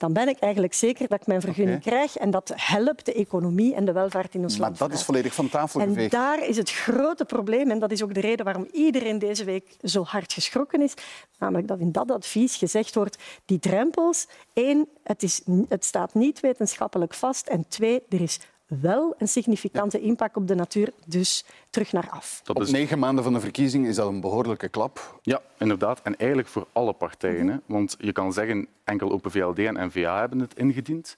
dan 0.00 0.12
ben 0.12 0.28
ik 0.28 0.38
eigenlijk 0.38 0.74
zeker 0.74 1.08
dat 1.08 1.20
ik 1.20 1.26
mijn 1.26 1.40
vergunning 1.40 1.78
okay. 1.78 1.92
krijg 1.92 2.16
en 2.16 2.30
dat 2.30 2.52
helpt 2.54 3.04
de 3.04 3.12
economie 3.12 3.74
en 3.74 3.84
de 3.84 3.92
welvaart 3.92 4.34
in 4.34 4.42
ons 4.42 4.52
maar 4.52 4.66
land. 4.66 4.78
Maar 4.78 4.88
dat 4.88 4.98
is 4.98 5.04
volledig 5.04 5.34
van 5.34 5.48
tafel 5.48 5.80
en 5.80 5.88
geveegd. 5.88 6.10
daar 6.10 6.48
is 6.48 6.56
het 6.56 6.70
grote 6.70 7.24
probleem 7.24 7.70
en 7.70 7.78
dat 7.78 7.90
is 7.90 8.02
ook 8.02 8.14
de 8.14 8.20
reden 8.20 8.44
waarom 8.44 8.68
iedereen 8.72 9.18
deze 9.18 9.44
week 9.44 9.76
zo 9.82 10.02
hard 10.02 10.32
geschrokken 10.32 10.82
is, 10.82 10.94
namelijk 11.38 11.68
dat 11.68 11.78
in 11.78 11.92
dat 11.92 12.10
advies 12.10 12.56
gezegd 12.56 12.94
wordt, 12.94 13.18
die 13.44 13.58
drempels, 13.58 14.26
één, 14.52 14.88
het, 15.02 15.22
is, 15.22 15.42
het 15.68 15.84
staat 15.84 16.14
niet 16.14 16.40
wetenschappelijk 16.40 17.14
vast 17.14 17.46
en 17.46 17.64
twee, 17.68 18.02
er 18.08 18.20
is 18.20 18.40
wel 18.80 19.14
een 19.18 19.28
significante 19.28 20.00
impact 20.00 20.36
op 20.36 20.46
de 20.46 20.54
natuur, 20.54 20.92
dus 21.06 21.44
terug 21.70 21.92
naar 21.92 22.08
af. 22.10 22.40
Dat 22.44 22.60
is... 22.60 22.66
Op 22.66 22.72
negen 22.74 22.98
maanden 22.98 23.24
van 23.24 23.32
de 23.32 23.40
verkiezing 23.40 23.86
is 23.86 23.96
dat 23.96 24.08
een 24.08 24.20
behoorlijke 24.20 24.68
klap. 24.68 25.18
Ja, 25.22 25.40
inderdaad. 25.58 26.00
En 26.02 26.16
eigenlijk 26.16 26.48
voor 26.48 26.66
alle 26.72 26.92
partijen. 26.92 27.44
Mhm. 27.44 27.54
Hè? 27.54 27.58
Want 27.66 27.96
je 27.98 28.12
kan 28.12 28.32
zeggen, 28.32 28.66
enkel 28.84 29.10
Open 29.10 29.30
VLD 29.30 29.58
en 29.58 29.86
N-VA 29.86 30.18
hebben 30.18 30.38
het 30.38 30.56
ingediend. 30.56 31.16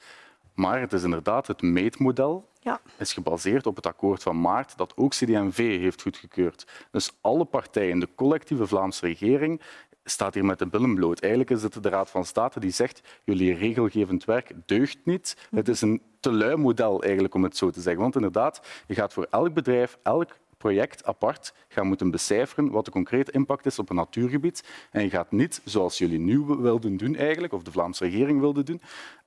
Maar 0.54 0.80
het 0.80 0.92
is 0.92 1.02
inderdaad 1.02 1.46
het 1.46 1.62
meetmodel 1.62 2.48
ja. 2.60 2.80
is 2.98 3.12
gebaseerd 3.12 3.66
op 3.66 3.76
het 3.76 3.86
akkoord 3.86 4.22
van 4.22 4.40
maart 4.40 4.76
dat 4.76 4.96
ook 4.96 5.10
CD&V 5.10 5.56
heeft 5.56 6.02
goedgekeurd. 6.02 6.66
Dus 6.90 7.12
alle 7.20 7.44
partijen, 7.44 7.98
de 7.98 8.08
collectieve 8.14 8.66
Vlaamse 8.66 9.06
regering, 9.06 9.60
staat 10.04 10.34
hier 10.34 10.44
met 10.44 10.58
de 10.58 10.66
billen 10.66 10.94
bloot. 10.94 11.20
Eigenlijk 11.20 11.50
is 11.50 11.62
het 11.62 11.82
de 11.82 11.88
Raad 11.88 12.10
van 12.10 12.24
State 12.24 12.60
die 12.60 12.70
zegt 12.70 13.00
jullie 13.24 13.54
regelgevend 13.54 14.24
werk 14.24 14.52
deugt 14.66 14.98
niet. 15.04 15.36
Het 15.50 15.68
is 15.68 15.80
een 15.80 16.02
te 16.22 16.32
lui 16.32 16.56
model, 16.56 17.02
eigenlijk, 17.02 17.34
om 17.34 17.42
het 17.42 17.56
zo 17.56 17.70
te 17.70 17.80
zeggen. 17.80 18.02
Want 18.02 18.14
inderdaad, 18.14 18.60
je 18.86 18.94
gaat 18.94 19.12
voor 19.12 19.26
elk 19.30 19.54
bedrijf, 19.54 19.98
elk 20.02 20.30
project 20.56 21.04
apart 21.04 21.54
gaan 21.68 21.86
moeten 21.86 22.10
becijferen 22.10 22.70
wat 22.70 22.84
de 22.84 22.90
concrete 22.90 23.32
impact 23.32 23.66
is 23.66 23.78
op 23.78 23.90
een 23.90 23.96
natuurgebied. 23.96 24.64
En 24.90 25.02
je 25.02 25.10
gaat 25.10 25.30
niet, 25.30 25.60
zoals 25.64 25.98
jullie 25.98 26.18
nu 26.18 26.38
wilden 26.38 26.96
doen, 26.96 27.16
eigenlijk, 27.16 27.52
of 27.52 27.62
de 27.62 27.72
Vlaamse 27.72 28.04
regering 28.04 28.40
wilde 28.40 28.62
doen, 28.62 28.80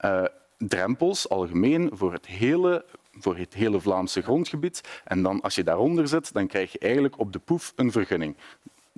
uh, 0.06 0.24
drempels 0.58 1.30
algemeen 1.30 1.90
voor 1.94 2.14
het 2.14 2.26
hele 2.26 2.86
voor 3.20 3.38
het 3.38 3.54
hele 3.54 3.80
Vlaamse 3.80 4.22
grondgebied. 4.22 5.02
En 5.04 5.22
dan, 5.22 5.42
als 5.42 5.56
je 5.56 5.64
daaronder 5.64 6.08
zit, 6.08 6.34
dan 6.34 6.48
krijg 6.48 6.72
je 6.72 6.80
eigenlijk 6.80 7.20
op 7.20 7.34
de 7.34 7.40
poef 7.40 7.74
een 7.76 7.92
vergunning. 7.92 8.36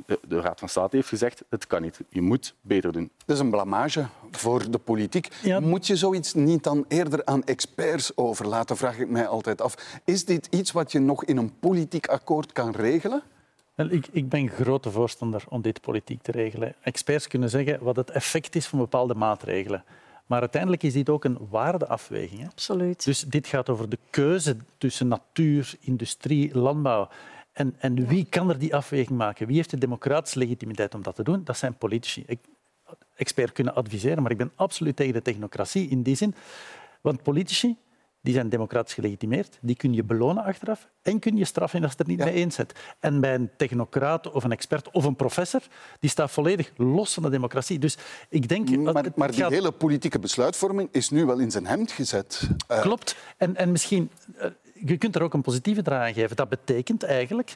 De, 0.06 0.20
de 0.28 0.42
Raad 0.42 0.60
van 0.60 0.70
State 0.70 0.96
heeft 0.96 1.08
gezegd, 1.08 1.44
het 1.50 1.68
kan 1.68 1.82
niet. 1.82 2.00
Je 2.10 2.22
moet 2.22 2.56
beter 2.62 2.92
doen. 2.92 3.12
Dat 3.26 3.36
is 3.36 3.42
een 3.42 3.50
blamage 3.50 4.08
voor 4.32 4.72
de 4.72 4.78
politiek. 4.78 5.30
Moet 5.60 5.88
je 5.88 5.96
zoiets 5.96 6.34
niet 6.34 6.64
dan 6.64 6.86
eerder 6.88 7.26
aan 7.26 7.44
experts 7.44 8.18
overlaten, 8.18 8.78
vraag 8.78 9.00
ik 9.00 9.10
mij 9.10 9.28
altijd 9.28 9.62
af. 9.62 10.00
Is 10.06 10.26
dit 10.26 10.48
iets 10.50 10.72
wat 10.72 10.92
je 10.92 11.00
nog 11.00 11.26
in 11.26 11.38
een 11.38 11.60
politiek 11.60 12.08
akkoord 12.08 12.52
kan 12.52 12.72
regelen? 12.72 13.22
Wel, 13.76 13.90
ik, 13.90 14.08
ik, 14.12 14.30
ben 14.30 14.50
grote 14.50 14.92
voorstander 14.92 15.44
om 15.50 15.62
dit 15.62 15.82
politiek 15.82 16.22
te 16.22 16.32
regelen. 16.32 16.76
Experts 16.82 17.28
kunnen 17.28 17.50
zeggen 17.50 17.84
wat 17.84 17.96
het 17.96 18.10
effect 18.10 18.56
is 18.56 18.68
van 18.68 18.80
bepaalde 18.80 19.14
maatregelen. 19.14 19.84
Maar 20.26 20.40
uiteindelijk 20.40 20.84
is 20.84 20.94
dit 20.94 21.10
ook 21.10 21.24
een 21.24 21.38
waardeafweging. 21.50 22.40
Hè? 22.40 22.48
Absoluut. 22.48 23.06
Dus 23.06 23.22
dit 23.22 23.48
gaat 23.48 23.70
over 23.70 23.90
de 23.90 23.98
keuze 24.10 24.58
tussen 24.78 25.08
natuur, 25.08 25.74
industrie, 25.80 26.58
landbouw. 26.58 27.10
En, 27.58 27.76
en 27.78 28.08
wie 28.08 28.26
kan 28.30 28.50
er 28.50 28.60
die 28.60 28.76
afweging 28.76 29.18
maken? 29.18 29.48
Wie 29.48 29.56
heeft 29.56 29.70
de 29.70 29.78
democratische 29.78 30.40
legitimiteit 30.40 30.96
om 30.96 31.02
dat 31.02 31.16
te 31.16 31.24
doen? 31.24 31.44
Dat 31.44 31.58
zijn 31.58 31.78
politici. 31.78 32.24
Ik, 32.28 32.40
experts 33.16 33.52
kunnen 33.52 33.76
adviseren, 33.76 34.22
maar 34.22 34.32
ik 34.32 34.38
ben 34.38 34.52
absoluut 34.56 34.96
tegen 34.96 35.14
de 35.14 35.22
technocratie 35.22 35.90
in 35.90 36.02
die 36.02 36.16
zin. 36.16 36.36
Want 37.02 37.24
politici 37.24 37.78
die 38.22 38.34
zijn 38.34 38.50
democratisch 38.50 38.94
gelegitimeerd, 38.94 39.58
die 39.62 39.76
kun 39.76 39.94
je 39.94 40.04
belonen 40.04 40.44
achteraf 40.44 40.88
en 41.02 41.20
kun 41.20 41.38
je 41.38 41.46
straffen 41.46 41.84
als 41.84 41.92
je 41.92 41.98
het 41.98 42.08
er 42.08 42.14
niet 42.16 42.26
mee 42.26 42.34
eens 42.34 42.56
bent. 42.56 42.74
En 43.00 43.22
bij 43.22 43.36
een 43.36 43.50
technocraat 43.58 44.32
of 44.32 44.44
een 44.44 44.52
expert 44.52 44.92
of 44.92 45.06
een 45.06 45.16
professor, 45.16 45.62
die 46.00 46.10
staat 46.10 46.32
volledig 46.32 46.72
los 46.76 47.14
van 47.14 47.24
de 47.24 47.30
democratie. 47.30 47.80
Dus 47.80 47.98
ik 48.30 48.48
denk... 48.48 48.70
Maar, 48.70 49.06
maar 49.16 49.32
die 49.32 49.46
hele 49.46 49.72
politieke 49.72 50.20
besluitvorming 50.20 50.90
is 50.92 51.10
nu 51.10 51.26
wel 51.26 51.40
in 51.40 51.52
zijn 51.52 51.66
hemd 51.66 51.92
gezet. 51.92 52.50
Uh... 52.72 52.82
Klopt. 52.82 53.16
En, 53.38 53.56
en 53.56 53.72
misschien... 53.72 54.12
Je 54.86 54.98
kunt 54.98 55.16
er 55.16 55.22
ook 55.22 55.34
een 55.34 55.42
positieve 55.42 55.82
draai 55.82 56.08
aan 56.08 56.14
geven. 56.14 56.36
Dat 56.36 56.50
betekent 56.50 57.04
eigenlijk 57.04 57.56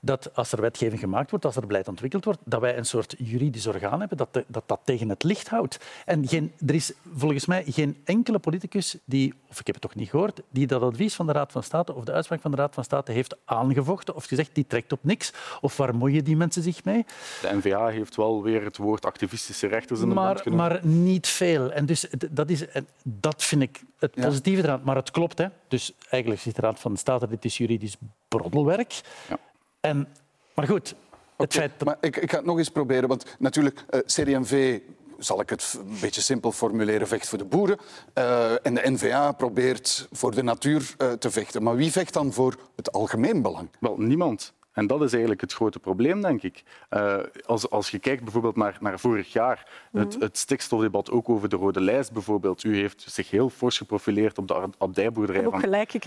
dat 0.00 0.30
als 0.34 0.52
er 0.52 0.60
wetgeving 0.60 1.00
gemaakt 1.00 1.30
wordt, 1.30 1.44
als 1.44 1.56
er 1.56 1.66
beleid 1.66 1.88
ontwikkeld 1.88 2.24
wordt, 2.24 2.40
dat 2.44 2.60
wij 2.60 2.76
een 2.76 2.86
soort 2.86 3.14
juridisch 3.18 3.66
orgaan 3.66 4.00
hebben 4.00 4.18
dat 4.18 4.44
dat, 4.46 4.62
dat 4.66 4.80
tegen 4.84 5.08
het 5.08 5.22
licht 5.22 5.48
houdt. 5.48 5.78
En 6.04 6.28
geen, 6.28 6.52
er 6.66 6.74
is 6.74 6.92
volgens 7.16 7.46
mij 7.46 7.64
geen 7.66 7.96
enkele 8.04 8.38
politicus 8.38 8.96
die, 9.04 9.34
of 9.48 9.60
ik 9.60 9.66
heb 9.66 9.74
het 9.74 9.84
toch 9.84 9.94
niet 9.94 10.08
gehoord, 10.08 10.40
die 10.50 10.66
dat 10.66 10.82
advies 10.82 11.14
van 11.14 11.26
de 11.26 11.32
Raad 11.32 11.52
van 11.52 11.62
State 11.62 11.94
of 11.94 12.04
de 12.04 12.12
uitspraak 12.12 12.40
van 12.40 12.50
de 12.50 12.56
Raad 12.56 12.74
van 12.74 12.84
State 12.84 13.12
heeft 13.12 13.36
aangevochten 13.44 14.14
of 14.14 14.24
gezegd 14.24 14.54
die 14.54 14.66
trekt 14.66 14.92
op 14.92 14.98
niks. 15.02 15.32
Of 15.60 15.76
waar 15.76 15.94
moeien 15.94 16.24
die 16.24 16.36
mensen 16.36 16.62
zich 16.62 16.84
mee? 16.84 17.04
De 17.40 17.56
NVA 17.56 17.88
heeft 17.88 18.16
wel 18.16 18.42
weer 18.42 18.64
het 18.64 18.76
woord 18.76 19.04
activistische 19.04 19.66
rechters 19.66 20.00
in 20.00 20.08
de 20.08 20.14
maar, 20.14 20.36
genomen. 20.36 20.66
Maar 20.66 20.86
niet 20.86 21.28
veel. 21.28 21.72
En 21.72 21.86
dus 21.86 22.06
dat, 22.30 22.50
is, 22.50 22.64
dat 23.02 23.44
vind 23.44 23.62
ik 23.62 23.82
het 23.98 24.14
positieve 24.14 24.62
eraan. 24.62 24.80
Maar 24.84 24.96
het 24.96 25.10
klopt. 25.10 25.38
Hè. 25.38 25.46
Dus 25.68 25.92
eigenlijk 26.08 26.42
zegt 26.42 26.56
de 26.56 26.62
Raad 26.62 26.80
van 26.80 26.96
State, 26.96 27.28
dit 27.28 27.44
is 27.44 27.56
juridisch 27.56 27.96
broddelwerk. 28.28 29.00
Ja. 29.28 29.38
En, 29.80 30.08
maar 30.54 30.66
goed, 30.66 30.94
het 31.36 31.52
feit 31.52 31.72
dat... 31.76 31.88
maar 31.88 31.96
ik, 32.00 32.16
ik, 32.16 32.30
ga 32.30 32.36
het 32.36 32.46
nog 32.46 32.58
eens 32.58 32.68
proberen, 32.68 33.08
want 33.08 33.24
natuurlijk, 33.38 33.84
uh, 33.90 34.00
CD&V 34.00 34.80
zal 35.18 35.40
ik 35.40 35.50
het 35.50 35.76
een 35.78 36.00
beetje 36.00 36.20
simpel 36.20 36.52
formuleren, 36.52 37.08
vecht 37.08 37.28
voor 37.28 37.38
de 37.38 37.44
boeren. 37.44 37.78
Uh, 38.14 38.66
en 38.66 38.74
de 38.74 38.90
NVA 38.90 39.32
probeert 39.32 40.08
voor 40.12 40.34
de 40.34 40.42
natuur 40.42 40.94
uh, 40.98 41.12
te 41.12 41.30
vechten. 41.30 41.62
Maar 41.62 41.76
wie 41.76 41.92
vecht 41.92 42.12
dan 42.12 42.32
voor 42.32 42.56
het 42.76 42.92
algemeen 42.92 43.42
belang? 43.42 43.68
Wel, 43.80 43.96
niemand. 43.96 44.52
En 44.72 44.86
dat 44.86 45.02
is 45.02 45.10
eigenlijk 45.10 45.40
het 45.40 45.52
grote 45.52 45.78
probleem, 45.78 46.20
denk 46.20 46.42
ik. 46.42 46.62
Uh, 46.90 47.16
als, 47.46 47.70
als 47.70 47.90
je 47.90 47.98
kijkt 47.98 48.22
bijvoorbeeld 48.22 48.56
naar, 48.56 48.76
naar 48.80 49.00
vorig 49.00 49.32
jaar, 49.32 49.68
mm 49.90 50.00
-hmm. 50.00 50.10
het, 50.10 50.20
het, 50.20 50.38
stikstofdebat 50.38 51.10
ook 51.10 51.28
over 51.28 51.48
de 51.48 51.56
rode 51.56 51.80
lijst 51.80 52.12
bijvoorbeeld. 52.12 52.64
U 52.64 52.76
heeft 52.76 53.04
zich 53.08 53.30
heel 53.30 53.50
fors 53.50 53.78
geprofileerd 53.78 54.38
op 54.38 54.48
de 54.48 54.68
abdijboerderij 54.78 55.42
van, 55.42 55.60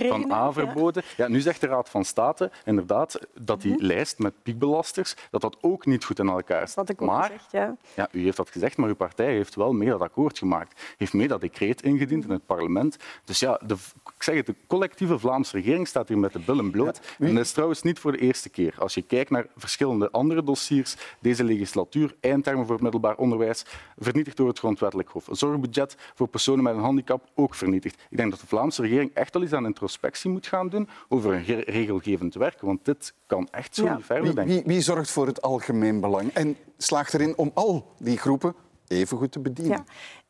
van 0.07 0.33
Averboden. 0.33 1.03
Ja. 1.17 1.25
ja. 1.25 1.31
nu 1.31 1.39
zegt 1.39 1.61
de 1.61 1.67
Raad 1.67 1.89
van 1.89 2.05
State 2.05 2.51
inderdaad 2.65 3.19
dat 3.39 3.61
die 3.61 3.71
mm 3.71 3.77
-hmm. 3.77 3.87
lijst 3.87 4.19
met 4.19 4.33
piekbelasters 4.43 5.15
dat 5.29 5.41
dat 5.41 5.57
ook 5.61 5.85
niet 5.85 6.05
goed 6.05 6.19
in 6.19 6.27
elkaar 6.27 6.67
staat. 6.67 6.87
Dat 6.87 6.99
maar, 6.99 7.23
gezegd, 7.23 7.51
ja. 7.51 7.75
ja. 7.95 8.07
U 8.11 8.23
heeft 8.23 8.37
dat 8.37 8.49
gezegd, 8.49 8.77
maar 8.77 8.89
uw 8.89 8.95
partij 8.95 9.33
heeft 9.33 9.55
wel 9.55 9.73
mee 9.73 9.89
dat 9.89 10.01
akkoord 10.01 10.37
gemaakt. 10.37 10.81
Heeft 10.97 11.13
mee 11.13 11.27
dat 11.27 11.41
decreet 11.41 11.81
ingediend 11.81 12.23
in 12.23 12.31
het 12.31 12.45
parlement. 12.45 12.97
Dus 13.25 13.39
ja, 13.39 13.59
de, 13.65 13.73
ik 14.15 14.23
zeg 14.23 14.35
het, 14.35 14.45
de 14.45 14.55
collectieve 14.67 15.19
Vlaamse 15.19 15.55
regering 15.55 15.87
staat 15.87 16.07
hier 16.07 16.17
met 16.17 16.33
de 16.33 16.39
billen 16.39 16.71
bloot. 16.71 16.99
Ja. 17.17 17.27
En 17.27 17.35
dat 17.35 17.43
is 17.43 17.51
trouwens 17.51 17.81
niet 17.81 17.99
voor 17.99 18.11
de 18.11 18.17
eerste 18.17 18.49
keer. 18.53 18.75
Als 18.77 18.93
je 18.93 19.01
kijkt 19.01 19.29
naar 19.29 19.47
verschillende 19.55 20.11
andere 20.11 20.43
dossiers, 20.43 20.95
deze 21.19 21.43
legislatuur, 21.43 22.15
eindtermen 22.19 22.65
voor 22.65 22.73
het 22.73 22.83
middelbaar 22.83 23.15
onderwijs, 23.15 23.65
vernietigd 23.97 24.37
door 24.37 24.47
het 24.47 24.59
Grondwettelijk 24.59 25.09
Hof. 25.09 25.27
Zorgbudget 25.31 25.95
voor 26.15 26.27
personen 26.27 26.63
met 26.63 26.75
een 26.75 26.81
handicap, 26.81 27.29
ook 27.35 27.55
vernietigd. 27.55 28.05
Ik 28.09 28.17
denk 28.17 28.31
dat 28.31 28.39
de 28.39 28.47
Vlaamse 28.47 28.81
regering 28.81 29.13
echt 29.13 29.33
wel 29.33 29.43
eens 29.43 29.53
aan 29.53 29.65
introspectie 29.65 30.29
moet 30.29 30.47
gaan 30.47 30.69
doen 30.69 30.89
over 31.09 31.33
een 31.33 31.61
regelgevend 31.61 32.33
werk, 32.33 32.61
want 32.61 32.85
dit 32.85 33.13
kan 33.25 33.47
echt 33.51 33.75
zo 33.75 33.83
ja. 33.83 33.95
niet 33.95 34.05
verder, 34.05 34.23
wie, 34.23 34.33
denk 34.33 34.49
ik. 34.49 34.53
Wie, 34.53 34.63
wie 34.73 34.81
zorgt 34.81 35.11
voor 35.11 35.27
het 35.27 35.41
algemeen 35.41 35.99
belang 35.99 36.33
en 36.33 36.57
slaagt 36.77 37.13
erin 37.13 37.37
om 37.37 37.51
al 37.53 37.93
die 37.97 38.17
groepen 38.17 38.55
even 38.87 39.17
goed 39.17 39.31
te 39.31 39.39
bedienen? 39.39 39.77
Ja. 39.77 39.83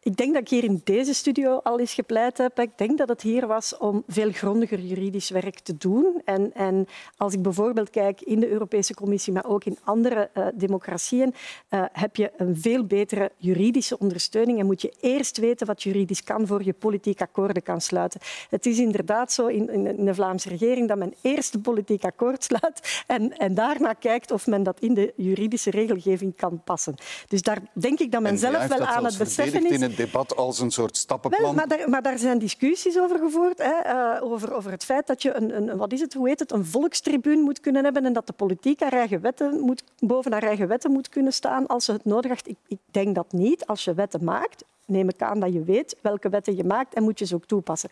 Ik 0.04 0.18
denk 0.18 0.34
dat 0.34 0.42
ik 0.42 0.50
hier 0.50 0.64
in 0.64 0.82
deze 0.84 1.14
studio 1.14 1.60
al 1.64 1.80
eens 1.80 1.94
gepleit 1.94 2.38
heb. 2.38 2.60
Ik 2.60 2.78
denk 2.78 2.98
dat 2.98 3.10
het 3.10 3.22
hier 3.22 3.48
was 3.48 3.78
om 3.78 4.04
veel 4.08 4.32
grondiger 4.32 4.80
juridisch 4.80 5.30
werk 5.30 5.60
te 5.60 5.78
doen. 5.78 6.22
En, 6.26 6.54
en 6.54 6.88
als 7.18 7.34
ik 7.34 7.42
bijvoorbeeld 7.42 7.90
kijk 7.90 8.22
in 8.22 8.40
de 8.40 8.50
Europese 8.50 8.94
Commissie, 8.94 9.34
maar 9.34 9.46
ook 9.46 9.64
in 9.64 9.78
andere 9.84 10.30
uh, 10.34 10.48
democratieën, 10.54 11.34
uh, 11.70 11.84
heb 11.92 12.16
je 12.16 12.32
een 12.38 12.58
veel 12.58 12.86
betere 12.86 13.32
juridische 13.38 14.00
ondersteuning 14.00 14.60
en 14.60 14.66
moet 14.66 14.82
je 14.82 14.94
eerst 15.02 15.38
weten 15.38 15.68
wat 15.68 15.84
juridisch 15.84 16.24
kan 16.24 16.48
voor 16.48 16.64
je 16.64 16.74
politiek 16.74 17.22
akkoorden 17.22 17.64
kan 17.64 17.82
sluiten. 17.82 18.20
Het 18.50 18.66
is 18.66 18.80
inderdaad 18.80 19.32
zo 19.32 19.48
in, 19.48 19.70
in, 19.70 20.06
de 20.06 20.14
Vlaamse 20.14 20.50
regering 20.50 20.88
dat 20.88 20.98
men 20.98 21.14
eerst 21.22 21.54
een 21.54 21.62
politiek 21.62 22.04
akkoord 22.04 22.44
sluit 22.44 23.04
en, 23.08 23.38
en 23.38 23.54
daarna 23.54 23.94
kijkt 23.94 24.32
of 24.32 24.48
men 24.48 24.64
dat 24.64 24.80
in 24.80 24.94
de 24.94 25.14
juridische 25.16 25.70
regelgeving 25.70 26.36
kan 26.36 26.62
passen. 26.64 26.96
Dus 27.28 27.42
daar 27.42 27.60
denk 27.74 28.00
ik 28.00 28.12
dat 28.12 28.22
men 28.22 28.32
en 28.32 28.38
zelf 28.38 28.68
wel 28.68 28.86
aan 28.86 29.06
het 29.06 29.18
beseffen 29.18 29.72
is 29.72 29.92
debat 29.96 30.36
als 30.36 30.60
een 30.60 30.72
soort 30.72 30.98
stappenplan. 30.98 31.44
Wel, 31.44 31.54
maar, 31.54 31.68
daar, 31.68 31.90
maar, 31.90 32.02
daar, 32.02 32.18
zijn 32.18 32.40
discussies 32.40 33.00
over 33.00 33.20
gevoerd. 33.20 33.58
Hè, 33.58 33.94
uh, 33.94 34.32
over, 34.32 34.54
over, 34.54 34.72
het 34.72 34.86
feit 34.86 35.08
dat 35.08 35.22
je 35.22 35.34
een, 35.34 35.58
een, 35.58 35.78
wat 35.78 35.92
is 35.92 36.02
het, 36.02 36.14
hoe 36.14 36.28
heet 36.28 36.40
het, 36.40 36.52
een 36.52 36.66
volkstribuun 36.66 37.40
moet 37.40 37.60
kunnen 37.60 37.84
hebben 37.84 38.06
en 38.06 38.14
dat 38.14 38.28
de 38.28 38.34
politiek 38.34 38.80
haar 38.80 38.94
eigen 38.94 39.22
wetten 39.22 39.60
moet, 39.60 39.84
boven 40.00 40.32
haar 40.32 40.44
eigen 40.44 40.68
wetten 40.68 40.92
moet 40.92 41.10
kunnen 41.10 41.34
staan 41.34 41.68
als 41.68 41.86
ze 41.86 41.92
het 41.92 42.06
nodig 42.06 42.32
heeft. 42.32 42.48
Ik, 42.48 42.58
ik 42.68 42.80
denk 42.92 43.16
dat 43.16 43.32
niet. 43.32 43.66
Als 43.66 43.84
je 43.84 43.94
wetten 43.94 44.24
maakt, 44.24 44.64
neem 44.86 45.10
ik 45.10 45.22
aan 45.22 45.40
dat 45.40 45.54
je 45.54 45.64
weet 45.64 45.96
welke 46.02 46.30
wetten 46.30 46.56
je 46.56 46.64
maakt 46.64 46.94
en 46.94 47.04
moet 47.04 47.20
je 47.20 47.26
ze 47.26 47.36
ook 47.36 47.46
toepassen. 47.46 47.90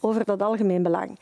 Over 0.00 0.24
dat 0.24 0.42
algemeen 0.42 0.82
belang. 0.82 1.18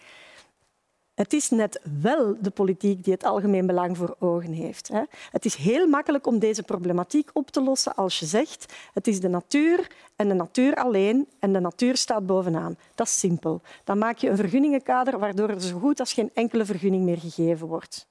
Het 1.20 1.32
is 1.32 1.50
net 1.50 1.80
wel 2.00 2.36
de 2.40 2.50
politiek 2.50 3.04
die 3.04 3.12
het 3.12 3.24
algemeen 3.24 3.66
belang 3.66 3.96
voor 3.96 4.16
ogen 4.18 4.52
heeft. 4.52 4.90
Het 5.30 5.44
is 5.44 5.54
heel 5.54 5.86
makkelijk 5.86 6.26
om 6.26 6.38
deze 6.38 6.62
problematiek 6.62 7.30
op 7.32 7.50
te 7.50 7.62
lossen 7.62 7.94
als 7.94 8.18
je 8.18 8.26
zegt 8.26 8.74
het 8.92 9.06
is 9.06 9.20
de 9.20 9.28
natuur 9.28 9.90
en 10.16 10.28
de 10.28 10.34
natuur 10.34 10.74
alleen 10.74 11.28
en 11.38 11.52
de 11.52 11.60
natuur 11.60 11.96
staat 11.96 12.26
bovenaan. 12.26 12.76
Dat 12.94 13.06
is 13.06 13.18
simpel. 13.18 13.60
Dan 13.84 13.98
maak 13.98 14.18
je 14.18 14.28
een 14.28 14.36
vergunningenkader 14.36 15.18
waardoor 15.18 15.48
er 15.48 15.60
zo 15.60 15.78
goed 15.78 16.00
als 16.00 16.12
geen 16.12 16.30
enkele 16.34 16.64
vergunning 16.64 17.04
meer 17.04 17.18
gegeven 17.18 17.66
wordt. 17.66 18.06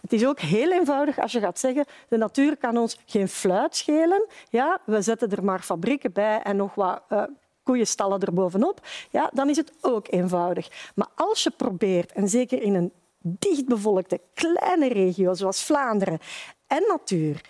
Het 0.00 0.12
is 0.12 0.26
ook 0.26 0.40
heel 0.40 0.72
eenvoudig 0.72 1.18
als 1.18 1.32
je 1.32 1.40
gaat 1.40 1.58
zeggen 1.58 1.84
de 2.08 2.16
natuur 2.16 2.56
kan 2.56 2.76
ons 2.76 2.98
geen 3.06 3.28
fluit 3.28 3.76
schelen. 3.76 4.26
Ja, 4.50 4.80
we 4.84 5.02
zetten 5.02 5.30
er 5.30 5.44
maar 5.44 5.60
fabrieken 5.60 6.12
bij 6.12 6.42
en 6.42 6.56
nog 6.56 6.74
wat 6.74 7.02
uh, 7.12 7.22
koeienstallen 7.64 8.20
erbovenop, 8.20 8.80
ja, 9.10 9.30
dan 9.32 9.48
is 9.48 9.56
het 9.56 9.72
ook 9.80 10.06
eenvoudig. 10.10 10.92
Maar 10.94 11.08
als 11.14 11.42
je 11.42 11.50
probeert, 11.50 12.12
en 12.12 12.28
zeker 12.28 12.62
in 12.62 12.74
een 12.74 12.92
dichtbevolkte 13.18 14.20
kleine 14.34 14.88
regio 14.88 15.34
zoals 15.34 15.64
Vlaanderen, 15.64 16.18
en 16.66 16.84
natuur, 16.88 17.40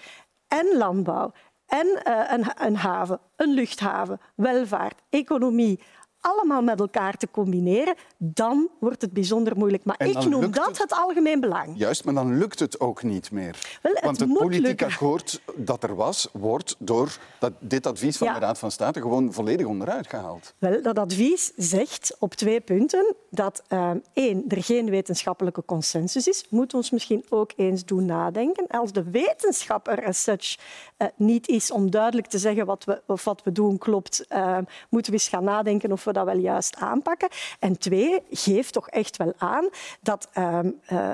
en 0.48 0.76
landbouw, 0.76 1.32
en 1.66 1.86
uh, 1.86 2.30
een, 2.30 2.44
een 2.66 2.76
haven, 2.76 3.20
een 3.36 3.50
luchthaven, 3.50 4.20
welvaart, 4.34 5.00
economie, 5.10 5.80
allemaal 6.24 6.62
met 6.62 6.80
elkaar 6.80 7.16
te 7.16 7.28
combineren, 7.30 7.94
dan 8.16 8.68
wordt 8.80 9.02
het 9.02 9.12
bijzonder 9.12 9.56
moeilijk. 9.56 9.84
Maar 9.84 10.06
ik 10.06 10.24
noem 10.24 10.50
dat 10.50 10.66
het... 10.66 10.78
het 10.78 10.92
algemeen 10.92 11.40
belang. 11.40 11.72
Juist, 11.76 12.04
maar 12.04 12.14
dan 12.14 12.38
lukt 12.38 12.58
het 12.58 12.80
ook 12.80 13.02
niet 13.02 13.30
meer. 13.30 13.78
Wel, 13.82 13.92
het 13.92 14.04
Want 14.04 14.20
het 14.20 14.32
politiek 14.32 14.66
lukken. 14.66 14.86
akkoord 14.86 15.40
dat 15.56 15.82
er 15.82 15.94
was, 15.94 16.28
wordt 16.32 16.76
door 16.78 17.16
dat, 17.38 17.52
dit 17.58 17.86
advies 17.86 18.16
van 18.16 18.26
Ja. 18.26 18.34
de 18.34 18.40
Raad 18.40 18.58
van 18.58 18.70
State 18.70 19.00
gewoon 19.00 19.32
volledig 19.32 19.66
onderuit 19.66 20.06
gehaald. 20.08 20.54
Wel, 20.58 20.82
dat 20.82 20.98
advies 20.98 21.52
zegt 21.56 22.16
op 22.18 22.34
twee 22.34 22.60
punten 22.60 23.14
dat 23.30 23.62
eh, 23.68 23.90
één, 24.12 24.44
er 24.48 24.62
geen 24.62 24.90
wetenschappelijke 24.90 25.62
consensus 25.64 26.28
is. 26.28 26.46
Moet 26.50 26.74
ons 26.74 26.90
misschien 26.90 27.24
ook 27.28 27.52
eens 27.56 27.84
doen 27.84 28.04
nadenken. 28.04 28.66
Als 28.66 28.92
de 28.92 29.02
wetenschap 29.10 29.88
er 29.88 30.04
as 30.06 30.22
such 30.22 30.56
eh, 30.96 31.08
niet 31.16 31.48
is 31.48 31.70
om 31.70 31.90
duidelijk 31.90 32.26
te 32.26 32.38
zeggen 32.38 32.66
wat 32.66 32.84
we, 32.84 33.02
of 33.06 33.24
wat 33.24 33.42
we 33.42 33.52
doen 33.52 33.78
klopt, 33.78 34.26
eh, 34.28 34.58
moeten 34.90 35.12
we 35.12 35.18
eens 35.18 35.28
gaan 35.28 35.44
nadenken 35.44 35.92
of 35.92 36.04
we 36.04 36.12
dat 36.14 36.24
wel 36.24 36.38
juist 36.38 36.76
aanpakken. 36.76 37.28
En 37.58 37.78
twee, 37.78 38.22
geef 38.30 38.70
toch 38.70 38.88
echt 38.88 39.16
wel 39.16 39.32
aan 39.36 39.68
dat 40.00 40.28
ehm, 40.32 40.70
eh, 40.86 41.12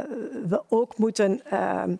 we 0.48 0.62
ook 0.68 0.98
moeten... 0.98 1.44
ehm, 1.44 1.96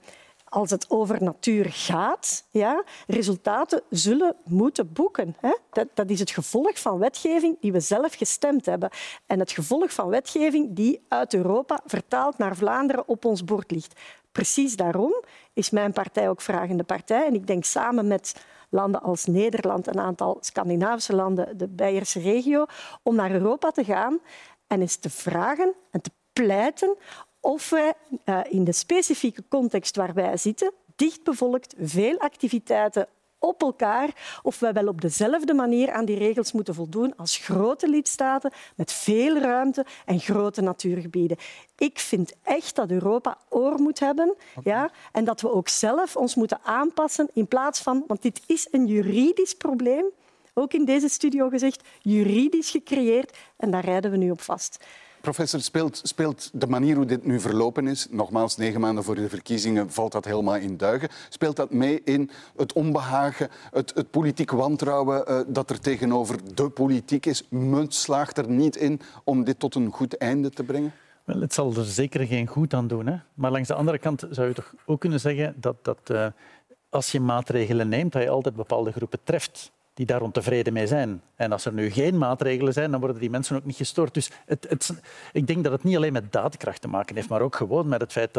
als 0.50 0.70
het 0.70 0.90
over 0.90 1.22
natuur 1.22 1.66
gaat, 1.68 2.44
ja, 2.50 2.84
resultaten 3.06 3.82
zullen 3.90 4.36
moeten 4.44 4.92
boeken. 4.92 5.36
Hè? 5.40 5.56
Dat, 5.72 5.86
dat 5.94 6.10
is 6.10 6.20
het 6.20 6.30
gevolg 6.30 6.80
van 6.80 6.98
wetgeving 6.98 7.56
die 7.60 7.72
we 7.72 7.80
zelf 7.80 8.14
gestemd 8.14 8.66
hebben. 8.66 8.90
En 9.26 9.38
het 9.38 9.50
gevolg 9.50 9.92
van 9.92 10.08
wetgeving 10.08 10.68
die 10.70 11.04
uit 11.08 11.34
Europa 11.34 11.80
vertaald 11.86 12.38
naar 12.38 12.56
Vlaanderen 12.56 13.08
op 13.08 13.24
ons 13.24 13.44
bord 13.44 13.70
ligt. 13.70 14.00
precies 14.32 14.76
daarom 14.76 15.22
is 15.52 15.70
mijn 15.70 15.92
partij 15.92 16.28
ook 16.28 16.40
vragende 16.40 16.84
partij. 16.84 17.26
En 17.26 17.34
ik 17.34 17.46
denk 17.46 17.64
samen 17.64 18.06
met 18.06 18.34
landen 18.70 19.02
als 19.02 19.26
Nederland, 19.26 19.86
een 19.86 20.00
aantal 20.00 20.36
Scandinavische 20.40 21.14
landen, 21.14 21.58
de 21.58 21.68
Beierse 21.68 22.20
regio, 22.20 22.66
om 23.02 23.14
naar 23.14 23.30
Europa 23.30 23.70
te 23.70 23.84
gaan 23.84 24.18
en 24.66 24.80
eens 24.80 24.96
te 24.96 25.10
vragen 25.10 25.74
en 25.90 26.00
te 26.00 26.10
pleiten 26.32 26.96
of 27.40 27.70
wij 27.70 27.92
uh, 28.24 28.40
in 28.48 28.64
de 28.64 28.72
specifieke 28.72 29.44
context 29.48 29.96
waar 29.96 30.14
wij 30.14 30.36
zitten, 30.36 30.72
dichtbevolkt, 30.96 31.74
veel 31.78 32.18
activiteiten 32.18 33.06
op 33.40 33.62
elkaar 33.62 34.40
of 34.42 34.58
wij 34.58 34.72
wel 34.72 34.86
op 34.86 35.00
dezelfde 35.00 35.54
manier 35.54 35.92
aan 35.92 36.04
die 36.04 36.18
regels 36.18 36.52
moeten 36.52 36.74
voldoen 36.74 37.16
als 37.16 37.36
grote 37.36 37.88
lidstaten 37.88 38.52
met 38.74 38.92
veel 38.92 39.38
ruimte 39.38 39.86
en 40.04 40.20
grote 40.20 40.60
natuurgebieden. 40.60 41.36
Ik 41.76 41.98
vind 41.98 42.32
echt 42.42 42.76
dat 42.76 42.90
Europa 42.90 43.38
oor 43.48 43.80
moet 43.80 43.98
hebben 43.98 44.34
ja, 44.64 44.90
en 45.12 45.24
dat 45.24 45.40
we 45.40 45.52
ook 45.52 45.68
zelf 45.68 46.16
ons 46.16 46.34
moeten 46.34 46.60
aanpassen 46.62 47.28
in 47.32 47.48
plaats 47.48 47.80
van, 47.80 48.04
want 48.06 48.22
dit 48.22 48.40
is 48.46 48.68
een 48.70 48.86
juridisch 48.86 49.54
probleem, 49.54 50.04
ook 50.54 50.72
in 50.72 50.84
deze 50.84 51.08
studio 51.08 51.48
gezegd, 51.48 51.88
juridisch 51.98 52.70
gecreëerd 52.70 53.38
en 53.56 53.70
daar 53.70 53.84
rijden 53.84 54.10
we 54.10 54.16
nu 54.16 54.30
op 54.30 54.40
vast. 54.40 54.84
Professor, 55.20 55.60
speelt, 55.60 56.00
speelt 56.02 56.50
de 56.52 56.66
manier 56.66 56.96
hoe 56.96 57.04
dit 57.04 57.24
nu 57.24 57.40
verlopen 57.40 57.86
is, 57.86 58.06
nogmaals 58.10 58.56
negen 58.56 58.80
maanden 58.80 59.04
voor 59.04 59.14
de 59.14 59.28
verkiezingen 59.28 59.90
valt 59.90 60.12
dat 60.12 60.24
helemaal 60.24 60.56
in 60.56 60.76
duigen, 60.76 61.08
speelt 61.28 61.56
dat 61.56 61.70
mee 61.70 62.00
in 62.04 62.30
het 62.56 62.72
onbehagen, 62.72 63.48
het, 63.70 63.92
het 63.94 64.10
politiek 64.10 64.50
wantrouwen 64.50 65.24
uh, 65.28 65.40
dat 65.46 65.70
er 65.70 65.80
tegenover 65.80 66.54
de 66.54 66.68
politiek 66.68 67.26
is? 67.26 67.46
Munt 67.48 67.94
slaagt 67.94 68.38
er 68.38 68.48
niet 68.48 68.76
in 68.76 69.00
om 69.24 69.44
dit 69.44 69.58
tot 69.58 69.74
een 69.74 69.90
goed 69.90 70.16
einde 70.16 70.50
te 70.50 70.62
brengen? 70.62 70.92
Wel, 71.24 71.40
het 71.40 71.54
zal 71.54 71.74
er 71.74 71.84
zeker 71.84 72.26
geen 72.26 72.46
goed 72.46 72.74
aan 72.74 72.86
doen. 72.86 73.06
Hè? 73.06 73.16
Maar 73.34 73.50
langs 73.50 73.68
de 73.68 73.74
andere 73.74 73.98
kant 73.98 74.26
zou 74.30 74.48
je 74.48 74.54
toch 74.54 74.74
ook 74.86 75.00
kunnen 75.00 75.20
zeggen 75.20 75.54
dat, 75.56 75.76
dat 75.82 75.98
uh, 76.10 76.26
als 76.88 77.12
je 77.12 77.20
maatregelen 77.20 77.88
neemt, 77.88 78.12
dat 78.12 78.22
je 78.22 78.28
altijd 78.28 78.56
bepaalde 78.56 78.92
groepen 78.92 79.18
treft 79.24 79.72
die 79.94 80.06
daar 80.06 80.22
ontevreden 80.22 80.72
mee 80.72 80.86
zijn. 80.86 81.22
En 81.34 81.52
als 81.52 81.64
er 81.64 81.72
nu 81.72 81.90
geen 81.90 82.18
maatregelen 82.18 82.72
zijn, 82.72 82.90
dan 82.90 83.00
worden 83.00 83.20
die 83.20 83.30
mensen 83.30 83.56
ook 83.56 83.64
niet 83.64 83.76
gestoord. 83.76 84.14
Dus 84.14 84.30
het, 84.46 84.66
het, 84.68 84.92
ik 85.32 85.46
denk 85.46 85.64
dat 85.64 85.72
het 85.72 85.84
niet 85.84 85.96
alleen 85.96 86.12
met 86.12 86.32
daadkracht 86.32 86.80
te 86.80 86.88
maken 86.88 87.16
heeft, 87.16 87.28
maar 87.28 87.40
ook 87.40 87.56
gewoon 87.56 87.88
met 87.88 88.00
het 88.00 88.12
feit 88.12 88.34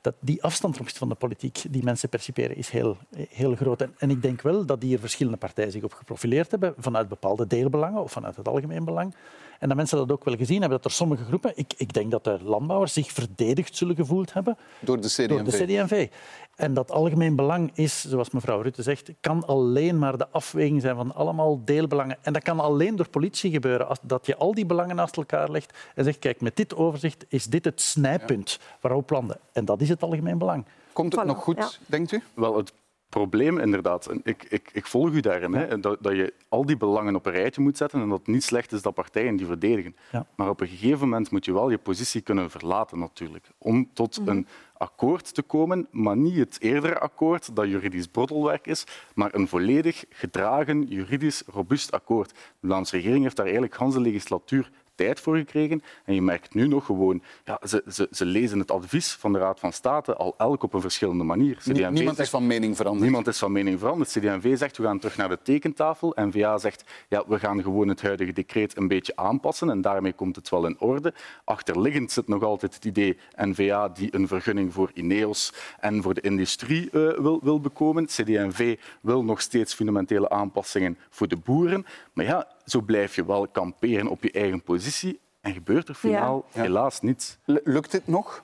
dat, 0.00 0.14
die 0.20 0.42
afstand 0.42 0.78
van 0.84 1.08
de 1.08 1.14
politiek 1.14 1.62
die 1.70 1.84
mensen 1.84 2.08
perciperen 2.08 2.56
is 2.56 2.68
heel, 2.68 2.96
heel 3.28 3.54
groot. 3.54 3.82
En, 3.82 3.94
en 3.98 4.10
ik 4.10 4.22
denk 4.22 4.42
wel 4.42 4.66
dat 4.66 4.82
hier 4.82 4.98
verschillende 4.98 5.38
partijen 5.38 5.72
zich 5.72 5.82
op 5.82 5.92
geprofileerd 5.92 6.50
hebben 6.50 6.74
vanuit 6.78 7.08
bepaalde 7.08 7.46
deelbelangen 7.46 8.02
of 8.02 8.12
vanuit 8.12 8.36
het 8.36 8.48
algemeen 8.48 8.84
belang. 8.84 9.14
En 9.62 9.68
dat 9.68 9.76
mensen 9.76 9.98
dat 9.98 10.12
ook 10.12 10.24
wel 10.24 10.36
gezien 10.36 10.60
hebben, 10.60 10.78
dat 10.78 10.90
er 10.90 10.96
sommige 10.96 11.24
groepen, 11.24 11.52
ik, 11.54 11.72
ik 11.76 11.92
denk 11.92 12.10
dat 12.10 12.24
de 12.24 12.38
landbouwers 12.42 12.92
zich 12.92 13.12
verdedigd 13.12 13.76
zullen 13.76 13.96
gevoeld 13.96 14.32
hebben 14.32 14.56
door 14.80 15.00
de 15.00 15.08
CD&V. 15.08 15.28
Door 15.28 15.44
de 15.44 15.64
CD&V. 15.64 16.08
En 16.56 16.74
dat 16.74 16.90
algemeen 16.90 17.36
belang 17.36 17.70
is, 17.74 18.00
zoals 18.08 18.30
mevrouw 18.30 18.60
Rutte 18.60 18.82
zegt, 18.82 19.10
kan 19.20 19.46
alleen 19.46 19.98
maar 19.98 20.18
de 20.18 20.28
afweging 20.28 20.80
zijn 20.80 20.96
van 20.96 21.14
allemaal 21.14 21.60
deelbelangen. 21.64 22.16
En 22.22 22.32
dat 22.32 22.42
kan 22.42 22.60
alleen 22.60 22.96
door 22.96 23.08
politie 23.08 23.50
gebeuren. 23.50 23.88
Als, 23.88 23.98
dat 24.02 24.26
je 24.26 24.36
al 24.36 24.54
die 24.54 24.66
belangen 24.66 24.96
naast 24.96 25.16
elkaar 25.16 25.50
legt 25.50 25.78
en 25.94 26.04
zegt, 26.04 26.18
kijk, 26.18 26.40
met 26.40 26.56
dit 26.56 26.76
overzicht 26.76 27.24
is 27.28 27.46
dit 27.46 27.64
het 27.64 27.80
snijpunt 27.80 28.58
waarop 28.80 29.10
landen. 29.10 29.38
En 29.52 29.64
dat 29.64 29.80
is 29.80 29.88
het 29.88 30.02
algemeen 30.02 30.38
belang. 30.38 30.64
Komt 30.92 31.16
het 31.16 31.24
nog 31.24 31.42
goed, 31.42 31.80
denkt 31.86 32.12
u? 32.12 32.22
Wel, 32.34 32.56
het 32.56 32.72
probleem 33.12 33.58
inderdaad. 33.58 34.08
Ik, 34.22 34.46
ik, 34.48 34.70
ik 34.72 34.86
volg 34.86 35.10
u 35.10 35.20
daarin. 35.20 35.54
Hè, 35.54 35.80
dat, 35.80 35.96
dat, 36.00 36.12
je 36.12 36.32
al 36.48 36.66
die 36.66 36.76
belangen 36.76 37.14
op 37.14 37.26
een 37.26 37.32
rijtje 37.32 37.62
moet 37.62 37.76
zetten 37.76 38.00
en 38.00 38.08
dat 38.08 38.18
het 38.18 38.26
niet 38.26 38.44
slecht 38.44 38.72
is 38.72 38.82
dat 38.82 38.94
partijen 38.94 39.36
die 39.36 39.46
verdedigen. 39.46 39.96
Ja. 40.12 40.26
Maar 40.34 40.48
op 40.48 40.60
een 40.60 40.68
gegeven 40.68 40.98
moment 40.98 41.30
moet 41.30 41.44
je 41.44 41.52
wel 41.52 41.70
je 41.70 41.78
positie 41.78 42.20
kunnen 42.20 42.50
verlaten 42.50 42.98
natuurlijk. 42.98 43.46
Om 43.58 43.88
tot 43.92 44.18
mhm. 44.20 44.28
een 44.28 44.46
akkoord 44.76 45.34
te 45.34 45.42
komen, 45.42 45.86
maar 45.90 46.16
niet 46.16 46.36
het 46.36 46.60
eerdere 46.60 46.98
akkoord 46.98 47.56
dat 47.56 47.68
juridisch 47.68 48.06
broddelwerk 48.06 48.66
is, 48.66 48.84
maar 49.14 49.34
een 49.34 49.48
volledig 49.48 50.04
gedragen, 50.08 50.82
juridisch 50.82 51.42
robuust 51.46 51.92
akkoord. 51.92 52.30
De 52.30 52.66
Vlaamse 52.66 52.96
regering 52.96 53.22
heeft 53.22 53.36
daar 53.36 53.46
eigenlijk 53.46 53.78
de 53.78 54.00
legislatuur 54.00 54.70
tijd 54.94 55.20
voor 55.20 55.36
gekregen. 55.36 55.82
En 56.04 56.14
je 56.14 56.22
merkt 56.22 56.54
nu 56.54 56.68
nog 56.68 56.84
gewoon, 56.84 57.22
ja, 57.44 57.60
ze, 57.66 57.84
ze, 57.88 58.08
ze 58.10 58.24
lezen 58.24 58.58
het 58.58 58.70
advies 58.70 59.12
van 59.12 59.32
de 59.32 59.38
Raad 59.38 59.60
van 59.60 59.72
State 59.72 60.14
al 60.14 60.34
elk 60.38 60.62
op 60.62 60.74
een 60.74 60.80
verschillende 60.80 61.24
manier. 61.24 61.56
CD&V 61.56 61.88
niemand 61.90 62.18
is 62.18 62.30
van 62.30 62.46
mening 62.46 62.76
veranderd. 62.76 63.04
Niemand 63.04 63.26
is 63.26 63.38
van 63.38 63.52
mening 63.52 63.78
veranderd. 63.78 64.10
CD&V 64.10 64.58
zegt, 64.58 64.76
we 64.76 64.84
gaan 64.84 64.98
terug 64.98 65.16
naar 65.16 65.28
de 65.28 65.38
tekentafel. 65.42 66.16
N-VA 66.20 66.58
zegt, 66.58 66.84
ja, 67.08 67.24
we 67.26 67.38
gaan 67.38 67.62
gewoon 67.62 67.88
het 67.88 68.02
huidige 68.02 68.32
decreet 68.32 68.76
een 68.76 68.88
beetje 68.88 69.16
aanpassen 69.16 69.70
en 69.70 69.80
daarmee 69.80 70.12
komt 70.12 70.36
het 70.36 70.48
wel 70.48 70.66
in 70.66 70.80
orde. 70.80 71.14
Achterliggend 71.44 72.12
zit 72.12 72.28
nog 72.28 72.42
altijd 72.42 72.74
het 72.74 72.84
idee 72.84 73.18
N-VA 73.36 73.88
die 73.88 74.14
een 74.14 74.28
vergunning 74.28 74.72
voor 74.72 74.90
INEOS 74.94 75.52
en 75.80 76.02
voor 76.02 76.14
de 76.14 76.20
industrie 76.20 76.88
uh, 76.92 77.18
wil, 77.18 77.40
wil 77.42 77.60
bekomen. 77.60 78.06
CD&V 78.06 78.78
wil 79.00 79.24
nog 79.24 79.40
steeds 79.40 79.74
fundamentele 79.74 80.30
aanpassingen 80.30 80.98
voor 81.10 81.28
de 81.28 81.36
boeren. 81.36 81.86
Maar 82.12 82.24
ja, 82.24 82.48
zo 82.64 82.80
blijf 82.80 83.14
je 83.14 83.26
wel 83.26 83.48
kamperen 83.48 84.06
op 84.06 84.22
je 84.22 84.30
eigen 84.30 84.62
positie 84.62 85.20
en 85.40 85.52
gebeurt 85.52 85.88
er 85.88 85.94
finaal 85.94 86.44
helaas 86.50 87.00
niets. 87.00 87.38
Lukt 87.44 87.90
dit 87.90 88.06
nog? 88.06 88.42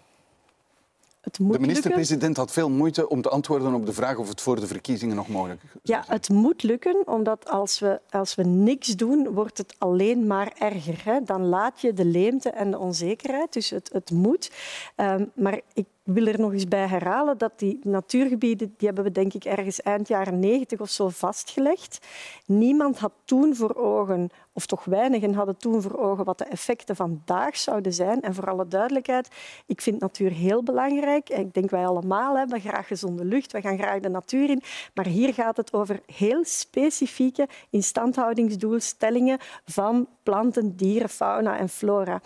de 1.37 1.59
minister-president 1.59 2.37
had 2.37 2.53
veel 2.53 2.71
moeite 2.71 3.09
om 3.09 3.23
te 3.23 3.29
antwoorden 3.29 3.75
op 3.75 3.87
de 3.87 3.93
vraag 3.93 4.16
of 4.16 4.29
het 4.29 4.41
voor 4.41 4.61
de 4.61 4.66
verkiezingen 4.66 5.16
nog 5.16 5.29
mogelijk 5.29 5.62
is. 5.62 5.71
Ja, 5.83 6.05
het 6.07 6.29
moet 6.29 6.62
lukken, 6.62 7.07
omdat 7.07 7.49
als 7.49 7.79
we, 7.79 8.01
als 8.11 8.35
we 8.35 8.43
niks 8.43 8.97
doen, 8.97 9.29
wordt 9.29 9.59
het 9.59 9.75
alleen 9.79 10.27
maar 10.27 10.53
erger. 10.59 11.01
Hè? 11.05 11.23
Dan 11.25 11.45
laat 11.45 11.81
je 11.81 11.93
de 11.93 12.05
leemte 12.05 12.51
en 12.51 12.71
de 12.71 12.79
onzekerheid. 12.79 13.53
Dus 13.53 13.71
het, 13.71 13.91
het 13.93 14.11
moet. 14.11 14.51
Um, 14.97 15.31
maar 15.35 15.61
ik 15.73 15.87
wil 16.15 16.27
er 16.27 16.41
nog 16.41 16.53
eens 16.53 16.69
bij 16.69 16.87
herhalen 16.87 17.39
dat 17.39 17.59
die 17.59 17.79
natuurgebieden, 17.83 18.75
die 18.77 18.87
hebben 18.87 19.05
we 19.05 19.13
denk 19.13 19.35
ik 19.35 19.45
ergens 19.45 19.83
eind 19.83 20.09
jaren 20.09 20.39
negentig 20.39 20.81
of 20.81 20.91
zo 20.91 21.09
vastgelegd. 21.09 22.07
Niemand 22.47 22.99
had 22.99 23.13
toen 23.25 23.57
voor 23.57 23.75
ogen, 23.75 24.31
of 24.53 24.67
toch 24.67 24.85
weinigen 24.85 25.35
hadden 25.35 25.57
toen 25.57 25.83
voor 25.83 25.99
ogen, 25.99 26.25
wat 26.25 26.39
de 26.39 26.45
effecten 26.45 26.97
vandaag 26.97 27.57
zouden 27.57 27.93
zijn. 27.93 28.21
En 28.21 28.35
voor 28.35 28.51
alle 28.51 28.69
duidelijkheid, 28.69 29.29
ik 29.67 29.81
vind 29.81 30.01
natuur 30.01 30.31
heel 30.31 30.63
belangrijk. 30.63 31.29
Ik 31.29 31.55
denk 31.55 31.71
wij 31.71 31.87
allemaal 31.87 32.37
hebben 32.37 32.61
graag 32.61 32.87
gezonde 32.87 33.25
lucht, 33.25 33.53
we 33.53 33.61
gaan 33.61 33.79
graag 33.79 34.01
de 34.01 34.09
natuur 34.09 34.51
in. 34.51 34.63
Maar 34.95 35.07
hier 35.07 35.35
gaat 35.35 35.57
het 35.57 35.73
over 35.73 36.01
heel 36.07 36.45
specifieke 36.45 37.49
instandhoudingsdoelstellingen 37.71 39.39
van 39.65 40.09
planten, 40.23 40.77
dieren, 40.77 41.09
fauna 41.09 41.59
en 41.59 41.69
flora 41.69 42.21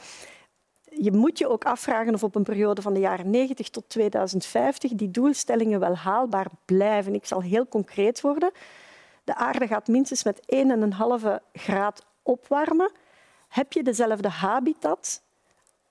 je 1.02 1.12
moet 1.12 1.38
je 1.38 1.48
ook 1.48 1.64
afvragen 1.64 2.14
of 2.14 2.22
op 2.22 2.34
een 2.34 2.42
periode 2.42 2.82
van 2.82 2.94
de 2.94 3.00
jaren 3.00 3.30
90 3.30 3.68
tot 3.68 3.88
2050 3.88 4.92
die 4.92 5.10
doelstellingen 5.10 5.80
wel 5.80 5.96
haalbaar 5.96 6.46
blijven. 6.64 7.14
Ik 7.14 7.26
zal 7.26 7.42
heel 7.42 7.66
concreet 7.68 8.20
worden. 8.20 8.50
De 9.24 9.34
aarde 9.34 9.66
gaat 9.66 9.88
minstens 9.88 10.24
met 10.24 10.40
1,5 11.24 11.28
graad 11.52 12.06
opwarmen. 12.22 12.92
Heb 13.48 13.72
je 13.72 13.82
dezelfde 13.82 14.28
habitat 14.28 15.22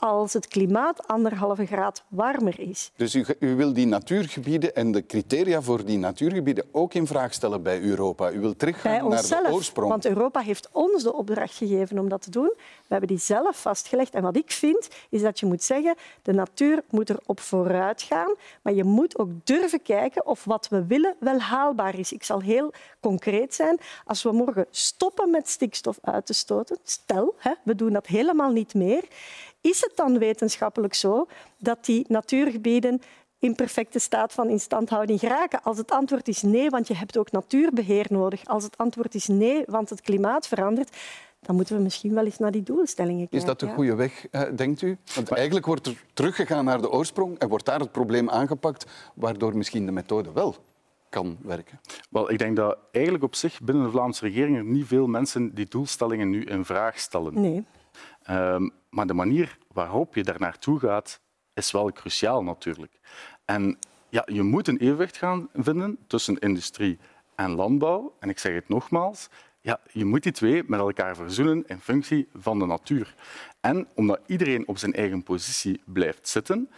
als 0.01 0.33
het 0.33 0.47
klimaat 0.47 1.07
anderhalve 1.07 1.65
graad 1.65 2.03
warmer 2.07 2.59
is. 2.59 2.91
Dus 2.95 3.15
u, 3.15 3.25
u, 3.39 3.55
wil 3.55 3.73
die 3.73 3.85
natuurgebieden 3.85 4.75
en 4.75 4.91
de 4.91 5.05
criteria 5.05 5.61
voor 5.61 5.85
die 5.85 5.97
natuurgebieden 5.97 6.65
ook 6.71 6.93
in 6.93 7.07
vraag 7.07 7.33
stellen 7.33 7.63
bij 7.63 7.81
Europa? 7.81 8.31
U 8.31 8.39
wil 8.39 8.55
teruggaan 8.55 9.09
naar 9.09 9.21
de 9.21 9.49
oorsprong? 9.51 9.89
Want 9.89 10.05
Europa 10.05 10.39
heeft 10.39 10.69
ons 10.71 11.03
de 11.03 11.13
opdracht 11.13 11.55
gegeven 11.55 11.99
om 11.99 12.09
dat 12.09 12.21
te 12.21 12.29
doen. 12.29 12.53
We 12.57 12.87
hebben 12.87 13.07
die 13.07 13.17
zelf 13.17 13.61
vastgelegd. 13.61 14.13
En 14.13 14.21
wat 14.21 14.35
ik 14.35 14.51
vind, 14.51 14.87
is 15.09 15.21
dat 15.21 15.39
je 15.39 15.45
moet 15.45 15.63
zeggen, 15.63 15.95
de 16.21 16.33
natuur 16.33 16.83
moet 16.89 17.09
erop 17.09 17.39
vooruit 17.39 18.01
gaan, 18.01 18.35
maar 18.61 18.73
je 18.73 18.83
moet 18.83 19.19
ook 19.19 19.29
durven 19.43 19.81
kijken 19.81 20.25
of 20.25 20.43
wat 20.43 20.67
we 20.69 20.85
willen 20.85 21.15
wel 21.19 21.39
haalbaar 21.39 21.99
is. 21.99 22.11
Ik 22.11 22.23
zal 22.23 22.41
heel 22.41 22.73
concreet 22.99 23.53
zijn. 23.53 23.79
Als 24.05 24.23
we 24.23 24.31
morgen 24.31 24.65
stoppen 24.69 25.31
met 25.31 25.49
stikstof 25.49 25.99
uit 26.01 26.25
te 26.25 26.33
stoten, 26.33 26.77
stel, 26.83 27.35
hè, 27.37 27.51
we 27.63 27.75
doen 27.75 27.93
dat 27.93 28.07
helemaal 28.07 28.51
niet 28.51 28.73
meer, 28.73 29.03
is 29.61 29.81
het 29.81 29.91
dan 29.95 30.17
wetenschappelijk 30.17 30.93
zo 30.93 31.27
dat 31.57 31.85
die 31.85 32.05
natuurgebieden 32.07 33.01
in 33.39 33.55
perfecte 33.55 33.99
staat 33.99 34.33
van 34.33 34.49
instandhouding 34.49 35.19
geraken? 35.19 35.63
Als 35.63 35.77
het 35.77 35.91
antwoord 35.91 36.27
is 36.27 36.41
nee, 36.41 36.69
want 36.69 36.87
je 36.87 36.95
hebt 36.95 37.17
ook 37.17 37.31
natuurbeheer 37.31 38.05
nodig. 38.09 38.45
Als 38.45 38.63
het 38.63 38.77
antwoord 38.77 39.15
is 39.15 39.27
nee, 39.27 39.63
want 39.65 39.89
het 39.89 40.01
klimaat 40.01 40.47
verandert, 40.47 40.97
dan 41.39 41.55
moeten 41.55 41.75
we 41.75 41.81
misschien 41.81 42.13
wel 42.13 42.25
eens 42.25 42.37
naar 42.37 42.51
die 42.51 42.63
doelstellingen 42.63 43.29
kijken. 43.29 43.37
Is 43.37 43.45
dat 43.45 43.59
de 43.59 43.67
goede 43.67 43.95
weg, 43.95 44.27
eh, 44.27 44.41
denkt 44.55 44.81
u? 44.81 44.97
Want 45.15 45.31
eigenlijk 45.31 45.65
wordt 45.65 45.87
er 45.87 46.03
teruggegaan 46.13 46.65
naar 46.65 46.81
de 46.81 46.91
oorsprong 46.91 47.39
en 47.39 47.49
wordt 47.49 47.65
daar 47.65 47.79
het 47.79 47.91
probleem 47.91 48.29
aangepakt, 48.29 48.85
waardoor 49.13 49.57
misschien 49.57 49.85
de 49.85 49.91
methode 49.91 50.31
wel 50.31 50.55
kan 51.09 51.37
werken? 51.41 51.79
Wel, 52.09 52.31
ik 52.31 52.39
denk 52.39 52.55
dat 52.55 52.77
eigenlijk 52.91 53.23
op 53.23 53.35
zich 53.35 53.61
binnen 53.61 53.83
de 53.83 53.91
Vlaamse 53.91 54.25
regering 54.25 54.57
er 54.57 54.63
niet 54.63 54.87
veel 54.87 55.07
mensen 55.07 55.53
die 55.53 55.65
doelstellingen 55.65 56.29
nu 56.29 56.43
in 56.43 56.65
vraag 56.65 56.99
stellen. 56.99 57.41
Nee. 57.41 57.65
Um, 58.29 58.71
maar 58.89 59.07
de 59.07 59.13
manier 59.13 59.57
waarop 59.73 60.15
je 60.15 60.23
daar 60.23 60.39
naartoe 60.39 60.79
gaat, 60.79 61.21
is 61.53 61.71
wel 61.71 61.91
cruciaal 61.91 62.43
natuurlijk. 62.43 62.99
En 63.45 63.77
ja, 64.09 64.23
je 64.25 64.41
moet 64.43 64.67
een 64.67 64.77
evenwicht 64.77 65.17
gaan 65.17 65.49
vinden 65.53 65.97
tussen 66.07 66.39
industrie 66.39 66.99
en 67.35 67.51
landbouw. 67.51 68.15
En 68.19 68.29
ik 68.29 68.39
zeg 68.39 68.53
het 68.53 68.69
nogmaals, 68.69 69.29
ja, 69.61 69.79
je 69.91 70.05
moet 70.05 70.23
die 70.23 70.31
twee 70.31 70.63
met 70.67 70.79
elkaar 70.79 71.15
verzoenen 71.15 71.63
in 71.67 71.79
functie 71.79 72.27
van 72.33 72.59
de 72.59 72.65
natuur. 72.65 73.15
En 73.61 73.87
omdat 73.95 74.19
iedereen 74.25 74.67
op 74.67 74.77
zijn 74.77 74.93
eigen 74.93 75.23
positie 75.23 75.81
blijft 75.85 76.27
zitten, 76.27 76.69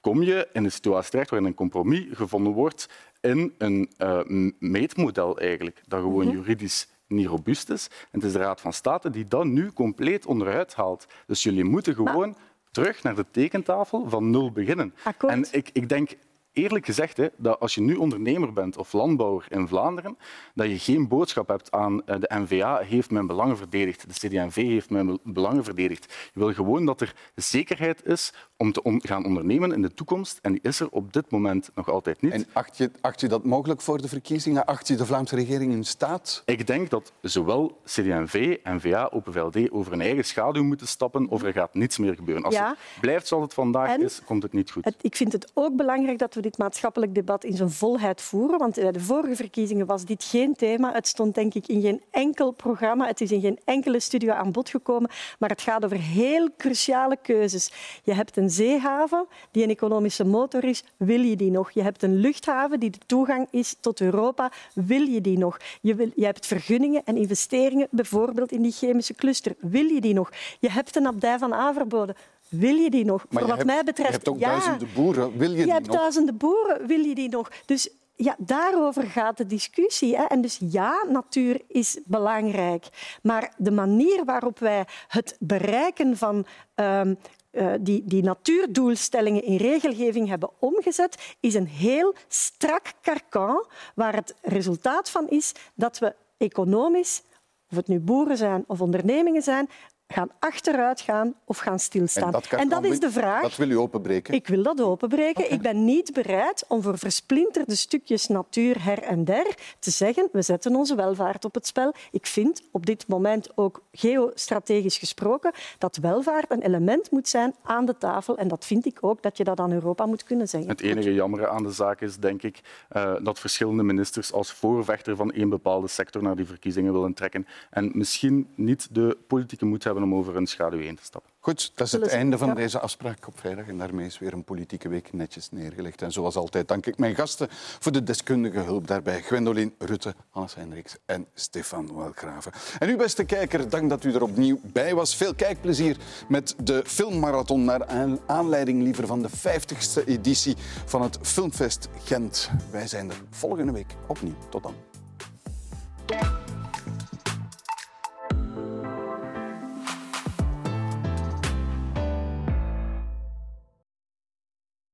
kom 0.00 0.22
je 0.22 0.48
in 0.52 0.64
een 0.64 0.72
situatie 0.72 1.10
terecht 1.10 1.30
waarin 1.30 1.48
een 1.48 1.54
compromis 1.54 2.06
gevonden 2.10 2.52
wordt 2.52 2.88
in 3.20 3.54
een 3.58 3.90
uh, 3.98 4.20
meetmodel 4.58 5.38
eigenlijk, 5.38 5.82
dat 5.86 6.00
gewoon 6.00 6.26
Mhm. 6.26 6.36
juridisch 6.36 6.88
niet 7.12 7.26
robuust 7.26 7.70
is. 7.70 7.88
En 7.90 8.18
het 8.18 8.24
is 8.24 8.32
de 8.32 8.38
Raad 8.38 8.60
van 8.60 8.72
State 8.72 9.10
die 9.10 9.28
dat 9.28 9.44
nu 9.44 9.72
compleet 9.72 10.26
onderuit 10.26 10.74
haalt. 10.74 11.06
Dus 11.26 11.42
jullie 11.42 11.64
moeten 11.64 11.94
gewoon 11.94 12.36
terug 12.70 13.02
naar 13.02 13.14
de 13.14 13.26
tekentafel 13.30 14.08
van 14.08 14.30
nul 14.30 14.52
beginnen. 14.52 14.94
Akkoord. 15.04 15.32
En 15.32 15.46
ik, 15.50 15.70
ik 15.72 15.88
denk 15.88 16.16
eerlijk 16.52 16.84
gezegd 16.86 17.16
hè, 17.16 17.26
dat 17.36 17.60
als 17.60 17.74
je 17.74 17.80
nu 17.80 17.94
ondernemer 17.94 18.52
bent 18.52 18.76
of 18.76 18.92
landbouwer 18.92 19.46
in 19.48 19.68
Vlaanderen, 19.68 20.16
dat 20.54 20.66
je 20.68 20.78
geen 20.78 21.08
boodschap 21.08 21.48
hebt 21.48 21.70
aan 21.70 22.06
eh, 22.06 22.16
de 22.20 22.30
NVA 22.34 22.78
heeft 22.78 23.10
mijn 23.10 23.26
belangen 23.26 23.56
verdedigd, 23.56 24.20
de 24.20 24.28
CD&V 24.28 24.54
heeft 24.54 24.90
mijn 24.90 25.06
be- 25.06 25.18
belangen 25.24 25.64
verdedigd. 25.64 26.14
Je 26.34 26.40
wil 26.40 26.52
gewoon 26.52 26.84
dat 26.86 27.00
er 27.00 27.14
zekerheid 27.34 28.06
is 28.06 28.32
om 28.56 28.72
te 28.72 28.82
on- 28.82 29.00
gaan 29.06 29.24
ondernemen 29.24 29.72
in 29.72 29.82
de 29.82 29.94
toekomst 29.94 30.38
en 30.42 30.52
die 30.52 30.60
is 30.62 30.80
er 30.80 30.88
op 30.90 31.12
dit 31.12 31.30
moment 31.30 31.70
nog 31.74 31.90
altijd 31.90 32.20
niet. 32.22 32.32
En 32.32 32.46
acht 32.52 32.76
je, 32.76 32.90
acht 33.00 33.20
je 33.20 33.28
dat 33.28 33.44
mogelijk 33.44 33.80
voor 33.80 34.00
de 34.02 34.08
verkiezingen? 34.08 34.64
Acht 34.64 34.88
je 34.88 34.96
de 34.96 35.06
Vlaamse 35.06 35.34
regering 35.36 35.72
in 35.72 35.84
staat? 35.84 36.42
Ik 36.46 36.66
denk 36.66 36.90
dat 36.90 37.12
zowel 37.20 37.78
CD&V, 37.84 38.56
N-VA, 38.64 39.08
Open 39.12 39.32
VLD 39.32 39.70
over 39.70 39.92
hun 39.92 40.00
eigen 40.00 40.24
schaduw 40.24 40.62
moeten 40.64 40.86
stappen 40.86 41.28
of 41.28 41.42
er 41.42 41.52
gaat 41.52 41.74
niets 41.74 41.98
meer 41.98 42.14
gebeuren. 42.14 42.44
Als 42.44 42.54
Ja. 42.54 42.68
het 42.68 43.00
blijft 43.00 43.26
zoals 43.26 43.44
het 43.44 43.54
vandaag 43.54 43.88
En 43.88 44.02
is, 44.02 44.20
komt 44.24 44.42
het 44.42 44.52
niet 44.52 44.70
goed. 44.70 44.84
Het- 44.84 44.96
ik 45.00 45.16
vind 45.16 45.32
het 45.32 45.50
ook 45.54 45.76
belangrijk 45.76 46.18
dat 46.18 46.34
we 46.34 46.40
dit 46.42 46.58
maatschappelijk 46.58 47.14
debat 47.14 47.44
in 47.44 47.56
zijn 47.56 47.70
volheid 47.70 48.20
voeren. 48.20 48.58
Want 48.58 48.74
bij 48.74 48.92
de 48.92 49.00
vorige 49.00 49.36
verkiezingen 49.36 49.86
was 49.86 50.04
dit 50.04 50.24
geen 50.24 50.54
thema. 50.54 50.92
Het 50.92 51.06
stond 51.06 51.34
denk 51.34 51.54
ik 51.54 51.66
in 51.66 51.80
geen 51.80 52.02
enkel 52.10 52.50
programma. 52.50 53.06
Het 53.06 53.20
is 53.20 53.32
in 53.32 53.40
geen 53.40 53.58
enkele 53.64 54.00
studio 54.00 54.32
aan 54.32 54.52
bod 54.52 54.68
gekomen. 54.68 55.10
Maar 55.38 55.48
het 55.48 55.62
gaat 55.62 55.84
over 55.84 55.98
heel 56.00 56.48
cruciale 56.56 57.16
keuzes. 57.22 57.72
Je 58.04 58.14
hebt 58.14 58.36
een 58.36 58.50
zeehaven 58.50 59.26
die 59.50 59.62
een 59.62 59.70
economische 59.70 60.24
motor 60.24 60.64
is. 60.64 60.84
Wil 60.96 61.20
je 61.20 61.36
die 61.36 61.50
nog? 61.50 61.70
Je 61.70 61.82
hebt 61.82 62.02
een 62.02 62.16
luchthaven 62.16 62.80
die 62.80 62.90
de 62.90 62.98
toegang 63.06 63.46
is 63.50 63.76
tot 63.80 64.00
Europa. 64.00 64.52
Wil 64.74 65.02
je 65.02 65.20
die 65.20 65.38
nog? 65.38 65.58
Je, 65.80 65.94
wil, 65.94 66.10
je 66.14 66.24
hebt 66.24 66.46
vergunningen 66.46 67.02
en 67.04 67.16
investeringen, 67.16 67.88
bijvoorbeeld 67.90 68.52
in 68.52 68.62
die 68.62 68.72
chemische 68.72 69.14
cluster. 69.14 69.54
Wil 69.58 69.84
je 69.84 70.00
die 70.00 70.14
nog? 70.14 70.30
Je 70.60 70.70
hebt 70.70 70.96
een 70.96 71.06
abdij 71.06 71.38
van 71.38 71.54
Averboden. 71.54 72.16
Wil 72.52 72.74
je 72.74 72.90
die 72.90 73.04
nog? 73.04 73.18
Maar 73.18 73.26
Voor 73.30 73.40
je 73.40 73.46
wat 73.46 73.56
hebt, 73.56 73.70
mij 73.70 73.84
betreft, 73.84 74.08
je 74.08 74.14
hebt 74.14 74.28
ook 74.28 74.38
ja. 74.38 74.48
duizenden 74.48 74.88
boeren. 74.94 75.38
Wil 75.38 75.50
je, 75.50 75.56
Je 75.56 75.62
die 75.62 75.72
hebt 75.72 75.86
nog? 75.86 75.96
duizenden 75.96 76.36
boeren, 76.36 76.86
wil 76.86 77.00
je 77.00 77.14
die 77.14 77.28
nog? 77.28 77.50
Dus 77.66 77.88
ja, 78.16 78.36
daarover 78.38 79.02
gaat 79.02 79.36
de 79.36 79.46
discussie. 79.46 80.16
Hè. 80.16 80.24
En 80.24 80.40
dus 80.40 80.58
ja, 80.70 81.04
natuur 81.08 81.60
is 81.68 81.98
belangrijk. 82.04 82.88
Maar 83.22 83.54
de 83.56 83.70
manier 83.70 84.24
waarop 84.24 84.58
wij 84.58 84.84
het 85.08 85.36
bereiken 85.38 86.16
van 86.16 86.46
ehm, 86.74 87.14
eh, 87.50 87.72
die, 87.80 88.02
die 88.04 88.22
natuurdoelstellingen 88.22 89.42
in 89.42 89.56
regelgeving 89.56 90.28
hebben 90.28 90.50
omgezet, 90.58 91.34
is 91.40 91.54
een 91.54 91.66
heel 91.66 92.14
strak 92.28 92.92
karkan 93.00 93.66
waar 93.94 94.14
het 94.14 94.34
resultaat 94.42 95.10
van 95.10 95.28
is 95.28 95.52
dat 95.74 95.98
we 95.98 96.14
economisch, 96.36 97.22
of 97.70 97.76
het 97.76 97.88
nu 97.88 98.00
boeren 98.00 98.36
zijn 98.36 98.64
of 98.66 98.80
ondernemingen 98.80 99.42
zijn, 99.42 99.68
gaan 100.12 100.30
achteruit 100.38 101.00
gaan 101.00 101.34
of 101.44 101.58
gaan 101.58 101.78
stilstaan. 101.78 102.24
En 102.24 102.30
dat, 102.30 102.46
kan- 102.46 102.58
en 102.58 102.68
dat 102.68 102.84
is 102.84 103.00
de 103.00 103.10
vraag. 103.10 103.42
Dat 103.42 103.56
wil 103.56 103.70
u 103.70 103.78
openbreken. 103.78 104.34
Ik 104.34 104.46
wil 104.46 104.62
dat 104.62 104.80
openbreken. 104.80 105.52
Ik 105.52 105.60
ben 105.60 105.84
niet 105.84 106.12
bereid 106.12 106.64
om 106.68 106.82
voor 106.82 106.98
versplinterde 106.98 107.74
stukjes 107.74 108.26
natuur 108.26 108.84
her 108.84 109.02
en 109.02 109.24
der 109.24 109.54
te 109.78 109.90
zeggen 109.90 110.28
we 110.32 110.42
zetten 110.42 110.76
onze 110.76 110.94
welvaart 110.94 111.44
op 111.44 111.54
het 111.54 111.66
spel. 111.66 111.94
Ik 112.10 112.26
vind 112.26 112.62
op 112.70 112.86
dit 112.86 113.06
moment 113.08 113.48
ook 113.54 113.82
geostrategisch 113.92 114.96
gesproken 114.98 115.52
dat 115.78 115.96
welvaart 115.96 116.50
een 116.50 116.62
element 116.62 117.10
moet 117.10 117.28
zijn 117.28 117.54
aan 117.62 117.84
de 117.84 117.98
tafel. 117.98 118.38
En 118.38 118.48
dat 118.48 118.64
vind 118.64 118.86
ik 118.86 118.98
ook 119.00 119.22
dat 119.22 119.36
je 119.36 119.44
dat 119.44 119.60
aan 119.60 119.72
Europa 119.72 120.06
moet 120.06 120.24
kunnen 120.24 120.48
zeggen. 120.48 120.70
Het 120.70 120.80
enige 120.80 121.14
jammere 121.14 121.48
aan 121.48 121.62
de 121.62 121.70
zaak 121.70 122.00
is, 122.00 122.16
denk 122.16 122.42
ik, 122.42 122.60
eh, 122.88 123.14
dat 123.22 123.38
verschillende 123.38 123.82
ministers 123.82 124.32
als 124.32 124.52
voorvechter 124.52 125.16
van 125.16 125.32
één 125.32 125.48
bepaalde 125.48 125.88
sector 125.88 126.22
naar 126.22 126.36
die 126.36 126.46
verkiezingen 126.46 126.92
willen 126.92 127.14
trekken 127.14 127.46
en 127.70 127.90
misschien 127.94 128.46
niet 128.54 128.94
de 128.94 129.18
politieke 129.26 129.64
moed 129.64 129.84
hebben 129.84 130.01
om 130.02 130.14
over 130.14 130.34
hun 130.34 130.46
schaduw 130.46 130.78
heen 130.80 130.96
te 130.96 131.04
stappen. 131.04 131.30
Goed, 131.40 131.72
dat 131.74 131.86
is 131.86 131.92
het 131.92 132.06
einde 132.06 132.38
van 132.38 132.54
deze 132.54 132.78
afspraak 132.80 133.26
op 133.26 133.38
vrijdag. 133.38 133.66
En 133.68 133.78
daarmee 133.78 134.06
is 134.06 134.18
weer 134.18 134.32
een 134.32 134.44
politieke 134.44 134.88
week 134.88 135.12
netjes 135.12 135.50
neergelegd. 135.50 136.02
En 136.02 136.12
zoals 136.12 136.36
altijd 136.36 136.68
dank 136.68 136.86
ik 136.86 136.98
mijn 136.98 137.14
gasten 137.14 137.48
voor 137.50 137.92
de 137.92 138.02
deskundige 138.02 138.58
hulp 138.58 138.86
daarbij. 138.86 139.22
Gwendoline 139.22 139.72
Rutte, 139.78 140.14
Hannes 140.30 140.54
Hendricks 140.54 140.96
en 141.06 141.26
Stefan 141.34 141.96
Welgraven. 141.96 142.52
En 142.78 142.88
u, 142.88 142.96
beste 142.96 143.24
kijker, 143.24 143.68
dank 143.68 143.90
dat 143.90 144.04
u 144.04 144.14
er 144.14 144.22
opnieuw 144.22 144.60
bij 144.62 144.94
was. 144.94 145.16
Veel 145.16 145.34
kijkplezier 145.34 145.96
met 146.28 146.54
de 146.62 146.82
filmmarathon 146.86 147.64
naar 147.64 147.86
aan- 147.86 148.18
aanleiding 148.26 148.82
liever 148.82 149.06
van 149.06 149.22
de 149.22 149.28
50ste 149.28 150.04
editie 150.06 150.56
van 150.84 151.02
het 151.02 151.18
Filmfest 151.22 151.88
Gent. 152.04 152.50
Wij 152.70 152.86
zijn 152.86 153.10
er 153.10 153.16
volgende 153.30 153.72
week 153.72 153.94
opnieuw. 154.06 154.34
Tot 154.50 154.62
dan. 154.62 154.74